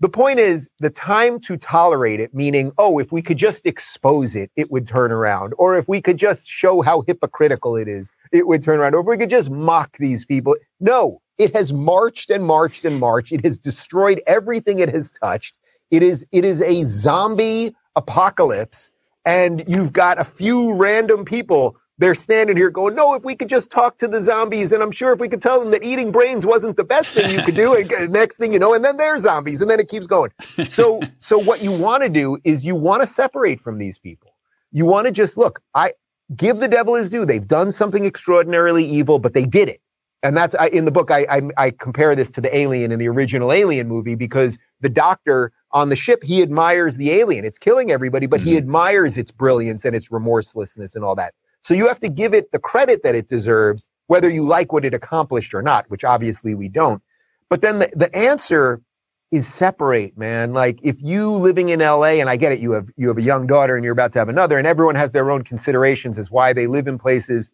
The 0.00 0.08
point 0.08 0.40
is 0.40 0.68
the 0.80 0.90
time 0.90 1.38
to 1.42 1.56
tolerate 1.56 2.18
it, 2.18 2.34
meaning, 2.34 2.72
oh, 2.76 2.98
if 2.98 3.12
we 3.12 3.22
could 3.22 3.36
just 3.36 3.64
expose 3.64 4.34
it, 4.34 4.50
it 4.56 4.68
would 4.72 4.84
turn 4.84 5.12
around. 5.12 5.54
Or 5.58 5.78
if 5.78 5.86
we 5.86 6.00
could 6.00 6.16
just 6.16 6.48
show 6.48 6.82
how 6.82 7.04
hypocritical 7.06 7.76
it 7.76 7.86
is, 7.86 8.12
it 8.32 8.48
would 8.48 8.64
turn 8.64 8.80
around. 8.80 8.96
Or 8.96 9.02
if 9.02 9.06
we 9.06 9.16
could 9.16 9.30
just 9.30 9.48
mock 9.48 9.96
these 9.98 10.24
people. 10.24 10.56
No, 10.80 11.20
it 11.38 11.54
has 11.54 11.72
marched 11.72 12.30
and 12.30 12.44
marched 12.44 12.84
and 12.84 12.98
marched. 12.98 13.30
It 13.30 13.44
has 13.44 13.60
destroyed 13.60 14.20
everything 14.26 14.80
it 14.80 14.88
has 14.88 15.12
touched. 15.12 15.56
It 15.92 16.02
is, 16.02 16.26
it 16.32 16.44
is 16.44 16.60
a 16.62 16.82
zombie 16.82 17.72
apocalypse 17.94 18.90
and 19.24 19.62
you've 19.66 19.92
got 19.92 20.20
a 20.20 20.24
few 20.24 20.74
random 20.76 21.24
people 21.24 21.76
they're 21.98 22.14
standing 22.14 22.56
here 22.56 22.70
going, 22.70 22.94
no, 22.94 23.14
if 23.14 23.22
we 23.22 23.36
could 23.36 23.48
just 23.48 23.70
talk 23.70 23.98
to 23.98 24.08
the 24.08 24.20
zombies, 24.20 24.72
and 24.72 24.82
I'm 24.82 24.90
sure 24.90 25.12
if 25.12 25.20
we 25.20 25.28
could 25.28 25.40
tell 25.42 25.60
them 25.60 25.70
that 25.70 25.84
eating 25.84 26.10
brains 26.10 26.44
wasn't 26.44 26.76
the 26.76 26.84
best 26.84 27.10
thing 27.10 27.30
you 27.30 27.42
could 27.42 27.54
do, 27.54 27.76
and 27.76 27.88
next 28.12 28.38
thing 28.38 28.52
you 28.52 28.58
know, 28.58 28.74
and 28.74 28.84
then 28.84 28.96
they're 28.96 29.20
zombies, 29.20 29.60
and 29.60 29.70
then 29.70 29.78
it 29.78 29.88
keeps 29.88 30.06
going. 30.06 30.30
So, 30.68 31.00
so 31.18 31.38
what 31.38 31.62
you 31.62 31.70
want 31.70 32.02
to 32.02 32.08
do 32.08 32.38
is 32.44 32.64
you 32.64 32.74
want 32.74 33.02
to 33.02 33.06
separate 33.06 33.60
from 33.60 33.78
these 33.78 33.98
people. 33.98 34.34
You 34.72 34.86
want 34.86 35.06
to 35.06 35.12
just 35.12 35.36
look. 35.36 35.60
I 35.74 35.92
give 36.34 36.58
the 36.58 36.68
devil 36.68 36.94
his 36.94 37.10
due. 37.10 37.24
They've 37.24 37.46
done 37.46 37.70
something 37.70 38.04
extraordinarily 38.04 38.84
evil, 38.84 39.18
but 39.18 39.34
they 39.34 39.44
did 39.44 39.68
it. 39.68 39.80
And 40.24 40.36
that's 40.36 40.54
I, 40.54 40.68
in 40.68 40.86
the 40.86 40.92
book. 40.92 41.10
I, 41.10 41.26
I 41.30 41.42
I 41.58 41.70
compare 41.70 42.16
this 42.16 42.30
to 42.32 42.40
the 42.40 42.56
alien 42.56 42.90
in 42.90 42.98
the 42.98 43.08
original 43.08 43.52
Alien 43.52 43.86
movie 43.86 44.14
because 44.14 44.58
the 44.80 44.88
doctor 44.88 45.52
on 45.72 45.88
the 45.88 45.96
ship, 45.96 46.22
he 46.22 46.42
admires 46.42 46.96
the 46.96 47.10
alien. 47.12 47.44
It's 47.44 47.58
killing 47.58 47.90
everybody, 47.90 48.26
but 48.26 48.40
mm-hmm. 48.40 48.50
he 48.50 48.56
admires 48.56 49.16
its 49.16 49.30
brilliance 49.30 49.84
and 49.84 49.96
its 49.96 50.10
remorselessness 50.10 50.94
and 50.94 51.04
all 51.04 51.14
that. 51.16 51.34
So 51.62 51.74
you 51.74 51.88
have 51.88 52.00
to 52.00 52.08
give 52.08 52.34
it 52.34 52.52
the 52.52 52.58
credit 52.58 53.02
that 53.04 53.14
it 53.14 53.28
deserves, 53.28 53.88
whether 54.08 54.28
you 54.28 54.44
like 54.44 54.72
what 54.72 54.84
it 54.84 54.94
accomplished 54.94 55.54
or 55.54 55.62
not, 55.62 55.88
which 55.88 56.04
obviously 56.04 56.54
we 56.54 56.68
don't. 56.68 57.02
But 57.48 57.62
then 57.62 57.78
the, 57.78 57.92
the 57.94 58.14
answer 58.16 58.82
is 59.30 59.46
separate, 59.46 60.16
man. 60.18 60.52
Like 60.52 60.78
if 60.82 60.96
you 61.00 61.30
living 61.30 61.70
in 61.70 61.80
LA, 61.80 62.18
and 62.20 62.28
I 62.28 62.36
get 62.36 62.52
it, 62.52 62.60
you 62.60 62.72
have 62.72 62.88
you 62.96 63.08
have 63.08 63.18
a 63.18 63.22
young 63.22 63.46
daughter 63.46 63.76
and 63.76 63.84
you're 63.84 63.92
about 63.92 64.12
to 64.12 64.18
have 64.18 64.28
another, 64.28 64.58
and 64.58 64.66
everyone 64.66 64.94
has 64.94 65.12
their 65.12 65.30
own 65.30 65.42
considerations 65.42 66.18
as 66.18 66.30
why 66.30 66.52
they 66.52 66.66
live 66.66 66.86
in 66.86 66.98
places. 66.98 67.48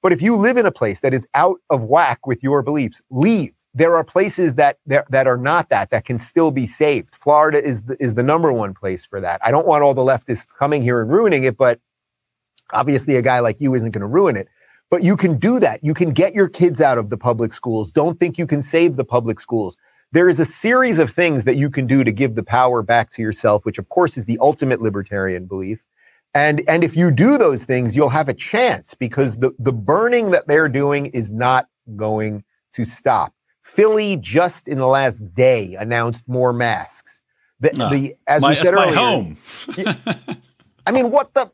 But 0.00 0.12
if 0.12 0.22
you 0.22 0.36
live 0.36 0.56
in 0.56 0.64
a 0.64 0.70
place 0.70 1.00
that 1.00 1.12
is 1.12 1.26
out 1.34 1.58
of 1.70 1.82
whack 1.82 2.26
with 2.26 2.40
your 2.42 2.62
beliefs, 2.62 3.02
leave 3.10 3.52
there 3.74 3.94
are 3.96 4.04
places 4.04 4.54
that, 4.54 4.78
that 4.86 5.26
are 5.26 5.36
not 5.36 5.68
that 5.68 5.90
that 5.90 6.04
can 6.04 6.18
still 6.18 6.50
be 6.50 6.66
saved. 6.66 7.14
Florida 7.14 7.62
is 7.62 7.82
the, 7.82 7.96
is 8.00 8.14
the 8.14 8.22
number 8.22 8.52
one 8.52 8.74
place 8.74 9.04
for 9.04 9.20
that. 9.20 9.40
I 9.44 9.50
don't 9.50 9.66
want 9.66 9.82
all 9.82 9.94
the 9.94 10.02
leftists 10.02 10.54
coming 10.54 10.82
here 10.82 11.00
and 11.00 11.10
ruining 11.10 11.44
it, 11.44 11.56
but 11.56 11.80
obviously 12.72 13.16
a 13.16 13.22
guy 13.22 13.40
like 13.40 13.60
you 13.60 13.74
isn't 13.74 13.90
going 13.90 14.00
to 14.00 14.06
ruin 14.06 14.36
it. 14.36 14.48
But 14.90 15.02
you 15.02 15.16
can 15.16 15.38
do 15.38 15.60
that. 15.60 15.84
You 15.84 15.92
can 15.92 16.10
get 16.10 16.32
your 16.34 16.48
kids 16.48 16.80
out 16.80 16.96
of 16.96 17.10
the 17.10 17.18
public 17.18 17.52
schools. 17.52 17.92
Don't 17.92 18.18
think 18.18 18.38
you 18.38 18.46
can 18.46 18.62
save 18.62 18.96
the 18.96 19.04
public 19.04 19.38
schools. 19.38 19.76
There 20.12 20.30
is 20.30 20.40
a 20.40 20.46
series 20.46 20.98
of 20.98 21.10
things 21.10 21.44
that 21.44 21.56
you 21.56 21.68
can 21.68 21.86
do 21.86 22.02
to 22.02 22.10
give 22.10 22.34
the 22.34 22.42
power 22.42 22.82
back 22.82 23.10
to 23.10 23.22
yourself, 23.22 23.66
which 23.66 23.78
of 23.78 23.90
course 23.90 24.16
is 24.16 24.24
the 24.24 24.38
ultimate 24.40 24.80
libertarian 24.80 25.44
belief. 25.44 25.84
And, 26.32 26.62
and 26.66 26.82
if 26.82 26.96
you 26.96 27.10
do 27.10 27.36
those 27.36 27.66
things, 27.66 27.94
you'll 27.94 28.08
have 28.08 28.28
a 28.28 28.34
chance 28.34 28.94
because 28.94 29.36
the, 29.36 29.52
the 29.58 29.72
burning 29.72 30.30
that 30.30 30.46
they're 30.46 30.68
doing 30.68 31.06
is 31.06 31.30
not 31.30 31.68
going 31.96 32.44
to 32.72 32.84
stop. 32.84 33.34
Philly 33.68 34.16
just 34.16 34.66
in 34.66 34.78
the 34.78 34.86
last 34.86 35.20
day 35.34 35.76
announced 35.78 36.26
more 36.26 36.52
masks. 36.52 37.20
The, 37.60 37.72
no, 37.74 37.90
the 37.90 38.14
as 38.26 38.42
my, 38.42 38.50
we 38.50 38.54
said 38.54 38.74
earlier, 38.74 38.94
home. 38.94 39.36
I 40.88 40.92
mean, 40.92 41.10
what 41.10 41.34
the 41.34 41.50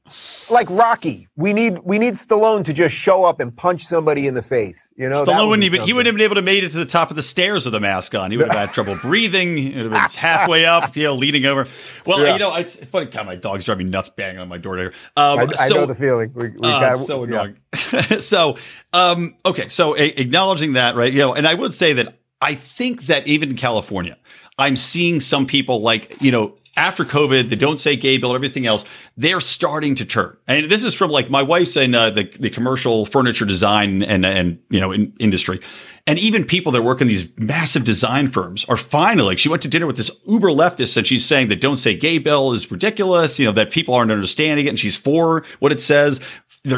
like 0.48 0.70
Rocky? 0.70 1.26
We 1.34 1.52
need 1.52 1.80
we 1.80 1.98
need 1.98 2.14
Stallone 2.14 2.64
to 2.64 2.72
just 2.72 2.94
show 2.94 3.24
up 3.24 3.40
and 3.40 3.54
punch 3.54 3.84
somebody 3.84 4.28
in 4.28 4.34
the 4.34 4.42
face. 4.42 4.88
You 4.96 5.08
know, 5.08 5.24
Stallone 5.24 5.48
wouldn't 5.48 5.64
even 5.64 5.82
he 5.82 5.92
wouldn't 5.92 6.06
have 6.06 6.14
been 6.14 6.24
able 6.24 6.36
to 6.36 6.42
made 6.42 6.62
it 6.62 6.70
to 6.70 6.78
the 6.78 6.86
top 6.86 7.10
of 7.10 7.16
the 7.16 7.22
stairs 7.22 7.64
with 7.64 7.74
a 7.74 7.80
mask 7.80 8.14
on. 8.14 8.30
He 8.30 8.36
would 8.36 8.46
have 8.46 8.56
had 8.56 8.72
trouble 8.72 8.96
breathing. 9.02 9.56
He 9.56 9.70
would 9.70 9.86
have 9.86 9.90
been 9.90 10.00
halfway 10.20 10.66
up, 10.66 10.96
you 10.96 11.02
know, 11.02 11.16
leaning 11.16 11.46
over. 11.46 11.66
Well, 12.06 12.22
yeah. 12.22 12.34
you 12.34 12.38
know, 12.38 12.54
it's, 12.54 12.76
it's 12.76 12.86
funny. 12.86 13.06
God, 13.06 13.26
my 13.26 13.34
dog's 13.34 13.64
driving 13.64 13.90
nuts, 13.90 14.08
banging 14.10 14.40
on 14.40 14.46
my 14.46 14.58
door 14.58 14.76
there. 14.76 14.92
Um, 15.16 15.40
I, 15.40 15.46
I 15.58 15.68
know 15.68 15.86
the 15.86 15.96
feeling. 15.96 16.32
We, 16.32 16.50
we 16.50 16.58
uh, 16.62 16.96
got, 16.96 16.98
so 17.00 17.24
annoying. 17.24 17.58
Yeah. 17.92 18.02
so, 18.20 18.56
um, 18.92 19.34
okay, 19.44 19.66
so 19.66 19.96
a- 19.96 20.20
acknowledging 20.20 20.74
that, 20.74 20.94
right? 20.94 21.12
You 21.12 21.18
know, 21.18 21.34
and 21.34 21.48
I 21.48 21.54
would 21.54 21.74
say 21.74 21.92
that 21.94 22.18
I 22.40 22.54
think 22.54 23.06
that 23.06 23.26
even 23.26 23.50
in 23.50 23.56
California, 23.56 24.16
I'm 24.58 24.76
seeing 24.76 25.20
some 25.20 25.46
people 25.46 25.80
like, 25.80 26.22
you 26.22 26.30
know, 26.30 26.56
after 26.76 27.04
COVID, 27.04 27.50
the 27.50 27.56
don't 27.56 27.78
say 27.78 27.96
gay 27.96 28.18
bill, 28.18 28.34
everything 28.34 28.66
else, 28.66 28.84
they're 29.16 29.40
starting 29.40 29.94
to 29.96 30.04
turn. 30.04 30.36
And 30.46 30.70
this 30.70 30.84
is 30.84 30.94
from 30.94 31.10
like 31.10 31.30
my 31.30 31.42
wife's 31.42 31.76
in 31.76 31.94
uh, 31.94 32.10
the, 32.10 32.24
the 32.24 32.50
commercial 32.50 33.06
furniture 33.06 33.44
design 33.44 34.02
and, 34.02 34.24
and, 34.26 34.58
you 34.70 34.80
know, 34.80 34.92
in, 34.92 35.12
industry. 35.18 35.60
And 36.06 36.18
even 36.18 36.44
people 36.44 36.72
that 36.72 36.82
work 36.82 37.00
in 37.00 37.06
these 37.06 37.30
massive 37.38 37.84
design 37.84 38.28
firms 38.28 38.66
are 38.66 38.76
finally, 38.76 39.28
like 39.28 39.38
she 39.38 39.48
went 39.48 39.62
to 39.62 39.68
dinner 39.68 39.86
with 39.86 39.96
this 39.96 40.10
uber 40.26 40.50
leftist 40.50 40.96
and 40.98 41.06
she's 41.06 41.24
saying 41.24 41.48
that 41.48 41.62
don't 41.62 41.78
say 41.78 41.96
gay 41.96 42.18
bill 42.18 42.52
is 42.52 42.70
ridiculous, 42.70 43.38
you 43.38 43.46
know, 43.46 43.52
that 43.52 43.70
people 43.70 43.94
aren't 43.94 44.12
understanding 44.12 44.66
it 44.66 44.68
and 44.68 44.78
she's 44.78 44.96
for 44.96 45.44
what 45.60 45.72
it 45.72 45.80
says. 45.80 46.20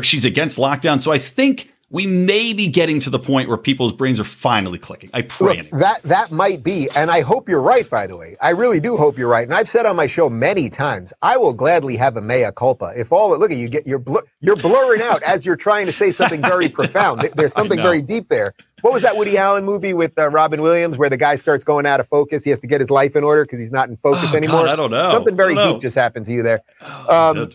She's 0.03 0.25
against 0.25 0.59
lockdown. 0.59 1.01
So 1.01 1.11
I 1.11 1.19
think 1.19 1.73
we 1.91 2.07
may 2.07 2.53
be 2.53 2.67
getting 2.67 2.99
to 3.01 3.11
the 3.11 3.19
point 3.19 3.49
where 3.49 3.57
people's 3.57 3.93
brains 3.93 4.19
are 4.19 4.25
finally 4.25 4.79
clicking. 4.79 5.09
I 5.15 5.23
pray 5.23 5.59
Look, 5.59 5.71
that 5.81 6.03
that 6.03 6.33
might 6.33 6.65
be, 6.65 6.89
and 6.97 7.11
I 7.11 7.21
hope 7.21 7.49
you're 7.49 7.63
right. 7.63 7.89
By 7.89 8.07
the 8.09 8.17
way, 8.17 8.37
I 8.43 8.51
really 8.51 8.81
do 8.81 8.97
hope 8.97 9.17
you're 9.17 9.29
right. 9.29 9.47
And 9.47 9.55
I've 9.55 9.69
said 9.69 9.87
on 9.87 9.95
my 9.95 10.09
show 10.09 10.29
many 10.29 10.69
times, 10.69 11.13
I 11.23 11.37
will 11.37 11.55
gladly 11.55 11.97
have 11.97 12.17
a 12.17 12.23
mea 12.23 12.51
culpa 12.57 12.93
if 12.97 13.13
all. 13.13 13.39
Look 13.39 13.51
at 13.51 13.57
you, 13.57 13.69
get 13.69 13.87
you're 13.87 14.01
blur, 14.01 14.23
you're 14.41 14.57
blurring 14.57 15.01
out 15.03 15.23
as 15.23 15.47
you're 15.47 15.57
trying 15.57 15.87
to 15.87 15.93
say 15.93 16.11
something 16.11 16.43
very 16.43 16.69
profound. 16.69 17.29
There's 17.37 17.53
something 17.61 17.81
very 17.81 18.03
deep 18.03 18.29
there. 18.31 18.53
What 18.83 18.93
was 18.93 19.03
that 19.03 19.17
Woody 19.17 19.39
Allen 19.39 19.65
movie 19.65 19.95
with 19.95 20.19
uh, 20.19 20.29
Robin 20.31 20.61
Williams 20.63 20.99
where 20.99 21.09
the 21.09 21.17
guy 21.17 21.37
starts 21.37 21.65
going 21.65 21.87
out 21.87 21.99
of 21.99 22.07
focus? 22.07 22.45
He 22.45 22.51
has 22.51 22.61
to 22.61 22.67
get 22.67 22.81
his 22.81 22.91
life 22.91 23.17
in 23.17 23.25
order 23.25 23.45
because 23.45 23.59
he's 23.59 23.73
not 23.73 23.89
in 23.89 23.97
focus 23.97 24.31
oh, 24.33 24.37
anymore. 24.37 24.65
God, 24.65 24.69
I 24.69 24.77
don't 24.77 24.91
know. 24.91 25.11
Something 25.11 25.35
very 25.35 25.55
deep 25.55 25.81
just 25.81 25.97
happened 25.97 26.27
to 26.27 26.33
you 26.33 26.43
there. 26.43 26.61
Oh, 26.83 27.31
um, 27.31 27.53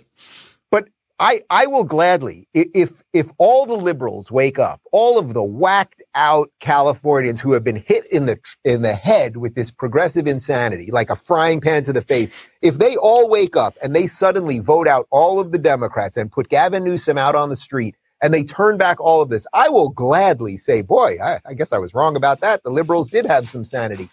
I, 1.22 1.42
I 1.50 1.68
will 1.68 1.86
gladly, 1.86 2.48
if 2.74 3.04
if 3.16 3.32
all 3.40 3.66
the 3.66 3.76
liberals 3.76 4.32
wake 4.32 4.60
up, 4.60 4.82
all 4.94 5.20
of 5.20 5.34
the 5.34 5.44
whacked 5.44 6.04
out 6.16 6.52
Californians 6.62 7.42
who 7.42 7.54
have 7.54 7.66
been 7.66 7.78
hit 7.78 8.06
in 8.14 8.28
the 8.28 8.38
in 8.66 8.84
the 8.84 8.94
head 8.96 9.40
with 9.40 9.56
this 9.56 9.72
progressive 9.72 10.28
insanity, 10.28 10.92
like 10.92 11.10
a 11.10 11.18
frying 11.18 11.62
pan 11.62 11.84
to 11.86 11.94
the 11.94 12.04
face, 12.04 12.36
if 12.62 12.80
they 12.80 12.98
all 12.98 13.32
wake 13.32 13.58
up 13.58 13.78
and 13.84 13.98
they 13.98 14.08
suddenly 14.08 14.60
vote 14.60 14.88
out 14.88 15.08
all 15.12 15.42
of 15.42 15.54
the 15.54 15.60
Democrats 15.60 16.20
and 16.20 16.32
put 16.32 16.50
Gavin 16.52 16.86
Newsom 16.86 17.18
out 17.18 17.36
on 17.36 17.50
the 17.50 17.58
street 17.58 17.98
and 18.24 18.36
they 18.36 18.46
turn 18.46 18.78
back 18.78 19.02
all 19.02 19.24
of 19.24 19.32
this, 19.32 19.48
I 19.56 19.70
will 19.72 19.90
gladly 19.90 20.60
say, 20.60 20.84
boy, 20.84 21.18
I, 21.24 21.40
I 21.48 21.56
guess 21.56 21.74
I 21.74 21.80
was 21.80 21.96
wrong 21.96 22.18
about 22.18 22.42
that. 22.44 22.64
The 22.64 22.72
liberals 22.72 23.10
did 23.10 23.26
have 23.28 23.50
some 23.50 23.66
sanity. 23.66 24.12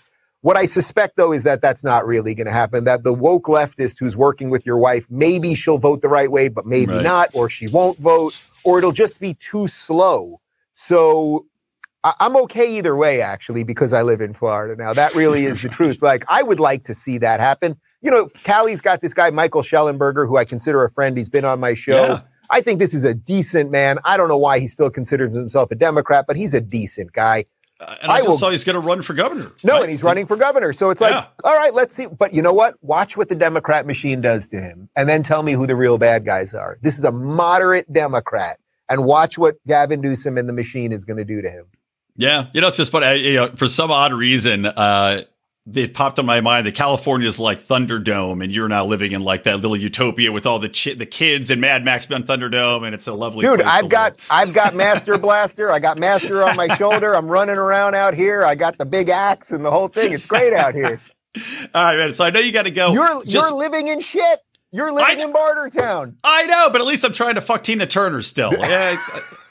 What 0.49 0.57
I 0.57 0.64
suspect, 0.64 1.18
though, 1.18 1.34
is 1.34 1.42
that 1.42 1.61
that's 1.61 1.84
not 1.84 2.07
really 2.07 2.34
going 2.34 2.46
to 2.46 2.53
happen. 2.53 2.84
That 2.84 3.05
the 3.05 3.12
woke 3.12 3.49
leftist 3.49 3.99
who's 4.01 4.16
working 4.16 4.49
with 4.49 4.64
your 4.64 4.78
wife, 4.78 5.07
maybe 5.11 5.55
she'll 5.55 5.76
vote 5.76 6.01
the 6.01 6.09
right 6.09 6.30
way, 6.30 6.49
but 6.49 6.64
maybe 6.64 6.94
right. 6.94 7.03
not, 7.03 7.28
or 7.34 7.51
she 7.51 7.68
won't 7.68 7.99
vote, 7.99 8.42
or 8.64 8.78
it'll 8.78 8.90
just 8.90 9.20
be 9.20 9.34
too 9.34 9.66
slow. 9.66 10.40
So 10.72 11.44
I- 12.03 12.14
I'm 12.20 12.34
okay 12.44 12.78
either 12.78 12.96
way, 12.96 13.20
actually, 13.20 13.62
because 13.62 13.92
I 13.92 14.01
live 14.01 14.22
in 14.22 14.32
Florida 14.32 14.74
now. 14.82 14.94
That 14.94 15.14
really 15.14 15.44
is 15.44 15.61
the 15.61 15.68
truth. 15.68 16.01
Like, 16.01 16.24
I 16.28 16.42
would 16.42 16.61
like 16.61 16.84
to 16.84 16.94
see 16.94 17.18
that 17.18 17.40
happen. 17.40 17.76
You 18.01 18.11
know, 18.11 18.30
Callie's 18.42 18.80
got 18.80 19.03
this 19.03 19.12
guy, 19.12 19.28
Michael 19.28 19.61
Shellenberger, 19.61 20.26
who 20.26 20.38
I 20.38 20.46
consider 20.46 20.82
a 20.82 20.88
friend. 20.88 21.18
He's 21.18 21.28
been 21.28 21.44
on 21.44 21.61
my 21.61 21.74
show. 21.74 22.07
Yeah. 22.07 22.20
I 22.49 22.62
think 22.62 22.78
this 22.78 22.94
is 22.94 23.05
a 23.05 23.12
decent 23.12 23.70
man. 23.70 23.99
I 24.03 24.16
don't 24.16 24.28
know 24.28 24.38
why 24.38 24.61
he 24.61 24.66
still 24.66 24.88
considers 24.88 25.36
himself 25.36 25.70
a 25.72 25.74
Democrat, 25.74 26.24
but 26.26 26.38
he's 26.38 26.55
a 26.55 26.61
decent 26.62 27.12
guy. 27.12 27.44
Uh, 27.81 27.95
and 28.03 28.11
I, 28.11 28.16
I 28.16 28.18
just 28.18 28.29
will, 28.29 28.39
saw 28.39 28.51
he's 28.51 28.64
going 28.64 28.74
to 28.74 28.81
run 28.81 29.03
for 29.03 29.14
governor. 29.14 29.53
No, 29.62 29.74
right? 29.74 29.83
and 29.83 29.91
he's 29.91 30.03
running 30.03 30.26
for 30.26 30.37
governor. 30.37 30.72
So 30.72 30.91
it's 30.91 31.01
like, 31.01 31.12
yeah. 31.12 31.26
all 31.45 31.55
right, 31.55 31.72
let's 31.72 31.95
see. 31.95 32.07
But 32.07 32.35
you 32.35 32.43
know 32.43 32.53
what? 32.53 32.74
Watch 32.83 33.16
what 33.16 33.29
the 33.29 33.37
Democrat 33.37 33.87
machine 33.87 34.20
does 34.20 34.49
to 34.49 34.61
him, 34.61 34.89
and 34.97 35.09
then 35.09 35.22
tell 35.22 35.43
me 35.43 35.53
who 35.53 35.66
the 35.66 35.76
real 35.76 35.97
bad 35.97 36.24
guys 36.24 36.55
are. 36.55 36.79
This 36.83 36.99
is 36.99 37.05
a 37.05 37.12
moderate 37.12 37.93
Democrat, 37.93 38.59
and 38.89 39.05
watch 39.05 39.39
what 39.39 39.57
Gavin 39.66 40.01
Newsom 40.01 40.37
and 40.39 40.49
the 40.49 40.53
machine 40.53 40.91
is 40.91 41.05
going 41.05 41.18
to 41.18 41.24
do 41.24 41.41
to 41.41 41.49
him. 41.49 41.66
Yeah, 42.16 42.47
you 42.53 42.61
know, 42.61 42.68
it's 42.68 42.76
just 42.76 42.91
funny. 42.91 43.20
You 43.20 43.35
know, 43.35 43.47
for 43.55 43.68
some 43.68 43.93
odd 43.93 44.12
reason, 44.12 44.66
uh, 44.66 45.22
it 45.75 45.95
popped 45.95 46.19
in 46.19 46.27
my 46.27 46.41
mind 46.41 46.66
that 46.66 46.75
California 46.75 47.29
is 47.29 47.39
like 47.39 47.61
Thunderdome, 47.61 48.43
and 48.43 48.53
you're 48.53 48.69
now 48.69 48.85
living 48.85 49.12
in 49.12 49.23
like 49.23 49.45
that 49.45 49.57
little 49.57 49.77
utopia 49.77 50.33
with 50.33 50.47
all 50.47 50.59
the 50.59 50.69
ch- 50.69 50.97
the 50.97 51.07
kids 51.07 51.51
and 51.51 51.61
Mad 51.61 51.85
Max 51.85 52.11
on 52.11 52.23
Thunderdome, 52.25 52.85
and 52.87 52.95
it's 52.95 53.07
a 53.07 53.12
lovely. 53.12 53.45
Dude, 53.45 53.62
I've 53.62 53.89
got 53.89 54.12
live. 54.12 54.49
I've 54.49 54.55
got 54.55 54.75
Master 54.75 55.19
Blaster. 55.19 55.71
I 55.71 55.79
got 55.79 55.99
Master 55.99 56.43
on 56.43 56.57
my 56.57 56.69
shoulder. 56.77 57.14
I'm 57.14 57.29
running 57.29 57.57
around 57.57 57.95
out 57.95 58.14
here. 58.14 58.45
I 58.45 58.55
got 58.55 58.79
the 58.79 58.87
big 58.87 59.09
axe 59.11 59.53
and 59.53 59.64
the 59.64 59.71
whole 59.71 59.89
thing. 59.89 60.12
It's 60.12 60.27
great 60.27 60.53
out 60.53 60.75
here. 60.75 61.01
all 61.75 61.85
right, 61.85 61.97
man. 61.97 62.14
So 62.14 62.25
I 62.25 62.31
know 62.31 62.41
you 62.41 62.53
got 62.53 62.64
to 62.64 62.71
go. 62.71 62.93
You're 62.93 63.23
Just, 63.25 63.33
you're 63.33 63.53
living 63.53 63.89
in 63.89 64.01
shit. 64.01 64.39
You're 64.71 64.93
living 64.93 65.21
I, 65.21 65.25
in 65.25 65.33
Bartertown. 65.33 66.16
I 66.25 66.45
know, 66.45 66.69
but 66.71 66.81
at 66.81 66.87
least 66.87 67.05
I'm 67.05 67.12
trying 67.14 67.37
to 67.37 67.41
fuck 67.41 67.62
Tina 67.62 67.87
Turner 67.87 68.23
still. 68.23 68.53
Yeah, 68.59 68.99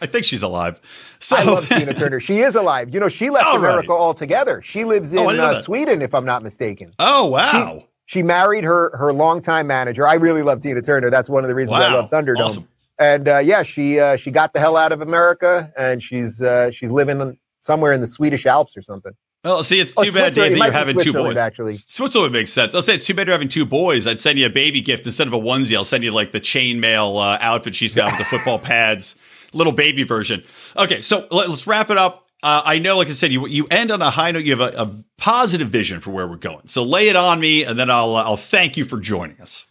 I, 0.01 0.05
think 0.05 0.25
she's 0.25 0.41
alive. 0.41 0.79
So 1.19 1.35
I 1.35 1.43
love 1.43 1.67
Tina 1.67 1.93
Turner. 1.95 2.19
She 2.19 2.39
is 2.39 2.55
alive. 2.55 2.93
You 2.93 2.99
know, 2.99 3.09
she 3.09 3.29
left 3.29 3.55
America 3.55 3.89
right. 3.89 3.99
altogether. 3.99 4.61
She 4.61 4.83
lives 4.85 5.15
oh, 5.15 5.29
in 5.29 5.39
oh, 5.39 5.45
uh, 5.45 5.61
Sweden, 5.61 6.01
if 6.01 6.13
I'm 6.13 6.25
not 6.25 6.43
mistaken. 6.43 6.91
Oh 6.99 7.27
wow. 7.27 7.79
She, 8.05 8.19
she, 8.19 8.23
married 8.23 8.63
her 8.63 8.95
her 8.97 9.13
longtime 9.13 9.67
manager. 9.67 10.07
I 10.07 10.15
really 10.15 10.43
love 10.43 10.59
Tina 10.61 10.81
Turner. 10.81 11.09
That's 11.09 11.29
one 11.29 11.43
of 11.43 11.49
the 11.49 11.55
reasons 11.55 11.79
wow. 11.79 11.89
I 11.89 11.93
love 11.93 12.09
Thunderdome. 12.09 12.45
Awesome. 12.45 12.67
And 12.99 13.27
uh, 13.27 13.37
yeah, 13.39 13.63
she 13.63 13.99
uh, 13.99 14.15
she 14.15 14.31
got 14.31 14.53
the 14.53 14.59
hell 14.59 14.75
out 14.75 14.91
of 14.91 15.01
America, 15.01 15.71
and 15.77 16.01
she's 16.01 16.41
uh, 16.41 16.71
she's 16.71 16.91
living 16.91 17.37
somewhere 17.61 17.93
in 17.93 18.01
the 18.01 18.07
Swedish 18.07 18.45
Alps 18.45 18.75
or 18.75 18.81
something. 18.81 19.13
Well, 19.43 19.63
see, 19.63 19.79
it's 19.79 19.93
oh, 19.95 20.03
too 20.03 20.09
oh, 20.11 20.15
bad, 20.15 20.33
Dave, 20.33 20.51
that 20.53 20.57
you're 20.57 20.71
having 20.71 20.99
two 20.99 21.13
boys. 21.13 21.37
Actually, 21.37 21.75
Switzerland 21.75 22.33
makes 22.33 22.51
sense. 22.51 22.73
I'll 22.73 22.81
say 22.81 22.95
it's 22.95 23.05
too 23.05 23.13
bad 23.13 23.27
you're 23.27 23.33
having 23.33 23.47
two 23.47 23.65
boys. 23.65 24.07
I'd 24.07 24.19
send 24.19 24.39
you 24.39 24.47
a 24.47 24.49
baby 24.49 24.81
gift 24.81 25.05
instead 25.05 25.27
of 25.27 25.33
a 25.33 25.39
onesie. 25.39 25.75
I'll 25.75 25.83
send 25.83 26.03
you 26.03 26.11
like 26.11 26.31
the 26.31 26.41
chainmail 26.41 27.21
uh, 27.21 27.37
outfit 27.39 27.75
she's 27.75 27.95
got 27.95 28.11
with 28.11 28.19
the 28.19 28.25
football 28.25 28.59
pads 28.59 29.15
little 29.53 29.73
baby 29.73 30.03
version. 30.03 30.43
Okay, 30.77 31.01
so 31.01 31.27
let, 31.31 31.49
us 31.49 31.67
wrap 31.67 31.89
it 31.89 31.97
up. 31.97 32.27
Uh, 32.43 32.61
I 32.63 32.79
know, 32.79 32.97
like 32.97 33.07
I 33.07 33.11
said, 33.11 33.31
you 33.31 33.47
you 33.47 33.65
end 33.71 33.91
on 33.91 34.01
a 34.01 34.11
high 34.11 34.31
note. 34.31 34.43
You 34.43 34.55
have 34.55 34.73
a, 34.73 34.81
a, 34.81 34.95
positive 35.17 35.69
vision 35.69 35.99
for 35.99 36.11
where 36.11 36.27
we're 36.27 36.35
going. 36.35 36.67
So 36.67 36.83
lay 36.83 37.09
it 37.09 37.15
on 37.15 37.39
me, 37.39 37.63
and 37.63 37.79
then 37.79 37.89
I'll 37.89 38.15
uh, 38.15 38.23
I'll 38.23 38.37
thank 38.37 38.77
you 38.77 38.85
for 38.85 38.99
joining 38.99 39.41
us. 39.41 39.65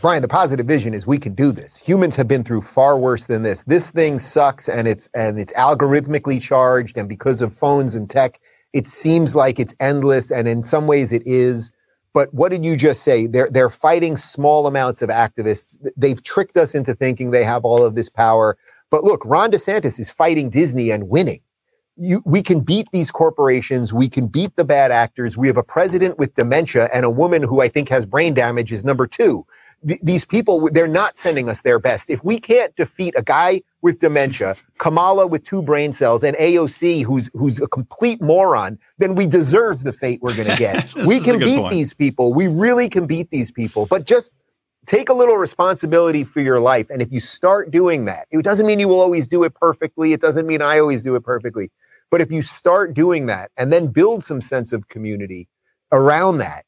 Brian, 0.00 0.22
the 0.22 0.28
positive 0.28 0.66
vision 0.66 0.94
is 0.94 1.06
we 1.06 1.18
can 1.18 1.34
do 1.34 1.52
this. 1.52 1.76
Humans 1.76 2.16
have 2.16 2.26
been 2.26 2.42
through 2.42 2.62
far 2.62 2.98
worse 2.98 3.26
than 3.26 3.42
this. 3.42 3.64
This 3.64 3.90
thing 3.90 4.18
sucks, 4.18 4.68
and 4.68 4.88
it's 4.88 5.08
and 5.14 5.38
it's 5.38 5.52
algorithmically 5.52 6.40
charged, 6.40 6.96
and 6.96 7.08
because 7.08 7.42
of 7.42 7.52
phones 7.52 7.94
and 7.94 8.08
tech, 8.08 8.38
it 8.72 8.86
seems 8.86 9.36
like 9.36 9.60
it's 9.60 9.76
endless, 9.78 10.32
and 10.32 10.48
in 10.48 10.62
some 10.62 10.86
ways 10.86 11.12
it 11.12 11.22
is. 11.26 11.70
But 12.12 12.32
what 12.32 12.48
did 12.48 12.64
you 12.64 12.76
just 12.76 13.02
say? 13.02 13.26
They're 13.26 13.50
they're 13.50 13.70
fighting 13.70 14.16
small 14.16 14.66
amounts 14.66 15.02
of 15.02 15.10
activists. 15.10 15.76
They've 15.96 16.22
tricked 16.22 16.56
us 16.56 16.74
into 16.74 16.94
thinking 16.94 17.30
they 17.30 17.44
have 17.44 17.64
all 17.64 17.84
of 17.84 17.94
this 17.94 18.08
power. 18.08 18.56
But 18.90 19.04
look, 19.04 19.22
Ron 19.24 19.50
DeSantis 19.50 19.98
is 19.98 20.10
fighting 20.10 20.50
Disney 20.50 20.90
and 20.90 21.08
winning. 21.08 21.40
You, 21.96 22.22
we 22.24 22.42
can 22.42 22.60
beat 22.60 22.88
these 22.92 23.10
corporations. 23.10 23.92
We 23.92 24.08
can 24.08 24.26
beat 24.26 24.56
the 24.56 24.64
bad 24.64 24.90
actors. 24.90 25.36
We 25.36 25.46
have 25.48 25.56
a 25.56 25.62
president 25.62 26.18
with 26.18 26.34
dementia 26.34 26.88
and 26.92 27.04
a 27.04 27.10
woman 27.10 27.42
who 27.42 27.60
I 27.60 27.68
think 27.68 27.88
has 27.90 28.06
brain 28.06 28.34
damage 28.34 28.72
is 28.72 28.84
number 28.84 29.06
two. 29.06 29.44
Th- 29.86 30.00
these 30.02 30.24
people, 30.24 30.70
they're 30.72 30.88
not 30.88 31.18
sending 31.18 31.48
us 31.48 31.62
their 31.62 31.78
best. 31.78 32.08
If 32.08 32.24
we 32.24 32.38
can't 32.38 32.74
defeat 32.74 33.14
a 33.16 33.22
guy 33.22 33.62
with 33.82 33.98
dementia, 33.98 34.56
Kamala 34.78 35.26
with 35.26 35.42
two 35.42 35.62
brain 35.62 35.92
cells, 35.92 36.22
and 36.22 36.36
AOC 36.36 37.04
who's 37.04 37.30
who's 37.34 37.60
a 37.60 37.66
complete 37.66 38.20
moron, 38.22 38.78
then 38.98 39.14
we 39.14 39.26
deserve 39.26 39.84
the 39.84 39.92
fate 39.92 40.20
we're 40.22 40.34
going 40.34 40.48
to 40.48 40.56
get. 40.56 40.94
we 41.06 41.20
can 41.20 41.38
beat 41.38 41.60
point. 41.60 41.72
these 41.72 41.92
people. 41.92 42.32
We 42.32 42.46
really 42.46 42.88
can 42.88 43.06
beat 43.06 43.30
these 43.30 43.52
people. 43.52 43.86
But 43.86 44.06
just 44.06 44.32
take 44.90 45.08
a 45.08 45.14
little 45.14 45.36
responsibility 45.36 46.24
for 46.24 46.40
your 46.40 46.58
life. 46.58 46.90
And 46.90 47.00
if 47.00 47.12
you 47.12 47.20
start 47.20 47.70
doing 47.70 48.06
that, 48.06 48.26
it 48.32 48.42
doesn't 48.42 48.66
mean 48.66 48.80
you 48.80 48.88
will 48.88 49.00
always 49.00 49.28
do 49.28 49.44
it 49.44 49.54
perfectly. 49.54 50.12
It 50.12 50.20
doesn't 50.20 50.48
mean 50.48 50.60
I 50.60 50.80
always 50.80 51.04
do 51.04 51.14
it 51.14 51.22
perfectly. 51.22 51.70
But 52.10 52.20
if 52.20 52.32
you 52.32 52.42
start 52.42 52.92
doing 52.92 53.26
that 53.26 53.52
and 53.56 53.72
then 53.72 53.86
build 53.86 54.24
some 54.24 54.40
sense 54.40 54.72
of 54.72 54.88
community 54.88 55.48
around 55.92 56.38
that, 56.38 56.64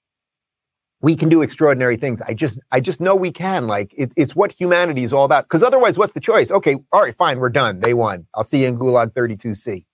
we 1.00 1.16
can 1.16 1.28
do 1.28 1.42
extraordinary 1.42 1.96
things. 1.96 2.22
I 2.22 2.34
just, 2.34 2.60
I 2.70 2.78
just 2.78 3.00
know 3.00 3.16
we 3.16 3.32
can. 3.32 3.66
Like 3.66 3.92
it, 3.98 4.12
it's 4.16 4.36
what 4.36 4.52
humanity 4.52 5.02
is 5.02 5.12
all 5.12 5.24
about. 5.24 5.46
Because 5.46 5.64
otherwise, 5.64 5.98
what's 5.98 6.12
the 6.12 6.20
choice? 6.20 6.52
Okay, 6.52 6.76
all 6.92 7.02
right, 7.02 7.16
fine, 7.16 7.40
we're 7.40 7.50
done. 7.50 7.80
They 7.80 7.92
won. 7.92 8.28
I'll 8.36 8.44
see 8.44 8.62
you 8.62 8.68
in 8.68 8.78
Gulag 8.78 9.14
32C. 9.14 9.84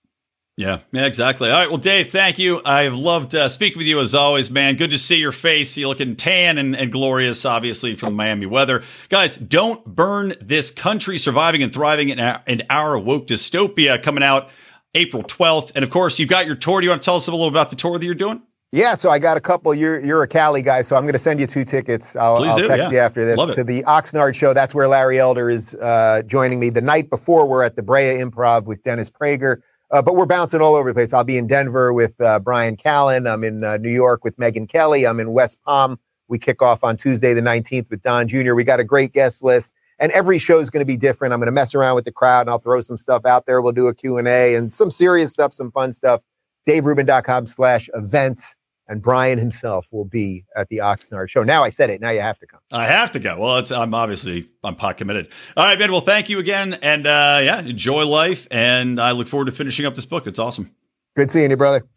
Yeah, 0.59 0.79
yeah, 0.91 1.05
exactly. 1.05 1.49
All 1.49 1.55
right. 1.55 1.69
Well, 1.69 1.77
Dave, 1.77 2.11
thank 2.11 2.37
you. 2.37 2.61
I've 2.65 2.93
loved 2.93 3.33
uh, 3.33 3.47
speaking 3.47 3.77
with 3.77 3.87
you 3.87 4.01
as 4.01 4.13
always, 4.13 4.51
man. 4.51 4.75
Good 4.75 4.91
to 4.91 4.97
see 4.97 5.15
your 5.15 5.31
face. 5.31 5.77
You're 5.77 5.87
looking 5.87 6.17
tan 6.17 6.57
and, 6.57 6.75
and 6.75 6.91
glorious, 6.91 7.45
obviously, 7.45 7.95
from 7.95 8.09
the 8.09 8.17
Miami 8.17 8.45
weather. 8.45 8.83
Guys, 9.07 9.37
don't 9.37 9.85
burn 9.85 10.33
this 10.41 10.69
country, 10.69 11.17
surviving 11.17 11.63
and 11.63 11.71
thriving 11.71 12.09
in 12.09 12.19
our, 12.19 12.43
in 12.45 12.63
our 12.69 12.99
woke 12.99 13.27
dystopia 13.27 14.03
coming 14.03 14.21
out 14.21 14.49
April 14.95 15.23
12th. 15.23 15.71
And 15.75 15.83
of 15.85 15.91
course, 15.91 16.19
you've 16.19 16.27
got 16.27 16.45
your 16.45 16.57
tour. 16.57 16.81
Do 16.81 16.85
you 16.87 16.91
want 16.91 17.03
to 17.03 17.05
tell 17.05 17.15
us 17.15 17.27
a 17.27 17.31
little 17.31 17.47
about 17.47 17.69
the 17.69 17.77
tour 17.77 17.97
that 17.97 18.05
you're 18.05 18.13
doing? 18.13 18.41
Yeah, 18.73 18.95
so 18.95 19.09
I 19.09 19.17
got 19.17 19.37
a 19.37 19.41
couple. 19.41 19.73
You're 19.73 19.99
you're 19.99 20.23
a 20.23 20.27
Cali 20.27 20.61
guy, 20.61 20.81
so 20.81 20.97
I'm 20.97 21.03
going 21.03 21.13
to 21.13 21.19
send 21.19 21.39
you 21.39 21.47
two 21.47 21.63
tickets. 21.63 22.17
I'll, 22.17 22.43
I'll 22.43 22.57
text 22.57 22.77
yeah. 22.77 22.89
you 22.91 22.97
after 22.97 23.25
this 23.25 23.55
to 23.55 23.63
the 23.63 23.81
Oxnard 23.83 24.35
show. 24.35 24.53
That's 24.53 24.75
where 24.75 24.89
Larry 24.89 25.19
Elder 25.19 25.49
is 25.49 25.73
uh, 25.75 26.21
joining 26.27 26.59
me. 26.59 26.69
The 26.69 26.81
night 26.81 27.09
before, 27.09 27.47
we're 27.47 27.63
at 27.63 27.77
the 27.77 27.81
Brea 27.81 28.19
Improv 28.19 28.65
with 28.65 28.83
Dennis 28.83 29.09
Prager. 29.09 29.61
Uh, 29.91 30.01
but 30.01 30.15
we're 30.15 30.25
bouncing 30.25 30.61
all 30.61 30.75
over 30.75 30.89
the 30.89 30.93
place. 30.93 31.13
I'll 31.13 31.23
be 31.23 31.37
in 31.37 31.47
Denver 31.47 31.93
with 31.93 32.19
uh, 32.21 32.39
Bryan 32.39 32.77
Callen. 32.77 33.31
I'm 33.31 33.43
in 33.43 33.63
uh, 33.63 33.77
New 33.77 33.91
York 33.91 34.23
with 34.23 34.37
Megyn 34.37 34.69
Kelly. 34.69 35.07
I'm 35.07 35.19
in 35.19 35.31
West 35.31 35.59
Palm. 35.65 35.99
We 36.27 36.37
kick 36.37 36.61
off 36.61 36.83
on 36.83 36.95
Tuesday, 36.95 37.33
the 37.33 37.41
19th 37.41 37.89
with 37.89 38.03
Don 38.03 38.27
Jr. 38.27 38.53
We 38.53 38.63
got 38.63 38.79
a 38.79 38.83
great 38.83 39.13
guest 39.13 39.43
list 39.43 39.73
and 39.99 40.11
every 40.13 40.39
show 40.39 40.59
is 40.59 40.69
going 40.69 40.81
to 40.81 40.87
be 40.87 40.97
different. 40.97 41.33
I'm 41.33 41.39
going 41.39 41.47
to 41.47 41.51
mess 41.51 41.75
around 41.75 41.95
with 41.95 42.05
the 42.05 42.11
crowd 42.11 42.41
and 42.41 42.49
I'll 42.49 42.59
throw 42.59 42.81
some 42.81 42.97
stuff 42.97 43.25
out 43.25 43.45
there. 43.45 43.61
We'll 43.61 43.73
do 43.73 43.87
a 43.87 43.93
Q&A 43.93 44.55
and 44.55 44.73
some 44.73 44.89
serious 44.89 45.31
stuff, 45.31 45.53
some 45.53 45.71
fun 45.71 45.91
stuff. 45.91 46.21
DaveRubin.com 46.67 47.47
slash 47.47 47.89
events 47.93 48.55
and 48.89 49.03
Brian 49.03 49.37
himself 49.37 49.87
will 49.91 50.03
be 50.03 50.43
at 50.55 50.67
the 50.67 50.77
Oxnard 50.77 51.29
show. 51.29 51.43
Now 51.43 51.63
I 51.63 51.69
said 51.69 51.91
it. 51.91 52.01
Now 52.01 52.09
you 52.09 52.21
have 52.21 52.39
to 52.39 52.47
come. 52.47 52.59
I 52.71 52.87
have 52.87 53.11
to 53.11 53.19
go. 53.19 53.37
Well, 53.39 53.63
I'm 53.73 53.93
obviously 53.93 54.49
I'm 54.63 54.75
pot 54.75 54.97
committed. 54.97 55.29
All 55.55 55.63
right, 55.63 55.79
man. 55.79 55.91
Well, 55.91 56.01
thank 56.01 56.27
you 56.27 56.39
again, 56.39 56.73
and 56.81 57.07
uh, 57.07 57.39
yeah, 57.43 57.59
enjoy 57.61 58.05
life. 58.05 58.47
And 58.51 58.99
I 58.99 59.11
look 59.11 59.27
forward 59.27 59.45
to 59.45 59.51
finishing 59.51 59.85
up 59.85 59.95
this 59.95 60.07
book. 60.07 60.27
It's 60.27 60.39
awesome. 60.39 60.75
Good 61.15 61.31
seeing 61.31 61.51
you, 61.51 61.57
brother. 61.57 61.87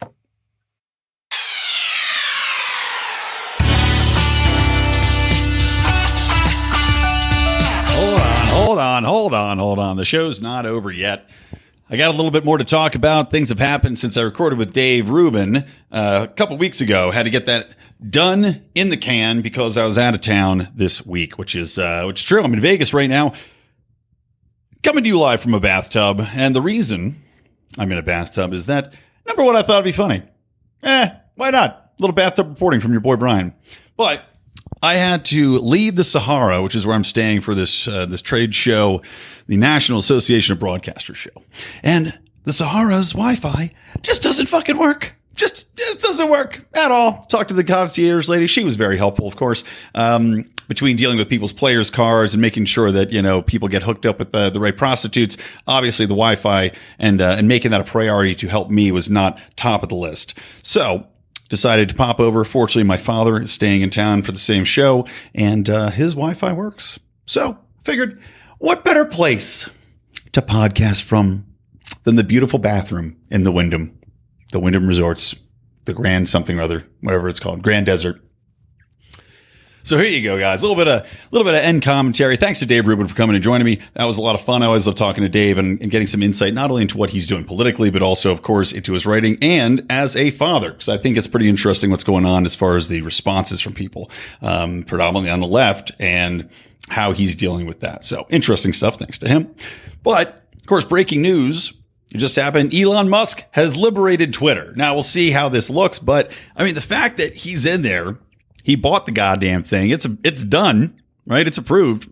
Hold 7.94 8.20
on, 8.20 8.46
hold 8.46 8.78
on, 8.78 9.04
hold 9.04 9.34
on, 9.34 9.58
hold 9.58 9.78
on. 9.78 9.96
The 9.96 10.04
show's 10.04 10.40
not 10.40 10.66
over 10.66 10.90
yet. 10.90 11.28
I 11.92 11.98
got 11.98 12.08
a 12.08 12.16
little 12.16 12.30
bit 12.30 12.46
more 12.46 12.56
to 12.56 12.64
talk 12.64 12.94
about. 12.94 13.30
Things 13.30 13.50
have 13.50 13.58
happened 13.58 13.98
since 13.98 14.16
I 14.16 14.22
recorded 14.22 14.58
with 14.58 14.72
Dave 14.72 15.10
Rubin 15.10 15.66
uh, 15.90 16.26
a 16.26 16.26
couple 16.26 16.56
weeks 16.56 16.80
ago. 16.80 17.10
Had 17.10 17.24
to 17.24 17.30
get 17.30 17.44
that 17.44 17.68
done 18.02 18.62
in 18.74 18.88
the 18.88 18.96
can 18.96 19.42
because 19.42 19.76
I 19.76 19.84
was 19.84 19.98
out 19.98 20.14
of 20.14 20.22
town 20.22 20.68
this 20.74 21.04
week, 21.04 21.36
which 21.36 21.54
is 21.54 21.76
uh, 21.76 22.04
which 22.06 22.20
is 22.20 22.24
true. 22.24 22.42
I'm 22.42 22.54
in 22.54 22.60
Vegas 22.60 22.94
right 22.94 23.10
now, 23.10 23.34
coming 24.82 25.04
to 25.04 25.08
you 25.08 25.18
live 25.20 25.42
from 25.42 25.52
a 25.52 25.60
bathtub. 25.60 26.26
And 26.32 26.56
the 26.56 26.62
reason 26.62 27.22
I'm 27.78 27.92
in 27.92 27.98
a 27.98 28.02
bathtub 28.02 28.54
is 28.54 28.64
that 28.66 28.94
number 29.26 29.44
one, 29.44 29.54
I 29.54 29.60
thought 29.60 29.80
it'd 29.80 29.84
be 29.84 29.92
funny. 29.92 30.22
Eh, 30.82 31.10
why 31.34 31.50
not? 31.50 31.92
A 31.98 32.02
little 32.02 32.14
bathtub 32.14 32.48
reporting 32.48 32.80
from 32.80 32.92
your 32.92 33.02
boy 33.02 33.16
Brian. 33.16 33.52
But 33.98 34.24
I 34.82 34.96
had 34.96 35.24
to 35.26 35.58
leave 35.58 35.94
the 35.94 36.04
Sahara, 36.04 36.60
which 36.60 36.74
is 36.74 36.84
where 36.84 36.96
I'm 36.96 37.04
staying 37.04 37.42
for 37.42 37.54
this 37.54 37.86
uh, 37.86 38.06
this 38.06 38.20
trade 38.20 38.54
show, 38.54 39.02
the 39.46 39.56
National 39.56 40.00
Association 40.00 40.54
of 40.54 40.58
Broadcasters 40.58 41.14
show, 41.14 41.30
and 41.84 42.18
the 42.44 42.52
Sahara's 42.52 43.12
Wi-Fi 43.12 43.70
just 44.02 44.22
doesn't 44.22 44.46
fucking 44.46 44.76
work. 44.76 45.14
Just 45.36 45.68
it 45.76 46.00
doesn't 46.00 46.28
work 46.28 46.60
at 46.74 46.90
all. 46.90 47.24
Talked 47.26 47.48
to 47.50 47.54
the 47.54 47.64
concierge 47.64 48.28
lady; 48.28 48.48
she 48.48 48.64
was 48.64 48.76
very 48.76 48.96
helpful, 48.96 49.28
of 49.28 49.36
course. 49.36 49.62
Um, 49.94 50.50
between 50.68 50.96
dealing 50.96 51.18
with 51.18 51.28
people's 51.28 51.52
players' 51.52 51.90
cards 51.90 52.34
and 52.34 52.40
making 52.40 52.64
sure 52.64 52.90
that 52.90 53.12
you 53.12 53.22
know 53.22 53.40
people 53.40 53.68
get 53.68 53.84
hooked 53.84 54.04
up 54.04 54.18
with 54.18 54.32
the, 54.32 54.50
the 54.50 54.58
right 54.60 54.76
prostitutes, 54.76 55.36
obviously 55.68 56.06
the 56.06 56.14
Wi-Fi 56.14 56.72
and 56.98 57.20
uh, 57.20 57.36
and 57.38 57.46
making 57.46 57.70
that 57.70 57.80
a 57.80 57.84
priority 57.84 58.34
to 58.34 58.48
help 58.48 58.68
me 58.68 58.90
was 58.90 59.08
not 59.08 59.38
top 59.54 59.84
of 59.84 59.88
the 59.88 59.94
list. 59.94 60.36
So 60.62 61.06
decided 61.52 61.86
to 61.86 61.94
pop 61.94 62.18
over. 62.18 62.44
Fortunately, 62.44 62.82
my 62.82 62.96
father 62.96 63.38
is 63.38 63.52
staying 63.52 63.82
in 63.82 63.90
town 63.90 64.22
for 64.22 64.32
the 64.32 64.38
same 64.38 64.64
show, 64.64 65.06
and 65.34 65.68
uh, 65.68 65.90
his 65.90 66.14
Wi-Fi 66.14 66.50
works. 66.54 66.98
So 67.26 67.58
figured, 67.84 68.18
what 68.56 68.86
better 68.86 69.04
place 69.04 69.68
to 70.32 70.40
podcast 70.40 71.02
from 71.02 71.44
than 72.04 72.16
the 72.16 72.24
beautiful 72.24 72.58
bathroom 72.58 73.18
in 73.30 73.44
the 73.44 73.52
Wyndham, 73.52 74.00
the 74.52 74.60
Wyndham 74.60 74.86
Resorts, 74.86 75.34
the 75.84 75.92
Grand 75.92 76.26
something 76.26 76.58
or 76.58 76.62
other, 76.62 76.86
whatever 77.02 77.28
it's 77.28 77.38
called, 77.38 77.62
Grand 77.62 77.84
Desert. 77.84 78.18
So 79.84 79.98
here 79.98 80.06
you 80.06 80.22
go, 80.22 80.38
guys. 80.38 80.62
A 80.62 80.66
little 80.66 80.76
bit 80.76 80.86
of 80.86 81.02
a 81.02 81.06
little 81.32 81.44
bit 81.44 81.54
of 81.54 81.64
end 81.64 81.82
commentary. 81.82 82.36
Thanks 82.36 82.60
to 82.60 82.66
Dave 82.66 82.86
Rubin 82.86 83.08
for 83.08 83.14
coming 83.16 83.34
and 83.34 83.42
joining 83.42 83.64
me. 83.64 83.80
That 83.94 84.04
was 84.04 84.16
a 84.16 84.22
lot 84.22 84.34
of 84.34 84.42
fun. 84.42 84.62
I 84.62 84.66
always 84.66 84.86
love 84.86 84.94
talking 84.94 85.22
to 85.22 85.28
Dave 85.28 85.58
and, 85.58 85.80
and 85.80 85.90
getting 85.90 86.06
some 86.06 86.22
insight, 86.22 86.54
not 86.54 86.70
only 86.70 86.82
into 86.82 86.96
what 86.96 87.10
he's 87.10 87.26
doing 87.26 87.44
politically, 87.44 87.90
but 87.90 88.00
also, 88.00 88.30
of 88.30 88.42
course, 88.42 88.70
into 88.70 88.92
his 88.92 89.06
writing 89.06 89.36
and 89.42 89.84
as 89.90 90.14
a 90.14 90.30
father. 90.30 90.70
Because 90.70 90.88
I 90.88 90.98
think 90.98 91.16
it's 91.16 91.26
pretty 91.26 91.48
interesting 91.48 91.90
what's 91.90 92.04
going 92.04 92.24
on 92.24 92.46
as 92.46 92.54
far 92.54 92.76
as 92.76 92.88
the 92.88 93.00
responses 93.02 93.60
from 93.60 93.74
people, 93.74 94.10
um, 94.40 94.84
predominantly 94.84 95.30
on 95.30 95.40
the 95.40 95.48
left, 95.48 95.90
and 95.98 96.48
how 96.88 97.12
he's 97.12 97.34
dealing 97.34 97.66
with 97.66 97.80
that. 97.80 98.04
So 98.04 98.26
interesting 98.30 98.72
stuff. 98.72 98.98
Thanks 98.98 99.18
to 99.18 99.28
him. 99.28 99.52
But 100.04 100.44
of 100.56 100.66
course, 100.66 100.84
breaking 100.84 101.22
news. 101.22 101.72
It 102.14 102.18
just 102.18 102.36
happened. 102.36 102.74
Elon 102.74 103.08
Musk 103.08 103.42
has 103.52 103.74
liberated 103.74 104.34
Twitter. 104.34 104.74
Now 104.76 104.92
we'll 104.92 105.02
see 105.02 105.30
how 105.30 105.48
this 105.48 105.70
looks, 105.70 105.98
but 105.98 106.30
I 106.54 106.62
mean, 106.62 106.74
the 106.74 106.82
fact 106.82 107.16
that 107.16 107.34
he's 107.34 107.64
in 107.64 107.80
there 107.80 108.18
he 108.62 108.76
bought 108.76 109.06
the 109.06 109.12
goddamn 109.12 109.62
thing. 109.62 109.90
It's 109.90 110.06
it's 110.24 110.44
done, 110.44 111.00
right? 111.26 111.46
It's 111.46 111.58
approved. 111.58 112.08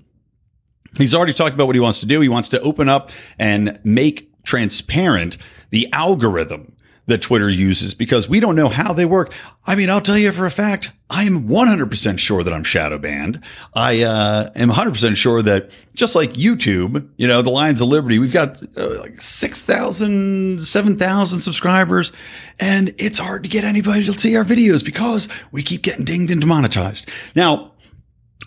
He's 0.99 1.15
already 1.15 1.33
talked 1.33 1.55
about 1.55 1.67
what 1.67 1.77
he 1.77 1.81
wants 1.81 2.01
to 2.01 2.07
do. 2.07 2.21
He 2.21 2.29
wants 2.29 2.49
to 2.51 2.61
open 2.61 2.89
up 2.89 3.11
and 3.39 3.79
make 3.85 4.31
transparent 4.43 5.37
the 5.71 5.89
algorithm 5.93 6.70
that 7.11 7.23
Twitter 7.23 7.49
uses 7.49 7.95
because 7.95 8.29
we 8.29 8.41
don't 8.41 8.57
know 8.57 8.69
how 8.69 8.93
they 8.93 9.05
work. 9.05 9.33
I 9.67 9.77
mean, 9.77 9.91
I'll 9.91 10.01
tell 10.01 10.17
you 10.17 10.33
for 10.33 10.47
a 10.47 10.51
fact, 10.51 10.91
I 11.11 11.25
am 11.25 11.45
100% 11.49 12.19
sure 12.19 12.43
that 12.43 12.53
I'm 12.53 12.65
shadow 12.65 12.99
banned. 12.99 13.43
I 13.75 14.03
uh, 14.03 14.51
am 14.57 14.71
100% 14.71 15.17
sure 15.17 15.43
that 15.43 15.71
just 15.95 16.15
like 16.15 16.33
YouTube, 16.33 17.09
you 17.17 17.27
know, 17.27 17.43
the 17.43 17.51
Lions 17.51 17.81
of 17.81 17.89
Liberty, 17.89 18.19
we've 18.19 18.33
got 18.33 18.61
uh, 18.77 18.99
like 19.01 19.21
6,000, 19.21 20.61
7,000 20.61 21.41
subscribers, 21.41 22.13
and 22.59 22.95
it's 22.99 23.19
hard 23.19 23.43
to 23.43 23.49
get 23.49 23.65
anybody 23.65 24.05
to 24.05 24.15
see 24.15 24.37
our 24.37 24.45
videos 24.45 24.85
because 24.85 25.29
we 25.53 25.63
keep 25.63 25.83
getting 25.83 26.05
dinged 26.05 26.31
and 26.31 26.41
demonetized. 26.41 27.09
Now, 27.35 27.73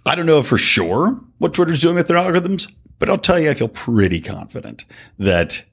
I 0.06 0.16
don't 0.16 0.26
know 0.26 0.44
for 0.44 0.58
sure 0.58 1.20
what 1.38 1.54
Twitter's 1.54 1.82
doing 1.82 1.96
with 1.96 2.08
their 2.08 2.18
algorithms, 2.18 2.72
but 3.00 3.10
I'll 3.10 3.18
tell 3.18 3.40
you, 3.40 3.50
I 3.50 3.54
feel 3.54 3.68
pretty 3.68 4.22
confident 4.22 4.86
that 5.20 5.64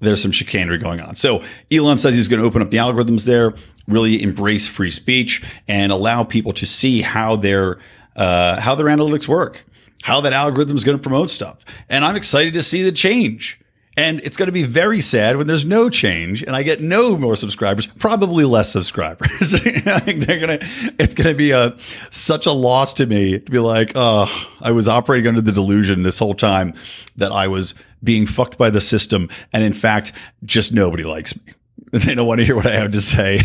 there's 0.00 0.22
some 0.22 0.32
chicanery 0.32 0.78
going 0.78 1.00
on. 1.00 1.16
So 1.16 1.44
Elon 1.70 1.98
says 1.98 2.16
he's 2.16 2.28
going 2.28 2.40
to 2.40 2.46
open 2.46 2.62
up 2.62 2.70
the 2.70 2.78
algorithms 2.78 3.24
there, 3.24 3.54
really 3.86 4.22
embrace 4.22 4.66
free 4.66 4.90
speech, 4.90 5.42
and 5.68 5.92
allow 5.92 6.24
people 6.24 6.52
to 6.54 6.66
see 6.66 7.02
how 7.02 7.36
their 7.36 7.78
uh, 8.16 8.60
how 8.60 8.74
their 8.74 8.86
analytics 8.86 9.28
work, 9.28 9.64
how 10.02 10.20
that 10.22 10.32
algorithm 10.32 10.76
is 10.76 10.84
going 10.84 10.98
to 10.98 11.02
promote 11.02 11.30
stuff. 11.30 11.64
And 11.88 12.04
I'm 12.04 12.16
excited 12.16 12.54
to 12.54 12.62
see 12.62 12.82
the 12.82 12.92
change. 12.92 13.59
And 13.96 14.20
it's 14.20 14.36
going 14.36 14.46
to 14.46 14.52
be 14.52 14.62
very 14.62 15.00
sad 15.00 15.36
when 15.36 15.46
there's 15.46 15.64
no 15.64 15.90
change 15.90 16.42
and 16.42 16.54
I 16.54 16.62
get 16.62 16.80
no 16.80 17.16
more 17.16 17.34
subscribers, 17.34 17.86
probably 17.86 18.44
less 18.44 18.70
subscribers. 18.70 19.50
They're 19.50 19.82
going 19.82 20.58
to, 20.58 20.92
it's 20.98 21.14
going 21.14 21.28
to 21.28 21.34
be 21.34 21.50
a, 21.50 21.76
such 22.10 22.46
a 22.46 22.52
loss 22.52 22.94
to 22.94 23.06
me 23.06 23.38
to 23.40 23.50
be 23.50 23.58
like, 23.58 23.92
oh, 23.96 24.30
I 24.60 24.70
was 24.70 24.86
operating 24.86 25.26
under 25.26 25.40
the 25.40 25.52
delusion 25.52 26.04
this 26.04 26.18
whole 26.18 26.34
time 26.34 26.74
that 27.16 27.32
I 27.32 27.48
was 27.48 27.74
being 28.02 28.26
fucked 28.26 28.56
by 28.56 28.70
the 28.70 28.80
system. 28.80 29.28
And 29.52 29.64
in 29.64 29.72
fact, 29.72 30.12
just 30.44 30.72
nobody 30.72 31.04
likes 31.04 31.36
me. 31.36 31.52
They 31.92 32.14
don't 32.14 32.26
want 32.26 32.38
to 32.38 32.44
hear 32.44 32.54
what 32.54 32.68
I 32.68 32.76
have 32.76 32.92
to 32.92 33.00
say, 33.00 33.42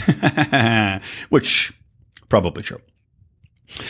which 1.30 1.74
probably 2.30 2.62
true. 2.62 2.80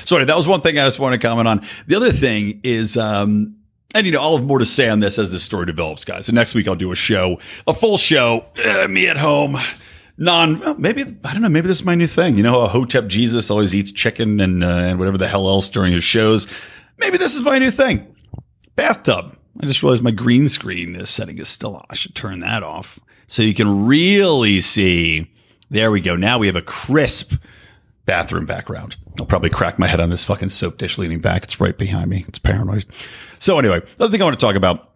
Sorry, 0.05 0.23
that 0.23 0.35
was 0.35 0.47
one 0.47 0.61
thing 0.61 0.79
I 0.79 0.85
just 0.85 0.97
want 0.97 1.11
to 1.13 1.19
comment 1.19 1.47
on. 1.49 1.65
The 1.87 1.95
other 1.95 2.11
thing 2.11 2.61
is, 2.63 2.95
um, 2.95 3.54
and 3.95 4.05
you 4.05 4.11
know, 4.11 4.21
I'll 4.21 4.37
have 4.37 4.45
more 4.45 4.59
to 4.59 4.65
say 4.65 4.89
on 4.89 4.99
this 4.99 5.17
as 5.17 5.31
this 5.31 5.43
story 5.43 5.65
develops, 5.65 6.05
guys. 6.05 6.27
And 6.27 6.35
next 6.35 6.53
week 6.53 6.67
I'll 6.67 6.75
do 6.75 6.91
a 6.91 6.95
show, 6.95 7.39
a 7.65 7.73
full 7.73 7.97
show, 7.97 8.45
uh, 8.63 8.87
me 8.87 9.07
at 9.07 9.17
home, 9.17 9.57
non. 10.17 10.59
Well, 10.59 10.75
maybe 10.75 11.03
I 11.23 11.33
don't 11.33 11.41
know. 11.41 11.49
Maybe 11.49 11.67
this 11.67 11.79
is 11.79 11.85
my 11.85 11.95
new 11.95 12.07
thing. 12.07 12.37
You 12.37 12.43
know, 12.43 12.61
a 12.61 12.67
Hotep 12.67 13.07
Jesus 13.07 13.49
always 13.49 13.73
eats 13.73 13.91
chicken 13.91 14.39
and 14.39 14.63
uh, 14.63 14.67
and 14.67 14.99
whatever 14.99 15.17
the 15.17 15.27
hell 15.27 15.47
else 15.47 15.69
during 15.69 15.93
his 15.93 16.03
shows. 16.03 16.45
Maybe 16.97 17.17
this 17.17 17.35
is 17.35 17.41
my 17.41 17.57
new 17.57 17.71
thing. 17.71 18.13
Bathtub. 18.75 19.37
I 19.61 19.65
just 19.65 19.81
realized 19.81 20.03
my 20.03 20.11
green 20.11 20.49
screen 20.49 20.95
is 20.95 21.09
setting 21.09 21.37
is 21.37 21.47
still 21.47 21.77
on. 21.77 21.85
I 21.89 21.95
should 21.95 22.13
turn 22.13 22.41
that 22.41 22.61
off 22.61 22.99
so 23.27 23.41
you 23.41 23.53
can 23.53 23.85
really 23.85 24.59
see. 24.59 25.31
There 25.69 25.91
we 25.91 26.01
go. 26.01 26.17
Now 26.17 26.37
we 26.37 26.47
have 26.47 26.57
a 26.57 26.61
crisp 26.61 27.35
bathroom 28.05 28.45
background. 28.45 28.97
I'll 29.19 29.25
probably 29.25 29.49
crack 29.49 29.79
my 29.79 29.87
head 29.87 29.99
on 30.01 30.09
this 30.09 30.25
fucking 30.25 30.49
soap 30.49 30.77
dish 30.77 30.97
leaning 30.97 31.21
back. 31.21 31.43
It's 31.43 31.59
right 31.59 31.77
behind 31.77 32.09
me. 32.09 32.25
It's 32.27 32.37
paranoid. 32.37 32.85
So 33.39 33.59
anyway, 33.59 33.81
the 33.97 34.05
other 34.05 34.11
thing 34.11 34.21
I 34.21 34.25
want 34.25 34.39
to 34.39 34.45
talk 34.45 34.55
about 34.55 34.91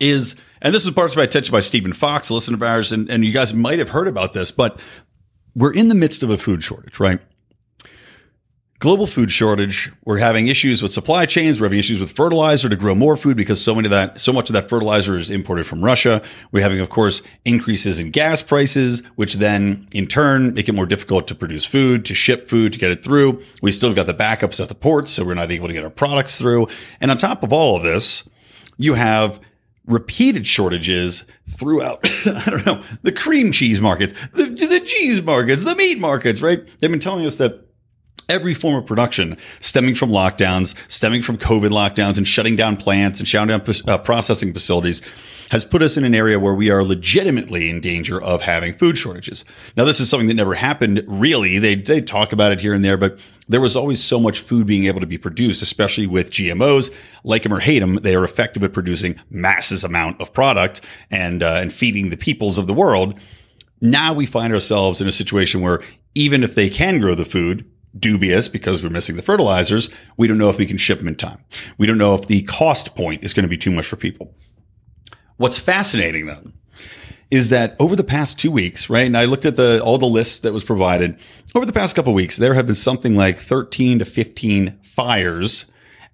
is, 0.00 0.36
and 0.62 0.74
this 0.74 0.84
was 0.84 0.94
brought 0.94 1.10
to 1.10 1.18
my 1.18 1.24
attention 1.24 1.52
by 1.52 1.60
Stephen 1.60 1.92
Fox, 1.92 2.30
a 2.30 2.34
listener 2.34 2.56
of 2.56 2.62
ours, 2.62 2.92
and, 2.92 3.10
and 3.10 3.24
you 3.24 3.32
guys 3.32 3.54
might 3.54 3.78
have 3.78 3.90
heard 3.90 4.08
about 4.08 4.32
this, 4.32 4.50
but 4.50 4.78
we're 5.54 5.72
in 5.72 5.88
the 5.88 5.94
midst 5.94 6.22
of 6.22 6.30
a 6.30 6.38
food 6.38 6.62
shortage, 6.62 7.00
right? 7.00 7.20
Global 8.78 9.06
food 9.06 9.30
shortage. 9.30 9.90
We're 10.04 10.18
having 10.18 10.48
issues 10.48 10.82
with 10.82 10.92
supply 10.92 11.26
chains. 11.26 11.60
We're 11.60 11.66
having 11.66 11.78
issues 11.78 11.98
with 11.98 12.12
fertilizer 12.12 12.68
to 12.68 12.76
grow 12.76 12.94
more 12.94 13.16
food 13.16 13.36
because 13.36 13.62
so 13.62 13.74
many 13.74 13.86
of 13.86 13.90
that, 13.90 14.20
so 14.20 14.32
much 14.32 14.50
of 14.50 14.54
that 14.54 14.68
fertilizer 14.68 15.16
is 15.16 15.30
imported 15.30 15.66
from 15.66 15.84
Russia. 15.84 16.22
We're 16.52 16.62
having, 16.62 16.80
of 16.80 16.90
course, 16.90 17.22
increases 17.44 17.98
in 17.98 18.10
gas 18.10 18.42
prices, 18.42 19.02
which 19.16 19.34
then 19.34 19.88
in 19.92 20.06
turn 20.06 20.54
make 20.54 20.68
it 20.68 20.74
more 20.74 20.86
difficult 20.86 21.26
to 21.28 21.34
produce 21.34 21.64
food, 21.64 22.04
to 22.06 22.14
ship 22.14 22.48
food, 22.48 22.72
to 22.72 22.78
get 22.78 22.90
it 22.90 23.02
through. 23.02 23.42
We 23.62 23.72
still 23.72 23.94
got 23.94 24.06
the 24.06 24.14
backups 24.14 24.60
at 24.60 24.68
the 24.68 24.74
ports, 24.74 25.12
so 25.12 25.24
we're 25.24 25.34
not 25.34 25.50
able 25.50 25.68
to 25.68 25.74
get 25.74 25.84
our 25.84 25.90
products 25.90 26.38
through. 26.38 26.68
And 27.00 27.10
on 27.10 27.18
top 27.18 27.42
of 27.42 27.52
all 27.52 27.76
of 27.76 27.82
this, 27.82 28.24
you 28.76 28.94
have 28.94 29.40
repeated 29.86 30.46
shortages 30.46 31.24
throughout, 31.48 32.00
I 32.26 32.50
don't 32.50 32.66
know, 32.66 32.82
the 33.02 33.12
cream 33.12 33.52
cheese 33.52 33.80
markets, 33.80 34.12
the, 34.32 34.46
the 34.46 34.80
cheese 34.80 35.22
markets, 35.22 35.62
the 35.62 35.76
meat 35.76 35.98
markets, 35.98 36.42
right? 36.42 36.66
They've 36.78 36.90
been 36.90 37.00
telling 37.00 37.24
us 37.24 37.36
that 37.36 37.65
every 38.28 38.54
form 38.54 38.76
of 38.76 38.86
production 38.86 39.36
stemming 39.60 39.94
from 39.94 40.10
lockdowns, 40.10 40.74
stemming 40.88 41.22
from 41.22 41.38
COVID 41.38 41.70
lockdowns 41.70 42.16
and 42.16 42.26
shutting 42.26 42.56
down 42.56 42.76
plants 42.76 43.18
and 43.18 43.28
shutting 43.28 43.48
down 43.48 43.62
uh, 43.88 43.98
processing 43.98 44.52
facilities 44.52 45.02
has 45.50 45.64
put 45.64 45.82
us 45.82 45.96
in 45.96 46.04
an 46.04 46.14
area 46.14 46.38
where 46.38 46.54
we 46.54 46.70
are 46.70 46.82
legitimately 46.82 47.70
in 47.70 47.80
danger 47.80 48.20
of 48.20 48.42
having 48.42 48.72
food 48.72 48.98
shortages. 48.98 49.44
Now, 49.76 49.84
this 49.84 50.00
is 50.00 50.10
something 50.10 50.28
that 50.28 50.34
never 50.34 50.54
happened 50.54 51.04
really. 51.06 51.58
They, 51.58 51.76
they 51.76 52.00
talk 52.00 52.32
about 52.32 52.52
it 52.52 52.60
here 52.60 52.74
and 52.74 52.84
there, 52.84 52.96
but 52.96 53.18
there 53.48 53.60
was 53.60 53.76
always 53.76 54.02
so 54.02 54.18
much 54.18 54.40
food 54.40 54.66
being 54.66 54.86
able 54.86 55.00
to 55.00 55.06
be 55.06 55.18
produced, 55.18 55.62
especially 55.62 56.06
with 56.06 56.30
GMOs. 56.30 56.92
Like 57.22 57.44
them 57.44 57.54
or 57.54 57.60
hate 57.60 57.78
them, 57.78 57.96
they 57.96 58.16
are 58.16 58.24
effective 58.24 58.64
at 58.64 58.72
producing 58.72 59.20
masses 59.30 59.84
amount 59.84 60.20
of 60.20 60.32
product 60.32 60.80
and, 61.10 61.42
uh, 61.42 61.58
and 61.60 61.72
feeding 61.72 62.10
the 62.10 62.16
peoples 62.16 62.58
of 62.58 62.66
the 62.66 62.74
world. 62.74 63.18
Now 63.80 64.14
we 64.14 64.26
find 64.26 64.52
ourselves 64.52 65.00
in 65.00 65.06
a 65.06 65.12
situation 65.12 65.60
where 65.60 65.80
even 66.14 66.42
if 66.42 66.54
they 66.54 66.70
can 66.70 66.98
grow 66.98 67.14
the 67.14 67.24
food, 67.24 67.70
dubious 67.98 68.48
because 68.48 68.82
we're 68.82 68.90
missing 68.90 69.16
the 69.16 69.22
fertilizers. 69.22 69.88
We 70.16 70.26
don't 70.26 70.38
know 70.38 70.50
if 70.50 70.58
we 70.58 70.66
can 70.66 70.76
ship 70.76 70.98
them 70.98 71.08
in 71.08 71.16
time. 71.16 71.42
We 71.78 71.86
don't 71.86 71.98
know 71.98 72.14
if 72.14 72.26
the 72.26 72.42
cost 72.42 72.94
point 72.94 73.24
is 73.24 73.32
going 73.32 73.44
to 73.44 73.48
be 73.48 73.58
too 73.58 73.70
much 73.70 73.86
for 73.86 73.96
people. 73.96 74.34
What's 75.36 75.58
fascinating 75.58 76.26
though 76.26 76.52
is 77.30 77.48
that 77.48 77.74
over 77.80 77.96
the 77.96 78.04
past 78.04 78.38
two 78.38 78.50
weeks, 78.50 78.88
right? 78.88 79.06
And 79.06 79.16
I 79.16 79.24
looked 79.24 79.44
at 79.44 79.56
the 79.56 79.82
all 79.82 79.98
the 79.98 80.06
lists 80.06 80.38
that 80.40 80.52
was 80.52 80.64
provided 80.64 81.18
over 81.54 81.66
the 81.66 81.72
past 81.72 81.96
couple 81.96 82.14
weeks. 82.14 82.36
There 82.36 82.54
have 82.54 82.66
been 82.66 82.76
something 82.76 83.16
like 83.16 83.38
13 83.38 83.98
to 83.98 84.04
15 84.04 84.78
fires 84.82 85.64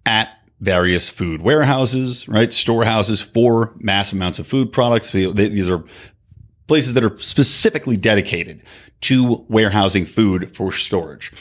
at 0.07 0.29
various 0.61 1.09
food 1.09 1.43
warehouses, 1.43 2.27
right? 2.29 2.53
Storehouses 2.53 3.21
for 3.21 3.75
mass 3.79 4.13
amounts 4.13 4.39
of 4.39 4.47
food 4.47 4.73
products. 4.73 5.11
These 5.11 5.69
are 5.69 5.85
places 6.67 6.95
that 6.95 7.05
are 7.05 7.17
specifically 7.19 7.97
dedicated 7.97 8.63
to 9.03 9.45
warehousing 9.49 10.07
food 10.07 10.55
for 10.57 10.73
storage. 10.73 11.33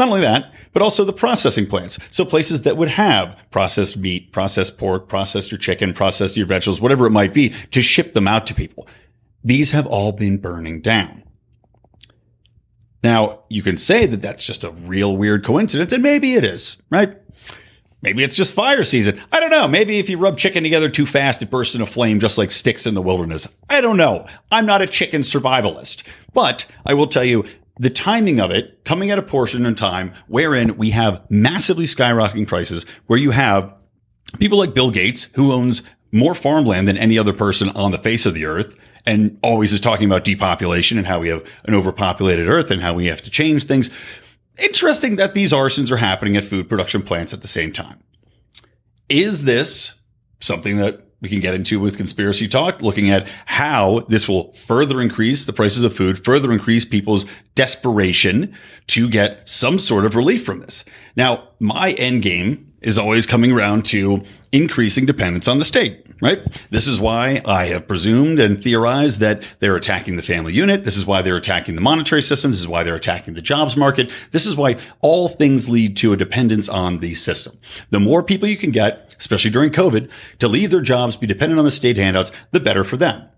Not 0.00 0.08
only 0.08 0.22
that, 0.22 0.54
but 0.72 0.80
also 0.80 1.04
the 1.04 1.12
processing 1.12 1.66
plants. 1.66 1.98
So 2.10 2.24
places 2.24 2.62
that 2.62 2.78
would 2.78 2.88
have 2.88 3.38
processed 3.50 3.98
meat, 3.98 4.32
processed 4.32 4.78
pork, 4.78 5.10
processed 5.10 5.50
your 5.50 5.58
chicken, 5.58 5.92
processed 5.92 6.38
your 6.38 6.46
vegetables, 6.46 6.80
whatever 6.80 7.06
it 7.06 7.10
might 7.10 7.34
be 7.34 7.50
to 7.70 7.82
ship 7.82 8.14
them 8.14 8.26
out 8.26 8.46
to 8.46 8.54
people. 8.54 8.88
These 9.44 9.72
have 9.72 9.86
all 9.86 10.12
been 10.12 10.38
burning 10.38 10.80
down. 10.80 11.22
Now, 13.04 13.40
you 13.50 13.62
can 13.62 13.76
say 13.76 14.06
that 14.06 14.22
that's 14.22 14.46
just 14.46 14.64
a 14.64 14.70
real 14.70 15.14
weird 15.14 15.44
coincidence, 15.44 15.92
and 15.92 16.02
maybe 16.02 16.34
it 16.34 16.46
is, 16.46 16.78
right? 16.88 17.14
Maybe 18.00 18.24
it's 18.24 18.36
just 18.36 18.54
fire 18.54 18.82
season. 18.82 19.20
I 19.30 19.40
don't 19.40 19.50
know. 19.50 19.68
Maybe 19.68 19.98
if 19.98 20.08
you 20.08 20.16
rub 20.16 20.38
chicken 20.38 20.62
together 20.62 20.88
too 20.88 21.04
fast, 21.04 21.42
it 21.42 21.50
bursts 21.50 21.74
into 21.74 21.84
flame 21.84 22.20
just 22.20 22.38
like 22.38 22.50
sticks 22.50 22.86
in 22.86 22.94
the 22.94 23.02
wilderness. 23.02 23.46
I 23.68 23.82
don't 23.82 23.98
know. 23.98 24.26
I'm 24.50 24.64
not 24.64 24.80
a 24.80 24.86
chicken 24.86 25.20
survivalist, 25.20 26.04
but 26.32 26.64
I 26.86 26.94
will 26.94 27.06
tell 27.06 27.24
you 27.24 27.44
the 27.80 27.90
timing 27.90 28.40
of 28.40 28.50
it 28.50 28.84
coming 28.84 29.10
at 29.10 29.18
a 29.18 29.22
portion 29.22 29.64
in 29.64 29.74
time 29.74 30.12
wherein 30.28 30.76
we 30.76 30.90
have 30.90 31.24
massively 31.30 31.86
skyrocketing 31.86 32.46
prices, 32.46 32.84
where 33.06 33.18
you 33.18 33.30
have 33.30 33.74
people 34.38 34.58
like 34.58 34.74
Bill 34.74 34.90
Gates, 34.90 35.24
who 35.34 35.50
owns 35.50 35.82
more 36.12 36.34
farmland 36.34 36.86
than 36.86 36.98
any 36.98 37.18
other 37.18 37.32
person 37.32 37.70
on 37.70 37.90
the 37.90 37.98
face 37.98 38.26
of 38.26 38.34
the 38.34 38.44
earth 38.44 38.78
and 39.06 39.38
always 39.42 39.72
is 39.72 39.80
talking 39.80 40.04
about 40.04 40.24
depopulation 40.24 40.98
and 40.98 41.06
how 41.06 41.20
we 41.20 41.30
have 41.30 41.42
an 41.64 41.74
overpopulated 41.74 42.48
earth 42.48 42.70
and 42.70 42.82
how 42.82 42.92
we 42.92 43.06
have 43.06 43.22
to 43.22 43.30
change 43.30 43.64
things. 43.64 43.88
Interesting 44.58 45.16
that 45.16 45.34
these 45.34 45.52
arsons 45.52 45.90
are 45.90 45.96
happening 45.96 46.36
at 46.36 46.44
food 46.44 46.68
production 46.68 47.00
plants 47.00 47.32
at 47.32 47.40
the 47.40 47.48
same 47.48 47.72
time. 47.72 47.98
Is 49.08 49.44
this 49.44 49.94
something 50.40 50.76
that 50.76 51.09
we 51.20 51.28
can 51.28 51.40
get 51.40 51.54
into 51.54 51.78
with 51.78 51.96
conspiracy 51.96 52.48
talk, 52.48 52.82
looking 52.82 53.10
at 53.10 53.28
how 53.46 54.00
this 54.08 54.28
will 54.28 54.52
further 54.52 55.00
increase 55.00 55.46
the 55.46 55.52
prices 55.52 55.82
of 55.82 55.94
food, 55.94 56.24
further 56.24 56.50
increase 56.50 56.84
people's 56.84 57.26
desperation 57.54 58.54
to 58.86 59.08
get 59.08 59.46
some 59.48 59.78
sort 59.78 60.04
of 60.04 60.16
relief 60.16 60.44
from 60.44 60.60
this. 60.60 60.84
Now, 61.16 61.48
my 61.58 61.92
end 61.92 62.22
game 62.22 62.69
is 62.80 62.98
always 62.98 63.26
coming 63.26 63.52
around 63.52 63.84
to 63.86 64.20
increasing 64.52 65.06
dependence 65.06 65.46
on 65.46 65.58
the 65.58 65.64
state, 65.64 66.06
right? 66.20 66.40
This 66.70 66.86
is 66.88 66.98
why 66.98 67.40
I 67.44 67.66
have 67.66 67.86
presumed 67.86 68.40
and 68.40 68.62
theorized 68.62 69.20
that 69.20 69.42
they're 69.60 69.76
attacking 69.76 70.16
the 70.16 70.22
family 70.22 70.52
unit. 70.52 70.84
This 70.84 70.96
is 70.96 71.06
why 71.06 71.22
they're 71.22 71.36
attacking 71.36 71.74
the 71.76 71.80
monetary 71.80 72.22
system. 72.22 72.50
This 72.50 72.60
is 72.60 72.68
why 72.68 72.82
they're 72.82 72.96
attacking 72.96 73.34
the 73.34 73.42
jobs 73.42 73.76
market. 73.76 74.10
This 74.32 74.46
is 74.46 74.56
why 74.56 74.76
all 75.00 75.28
things 75.28 75.68
lead 75.68 75.96
to 75.98 76.12
a 76.12 76.16
dependence 76.16 76.68
on 76.68 76.98
the 76.98 77.14
system. 77.14 77.58
The 77.90 78.00
more 78.00 78.22
people 78.22 78.48
you 78.48 78.56
can 78.56 78.70
get, 78.70 79.14
especially 79.18 79.50
during 79.50 79.70
COVID, 79.70 80.10
to 80.38 80.48
leave 80.48 80.70
their 80.70 80.80
jobs, 80.80 81.16
be 81.16 81.26
dependent 81.26 81.58
on 81.58 81.64
the 81.64 81.70
state 81.70 81.96
handouts, 81.96 82.32
the 82.50 82.60
better 82.60 82.82
for 82.82 82.96
them 82.96 83.28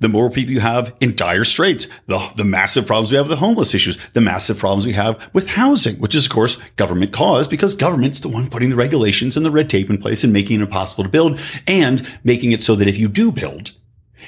the 0.00 0.08
more 0.08 0.30
people 0.30 0.52
you 0.52 0.60
have 0.60 0.94
in 1.00 1.14
dire 1.14 1.44
straits, 1.44 1.86
the, 2.06 2.32
the 2.36 2.44
massive 2.44 2.86
problems 2.86 3.10
we 3.10 3.16
have 3.16 3.26
with 3.26 3.38
the 3.38 3.44
homeless 3.44 3.74
issues, 3.74 3.98
the 4.12 4.20
massive 4.20 4.58
problems 4.58 4.86
we 4.86 4.92
have 4.92 5.30
with 5.32 5.46
housing, 5.48 5.96
which 5.96 6.14
is, 6.14 6.24
of 6.24 6.30
course, 6.30 6.56
government 6.76 7.12
caused 7.12 7.50
because 7.50 7.74
government's 7.74 8.20
the 8.20 8.28
one 8.28 8.48
putting 8.48 8.70
the 8.70 8.76
regulations 8.76 9.36
and 9.36 9.44
the 9.44 9.50
red 9.50 9.70
tape 9.70 9.90
in 9.90 9.98
place 9.98 10.24
and 10.24 10.32
making 10.32 10.60
it 10.60 10.64
impossible 10.64 11.04
to 11.04 11.10
build 11.10 11.38
and 11.66 12.06
making 12.24 12.52
it 12.52 12.62
so 12.62 12.74
that 12.74 12.88
if 12.88 12.98
you 12.98 13.08
do 13.08 13.30
build, 13.30 13.72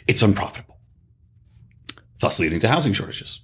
it's 0.07 0.23
unprofitable, 0.23 0.79
thus 2.21 2.39
leading 2.39 2.61
to 2.61 2.69
housing 2.69 2.93
shortages. 2.93 3.41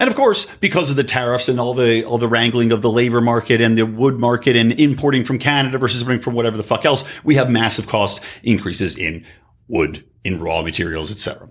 And 0.00 0.10
of 0.10 0.16
course, 0.16 0.46
because 0.56 0.90
of 0.90 0.96
the 0.96 1.04
tariffs 1.04 1.48
and 1.48 1.60
all 1.60 1.72
the 1.72 2.04
all 2.04 2.18
the 2.18 2.26
wrangling 2.26 2.72
of 2.72 2.82
the 2.82 2.90
labor 2.90 3.20
market 3.20 3.60
and 3.60 3.78
the 3.78 3.86
wood 3.86 4.18
market 4.18 4.56
and 4.56 4.78
importing 4.80 5.24
from 5.24 5.38
Canada 5.38 5.78
versus 5.78 6.00
importing 6.00 6.20
from 6.20 6.34
whatever 6.34 6.56
the 6.56 6.64
fuck 6.64 6.84
else, 6.84 7.04
we 7.22 7.36
have 7.36 7.48
massive 7.48 7.86
cost 7.86 8.20
increases 8.42 8.96
in 8.96 9.24
wood, 9.68 10.04
in 10.24 10.40
raw 10.40 10.62
materials, 10.62 11.10
etc. 11.10 11.50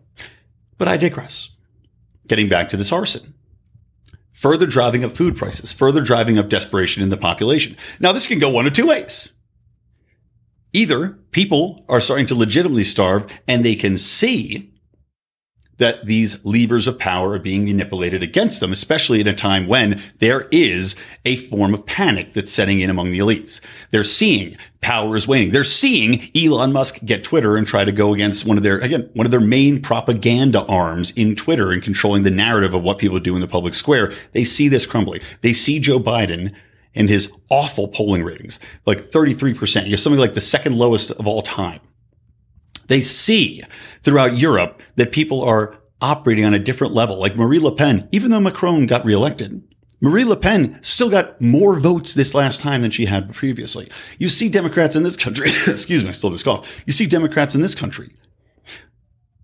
But 0.77 0.87
I 0.87 0.97
digress. 0.97 1.49
Getting 2.27 2.49
back 2.49 2.69
to 2.69 2.77
this 2.77 2.91
arson. 2.91 3.33
Further 4.31 4.65
driving 4.65 5.03
up 5.03 5.11
food 5.13 5.37
prices, 5.37 5.71
further 5.71 6.01
driving 6.01 6.37
up 6.37 6.49
desperation 6.49 7.03
in 7.03 7.09
the 7.09 7.17
population. 7.17 7.77
Now, 7.99 8.11
this 8.11 8.27
can 8.27 8.39
go 8.39 8.49
one 8.49 8.65
of 8.65 8.73
two 8.73 8.87
ways. 8.87 9.29
Either 10.73 11.19
people 11.31 11.85
are 11.87 12.01
starting 12.01 12.25
to 12.25 12.35
legitimately 12.35 12.83
starve 12.83 13.31
and 13.47 13.63
they 13.63 13.75
can 13.75 13.97
see 13.97 14.72
that 15.77 16.05
these 16.05 16.43
levers 16.45 16.87
of 16.87 16.99
power 16.99 17.31
are 17.31 17.39
being 17.39 17.65
manipulated 17.65 18.21
against 18.23 18.59
them, 18.59 18.71
especially 18.71 19.19
at 19.19 19.27
a 19.27 19.33
time 19.33 19.67
when 19.67 20.01
there 20.19 20.47
is 20.51 20.95
a 21.25 21.35
form 21.35 21.73
of 21.73 21.85
panic 21.85 22.33
that's 22.33 22.51
setting 22.51 22.79
in 22.79 22.89
among 22.89 23.11
the 23.11 23.19
elites. 23.19 23.59
They're 23.91 24.03
seeing 24.03 24.55
power 24.81 25.15
is 25.15 25.27
waning. 25.27 25.51
They're 25.51 25.63
seeing 25.63 26.29
Elon 26.35 26.73
Musk 26.73 26.99
get 27.05 27.23
Twitter 27.23 27.55
and 27.55 27.65
try 27.65 27.85
to 27.85 27.91
go 27.91 28.13
against 28.13 28.45
one 28.45 28.57
of 28.57 28.63
their, 28.63 28.79
again, 28.79 29.09
one 29.13 29.25
of 29.25 29.31
their 29.31 29.39
main 29.39 29.81
propaganda 29.81 30.65
arms 30.65 31.11
in 31.11 31.35
Twitter 31.35 31.71
and 31.71 31.81
controlling 31.81 32.23
the 32.23 32.31
narrative 32.31 32.73
of 32.73 32.83
what 32.83 32.99
people 32.99 33.19
do 33.19 33.35
in 33.35 33.41
the 33.41 33.47
public 33.47 33.73
square. 33.73 34.13
They 34.33 34.43
see 34.43 34.67
this 34.67 34.85
crumbling. 34.85 35.21
They 35.41 35.53
see 35.53 35.79
Joe 35.79 35.99
Biden 35.99 36.53
and 36.95 37.09
his 37.09 37.31
awful 37.49 37.87
polling 37.87 38.23
ratings, 38.23 38.59
like 38.85 38.99
33%. 38.99 39.85
You 39.85 39.91
have 39.91 39.99
something 39.99 40.19
like 40.19 40.35
the 40.35 40.41
second 40.41 40.75
lowest 40.75 41.11
of 41.11 41.27
all 41.27 41.41
time. 41.41 41.79
They 42.87 43.01
see 43.01 43.63
throughout 44.01 44.37
Europe 44.37 44.81
that 44.95 45.11
people 45.11 45.41
are 45.41 45.75
operating 46.01 46.45
on 46.45 46.53
a 46.53 46.59
different 46.59 46.93
level. 46.93 47.17
Like 47.17 47.35
Marie 47.35 47.59
Le 47.59 47.73
Pen, 47.73 48.07
even 48.11 48.31
though 48.31 48.39
Macron 48.39 48.85
got 48.85 49.05
reelected, 49.05 49.63
Marie 50.01 50.25
Le 50.25 50.35
Pen 50.35 50.77
still 50.83 51.09
got 51.09 51.39
more 51.39 51.79
votes 51.79 52.13
this 52.13 52.33
last 52.33 52.59
time 52.59 52.81
than 52.81 52.91
she 52.91 53.05
had 53.05 53.33
previously. 53.33 53.89
You 54.19 54.27
see 54.27 54.49
Democrats 54.49 54.95
in 54.97 55.03
this 55.03 55.15
country, 55.15 55.49
excuse 55.67 56.03
me, 56.03 56.09
I 56.09 56.11
still 56.11 56.31
just 56.31 56.43
cough. 56.43 56.67
You 56.85 56.91
see 56.91 57.05
Democrats 57.05 57.55
in 57.55 57.61
this 57.61 57.75
country 57.75 58.13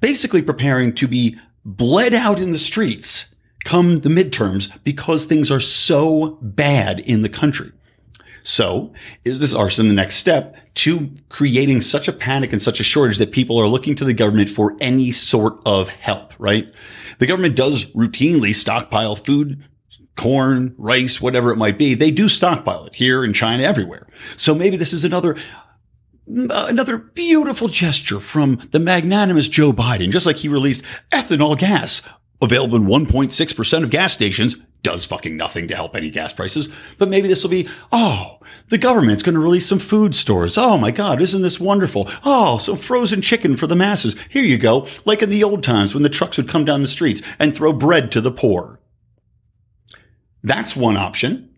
basically 0.02 0.42
preparing 0.42 0.94
to 0.96 1.08
be 1.08 1.38
bled 1.66 2.14
out 2.14 2.40
in 2.40 2.52
the 2.52 2.60
streets 2.60 3.36
come 3.66 4.00
the 4.00 4.10
midterms 4.10 4.72
because 4.84 5.26
things 5.26 5.52
are 5.52 5.60
so 5.60 6.38
bad 6.42 7.00
in 7.00 7.22
the 7.22 7.30
country. 7.30 7.72
So 8.50 8.92
is 9.24 9.40
this 9.40 9.54
arson 9.54 9.90
the 9.90 9.94
next 9.94 10.16
step 10.16 10.58
to 10.74 11.12
creating 11.30 11.82
such 11.82 12.08
a 12.08 12.12
panic 12.12 12.52
and 12.52 12.60
such 12.60 12.80
a 12.80 12.84
shortage 12.84 13.20
that 13.20 13.32
people 13.32 13.60
are 13.60 13.68
looking 13.68 13.94
to 13.94 14.04
the 14.04 14.14
government 14.14 14.50
for 14.50 14.76
any 14.82 15.12
sort 15.12 15.62
of 15.68 15.90
help, 15.90 16.34
right? 16.40 16.68
The 17.20 17.28
government 17.28 17.56
does 17.56 17.86
routinely 17.92 18.56
stockpile 18.56 19.16
food, 19.16 19.64
corn, 20.18 20.74
rice, 20.80 21.22
whatever 21.22 21.52
it 21.52 21.58
might 21.58 21.78
be. 21.78 21.94
They 21.94 22.10
do 22.10 22.28
stockpile 22.28 22.86
it 22.86 22.96
here 22.96 23.24
in 23.24 23.34
China, 23.34 23.62
everywhere. 23.62 24.08
So 24.36 24.56
maybe 24.56 24.78
this 24.78 24.94
is 24.94 25.04
another 25.04 25.36
uh, 26.28 26.66
another 26.70 26.98
beautiful 26.98 27.68
gesture 27.68 28.20
from 28.20 28.68
the 28.72 28.80
magnanimous 28.80 29.48
Joe 29.48 29.74
Biden, 29.74 30.10
just 30.10 30.26
like 30.26 30.38
he 30.38 30.48
released 30.48 30.84
ethanol 31.12 31.56
gas 31.56 32.02
available 32.42 32.78
in 32.78 32.86
1.6% 32.86 33.84
of 33.84 33.90
gas 33.92 34.14
stations 34.14 34.56
does 34.82 35.06
fucking 35.06 35.36
nothing 35.36 35.68
to 35.68 35.76
help 35.76 35.96
any 35.96 36.10
gas 36.10 36.34
prices. 36.34 36.70
But 36.98 37.10
maybe 37.10 37.28
this 37.28 37.44
will 37.44 37.50
be, 37.50 37.68
oh, 37.92 38.40
the 38.70 38.78
government's 38.78 39.24
going 39.24 39.36
to 39.36 39.42
release 39.42 39.68
some 39.68 39.80
food 39.80 40.16
stores. 40.16 40.58
Oh 40.58 40.78
my 40.78 40.92
God, 40.92 41.22
isn't 41.22 41.42
this 41.42 41.60
wonderful? 41.60 42.10
Oh, 42.24 42.58
some 42.58 42.78
frozen 42.78 43.22
chicken 43.22 43.58
for 43.58 43.68
the 43.68 43.76
masses. 43.76 44.16
Here 44.30 44.44
you 44.44 44.58
go. 44.58 44.88
Like 45.06 45.22
in 45.22 45.30
the 45.30 45.44
old 45.44 45.64
times 45.64 45.94
when 45.94 46.04
the 46.04 46.10
trucks 46.10 46.38
would 46.38 46.48
come 46.48 46.66
down 46.66 46.82
the 46.82 46.88
streets 46.88 47.22
and 47.40 47.56
throw 47.56 47.74
bread 47.74 48.12
to 48.14 48.22
the 48.22 48.32
poor. 48.32 48.80
That's 50.44 50.76
one 50.76 50.96
option. 50.96 51.50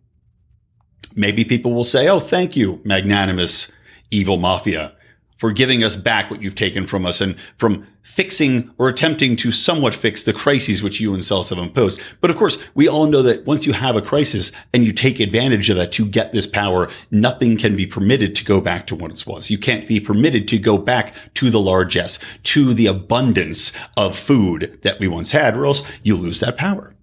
Maybe 1.15 1.45
people 1.45 1.73
will 1.73 1.83
say, 1.83 2.07
oh, 2.07 2.19
thank 2.19 2.55
you, 2.55 2.81
magnanimous 2.83 3.71
evil 4.09 4.37
mafia 4.37 4.93
for 5.41 5.51
giving 5.51 5.83
us 5.83 5.95
back 5.95 6.29
what 6.29 6.39
you've 6.39 6.53
taken 6.53 6.85
from 6.85 7.03
us 7.03 7.19
and 7.19 7.35
from 7.57 7.87
fixing 8.03 8.69
or 8.77 8.87
attempting 8.87 9.35
to 9.35 9.51
somewhat 9.51 9.91
fix 9.91 10.21
the 10.21 10.31
crises 10.31 10.83
which 10.83 10.99
you 10.99 11.15
and 11.15 11.25
Cells 11.25 11.49
have 11.49 11.57
imposed. 11.57 11.99
But 12.21 12.29
of 12.29 12.37
course, 12.37 12.59
we 12.75 12.87
all 12.87 13.07
know 13.07 13.23
that 13.23 13.43
once 13.47 13.65
you 13.65 13.73
have 13.73 13.95
a 13.95 14.03
crisis 14.03 14.51
and 14.71 14.85
you 14.85 14.93
take 14.93 15.19
advantage 15.19 15.67
of 15.71 15.77
that 15.77 15.91
to 15.93 16.05
get 16.05 16.31
this 16.31 16.45
power, 16.45 16.91
nothing 17.09 17.57
can 17.57 17.75
be 17.75 17.87
permitted 17.87 18.35
to 18.35 18.45
go 18.45 18.61
back 18.61 18.85
to 18.85 18.95
what 18.95 19.09
it 19.09 19.25
was. 19.25 19.49
You 19.49 19.57
can't 19.57 19.87
be 19.87 19.99
permitted 19.99 20.47
to 20.49 20.59
go 20.59 20.77
back 20.77 21.15
to 21.33 21.49
the 21.49 21.59
largesse, 21.59 22.19
to 22.43 22.75
the 22.75 22.85
abundance 22.85 23.71
of 23.97 24.15
food 24.15 24.77
that 24.83 24.99
we 24.99 25.07
once 25.07 25.31
had, 25.31 25.57
or 25.57 25.65
else 25.65 25.81
you 26.03 26.17
lose 26.17 26.39
that 26.41 26.55
power. 26.55 26.95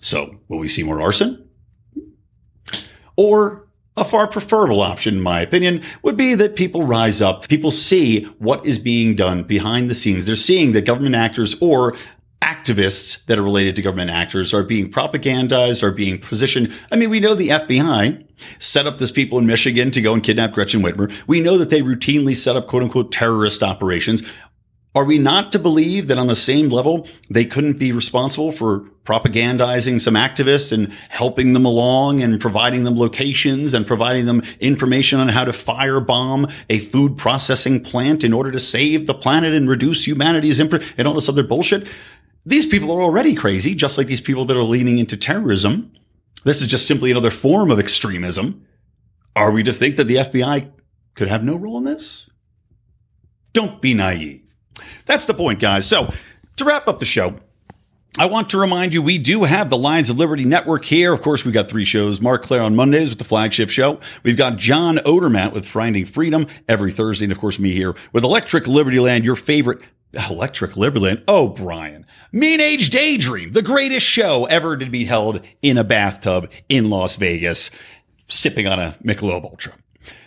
So 0.00 0.38
will 0.46 0.60
we 0.60 0.68
see 0.68 0.84
more 0.84 1.02
arson? 1.02 1.48
Or 3.16 3.63
a 3.96 4.04
far 4.04 4.26
preferable 4.26 4.80
option, 4.80 5.14
in 5.14 5.20
my 5.20 5.40
opinion, 5.40 5.82
would 6.02 6.16
be 6.16 6.34
that 6.34 6.56
people 6.56 6.84
rise 6.84 7.22
up. 7.22 7.48
People 7.48 7.70
see 7.70 8.24
what 8.38 8.64
is 8.66 8.78
being 8.78 9.14
done 9.14 9.44
behind 9.44 9.88
the 9.88 9.94
scenes. 9.94 10.26
They're 10.26 10.36
seeing 10.36 10.72
that 10.72 10.84
government 10.84 11.14
actors 11.14 11.54
or 11.60 11.96
activists 12.42 13.24
that 13.26 13.38
are 13.38 13.42
related 13.42 13.76
to 13.76 13.82
government 13.82 14.10
actors 14.10 14.52
are 14.52 14.62
being 14.62 14.90
propagandized, 14.90 15.82
are 15.82 15.92
being 15.92 16.18
positioned. 16.18 16.72
I 16.92 16.96
mean, 16.96 17.08
we 17.08 17.20
know 17.20 17.34
the 17.34 17.48
FBI 17.48 18.26
set 18.58 18.86
up 18.86 18.98
this 18.98 19.10
people 19.10 19.38
in 19.38 19.46
Michigan 19.46 19.90
to 19.92 20.02
go 20.02 20.12
and 20.12 20.22
kidnap 20.22 20.52
Gretchen 20.52 20.82
Whitmer. 20.82 21.10
We 21.26 21.40
know 21.40 21.56
that 21.56 21.70
they 21.70 21.80
routinely 21.80 22.36
set 22.36 22.56
up 22.56 22.66
quote 22.66 22.82
unquote 22.82 23.12
terrorist 23.12 23.62
operations 23.62 24.22
Are 24.96 25.04
we 25.04 25.18
not 25.18 25.50
to 25.52 25.58
believe 25.58 26.06
that 26.06 26.18
on 26.18 26.28
the 26.28 26.36
same 26.36 26.68
level, 26.68 27.08
they 27.28 27.44
couldn't 27.44 27.80
be 27.80 27.90
responsible 27.90 28.52
for 28.52 28.80
propagandizing 29.04 30.00
some 30.00 30.14
activists 30.14 30.72
and 30.72 30.92
helping 31.08 31.52
them 31.52 31.64
along 31.64 32.22
and 32.22 32.40
providing 32.40 32.84
them 32.84 32.94
locations 32.94 33.74
and 33.74 33.86
providing 33.86 34.26
them 34.26 34.42
information 34.60 35.18
on 35.18 35.28
how 35.28 35.44
to 35.44 35.50
firebomb 35.50 36.50
a 36.70 36.78
food 36.78 37.18
processing 37.18 37.82
plant 37.82 38.22
in 38.22 38.32
order 38.32 38.52
to 38.52 38.60
save 38.60 39.08
the 39.08 39.14
planet 39.14 39.52
and 39.52 39.68
reduce 39.68 40.06
humanity's 40.06 40.60
imprint 40.60 40.84
and 40.96 41.08
all 41.08 41.14
this 41.14 41.28
other 41.28 41.42
bullshit? 41.42 41.88
These 42.46 42.66
people 42.66 42.92
are 42.92 43.02
already 43.02 43.34
crazy, 43.34 43.74
just 43.74 43.98
like 43.98 44.06
these 44.06 44.20
people 44.20 44.44
that 44.44 44.56
are 44.56 44.62
leaning 44.62 44.98
into 44.98 45.16
terrorism. 45.16 45.92
This 46.44 46.60
is 46.60 46.68
just 46.68 46.86
simply 46.86 47.10
another 47.10 47.30
form 47.32 47.72
of 47.72 47.80
extremism. 47.80 48.64
Are 49.34 49.50
we 49.50 49.64
to 49.64 49.72
think 49.72 49.96
that 49.96 50.04
the 50.04 50.16
FBI 50.16 50.70
could 51.14 51.28
have 51.28 51.42
no 51.42 51.56
role 51.56 51.78
in 51.78 51.84
this? 51.84 52.30
Don't 53.52 53.80
be 53.80 53.92
naive. 53.92 54.43
That's 55.06 55.26
the 55.26 55.34
point, 55.34 55.60
guys. 55.60 55.86
So, 55.86 56.12
to 56.56 56.64
wrap 56.64 56.88
up 56.88 56.98
the 56.98 57.06
show, 57.06 57.36
I 58.16 58.26
want 58.26 58.50
to 58.50 58.58
remind 58.58 58.94
you 58.94 59.02
we 59.02 59.18
do 59.18 59.42
have 59.42 59.70
the 59.70 59.76
Lions 59.76 60.08
of 60.08 60.16
Liberty 60.16 60.44
Network 60.44 60.84
here. 60.84 61.12
Of 61.12 61.20
course, 61.20 61.44
we've 61.44 61.52
got 61.52 61.68
three 61.68 61.84
shows. 61.84 62.20
Marc 62.20 62.44
Clair 62.44 62.62
on 62.62 62.76
Mondays 62.76 63.08
with 63.08 63.18
the 63.18 63.24
flagship 63.24 63.70
show. 63.70 63.98
We've 64.22 64.36
got 64.36 64.56
John 64.56 64.98
Odermatt 64.98 65.52
with 65.52 65.66
Finding 65.66 66.06
Freedom 66.06 66.46
every 66.68 66.92
Thursday. 66.92 67.24
And 67.24 67.32
of 67.32 67.38
course, 67.38 67.58
me 67.58 67.72
here 67.72 67.96
with 68.12 68.22
Electric 68.22 68.68
Liberty 68.68 69.00
Land, 69.00 69.24
your 69.24 69.34
favorite 69.34 69.80
Electric 70.30 70.76
Liberty 70.76 71.06
Land. 71.06 71.24
Oh, 71.26 71.48
Brian. 71.48 72.06
Mean 72.30 72.60
Age 72.60 72.90
Daydream, 72.90 73.50
the 73.50 73.62
greatest 73.62 74.06
show 74.06 74.44
ever 74.44 74.76
to 74.76 74.86
be 74.86 75.04
held 75.04 75.44
in 75.60 75.76
a 75.76 75.84
bathtub 75.84 76.50
in 76.68 76.90
Las 76.90 77.16
Vegas, 77.16 77.72
sipping 78.28 78.68
on 78.68 78.78
a 78.78 78.96
Michelob 79.02 79.44
Ultra. 79.44 79.72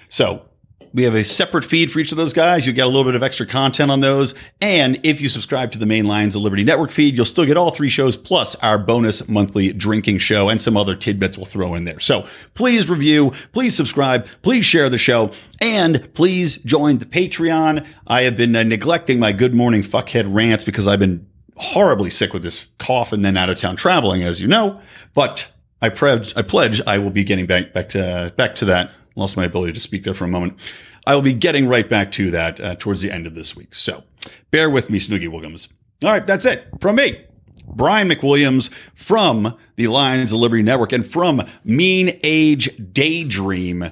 So 0.10 0.46
we 0.94 1.04
have 1.04 1.16
a 1.16 1.24
separate 1.24 1.64
feed 1.64 1.92
for 1.92 2.00
each 2.00 2.12
of 2.12 2.18
those 2.18 2.34
guys. 2.34 2.66
You 2.66 2.74
get 2.74 2.86
a 2.86 2.90
little 2.90 3.04
bit 3.04 3.16
of 3.16 3.24
extra 3.24 3.46
content 3.46 3.92
on 3.92 4.00
those. 4.00 4.34
And 4.62 5.00
if 5.04 5.22
you 5.22 5.30
subscribe 5.30 5.72
to 5.72 5.78
the 5.78 5.86
main 5.86 6.06
Lions 6.06 6.36
of 6.36 6.42
Liberty 6.42 6.64
Network 6.64 6.92
feed, 6.92 7.16
you'll 7.16 7.26
still 7.26 7.46
get 7.46 7.58
all 7.58 7.72
three 7.72 7.90
shows 7.90 8.16
plus 8.16 8.56
our 8.56 8.78
bonus 8.78 9.28
monthly 9.28 9.74
drinking 9.74 10.20
show 10.20 10.50
and 10.50 10.62
some 10.62 10.78
other 10.78 10.96
tidbits 10.96 11.38
we'll 11.38 11.46
throw 11.46 11.76
in 11.76 11.84
there. 11.84 12.00
So 12.00 12.28
please 12.54 12.90
review, 12.90 13.34
please 13.52 13.76
subscribe, 13.76 14.28
please 14.42 14.66
share 14.66 14.90
the 14.90 14.98
show, 14.98 15.32
and 15.62 16.14
please 16.14 16.58
join 16.58 16.98
the 16.98 17.06
Patreon. 17.06 17.86
I 18.08 18.24
have 18.24 18.38
been 18.38 18.56
uh, 18.56 18.64
neglecting 18.64 19.20
my 19.20 19.32
good 19.32 19.54
morning 19.54 19.82
fuckhead 19.82 20.34
rants 20.34 20.64
because 20.64 20.88
I've 20.88 21.00
been 21.00 21.28
horribly 21.58 22.10
sick 22.10 22.34
with 22.34 22.44
this 22.44 22.68
cough 22.78 23.12
and 23.12 23.26
then 23.26 23.36
out 23.36 23.50
of 23.50 23.60
town 23.60 23.76
traveling, 23.76 24.24
as 24.24 24.42
you 24.42 24.48
know. 24.48 24.80
But 25.14 25.52
I 25.82 25.90
pledge, 25.90 26.34
I 26.36 26.42
pledge 26.42 26.82
I 26.88 26.98
will 26.98 27.12
be 27.12 27.24
getting 27.24 27.46
back, 27.46 27.74
back 27.74 27.90
to, 27.90 28.34
back 28.36 28.56
to 28.56 28.66
that 28.66 28.92
lost 29.18 29.36
my 29.36 29.44
ability 29.44 29.74
to 29.74 29.80
speak 29.80 30.04
there 30.04 30.14
for 30.14 30.24
a 30.24 30.30
moment. 30.30 30.58
I 31.06 31.16
will 31.16 31.22
be 31.22 31.34
getting 31.34 31.68
right 31.68 31.90
back 31.90 32.12
to 32.14 32.32
that 32.32 32.60
uh, 32.60 32.76
towards 32.76 33.02
the 33.02 33.12
end 33.12 33.28
of 33.28 33.36
this 33.36 33.56
week. 33.56 33.74
So 33.76 34.04
bear 34.52 34.70
with 34.70 34.90
me, 34.90 35.00
Snoogie 35.00 35.28
Williams. 35.28 35.70
All 36.04 36.12
right, 36.12 36.26
that's 36.26 36.46
it 36.46 36.68
from 36.80 36.98
me. 36.98 37.24
Brian 37.68 38.08
McWilliams 38.08 38.70
from 38.96 39.58
the 39.76 39.88
Lions 39.88 40.32
of 40.32 40.40
Liberty 40.40 40.64
Network 40.64 40.94
and 40.94 41.06
from 41.06 41.44
Mean 41.66 42.18
Age 42.24 42.70
Daydream. 42.94 43.92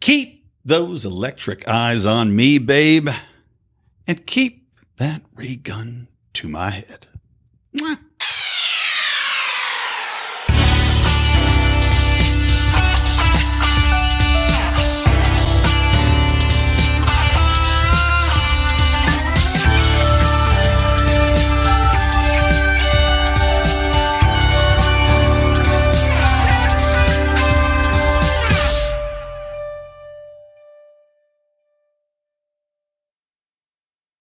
Keep 0.00 0.46
those 0.64 1.04
electric 1.04 1.68
eyes 1.68 2.06
on 2.06 2.34
me, 2.34 2.58
babe, 2.58 3.10
and 4.06 4.26
keep 4.26 4.68
that 4.96 5.22
ray 5.34 5.56
gun 5.56 6.08
to 6.34 6.48
my 6.48 6.70
head. 6.70 7.06
Mwah. 7.76 7.98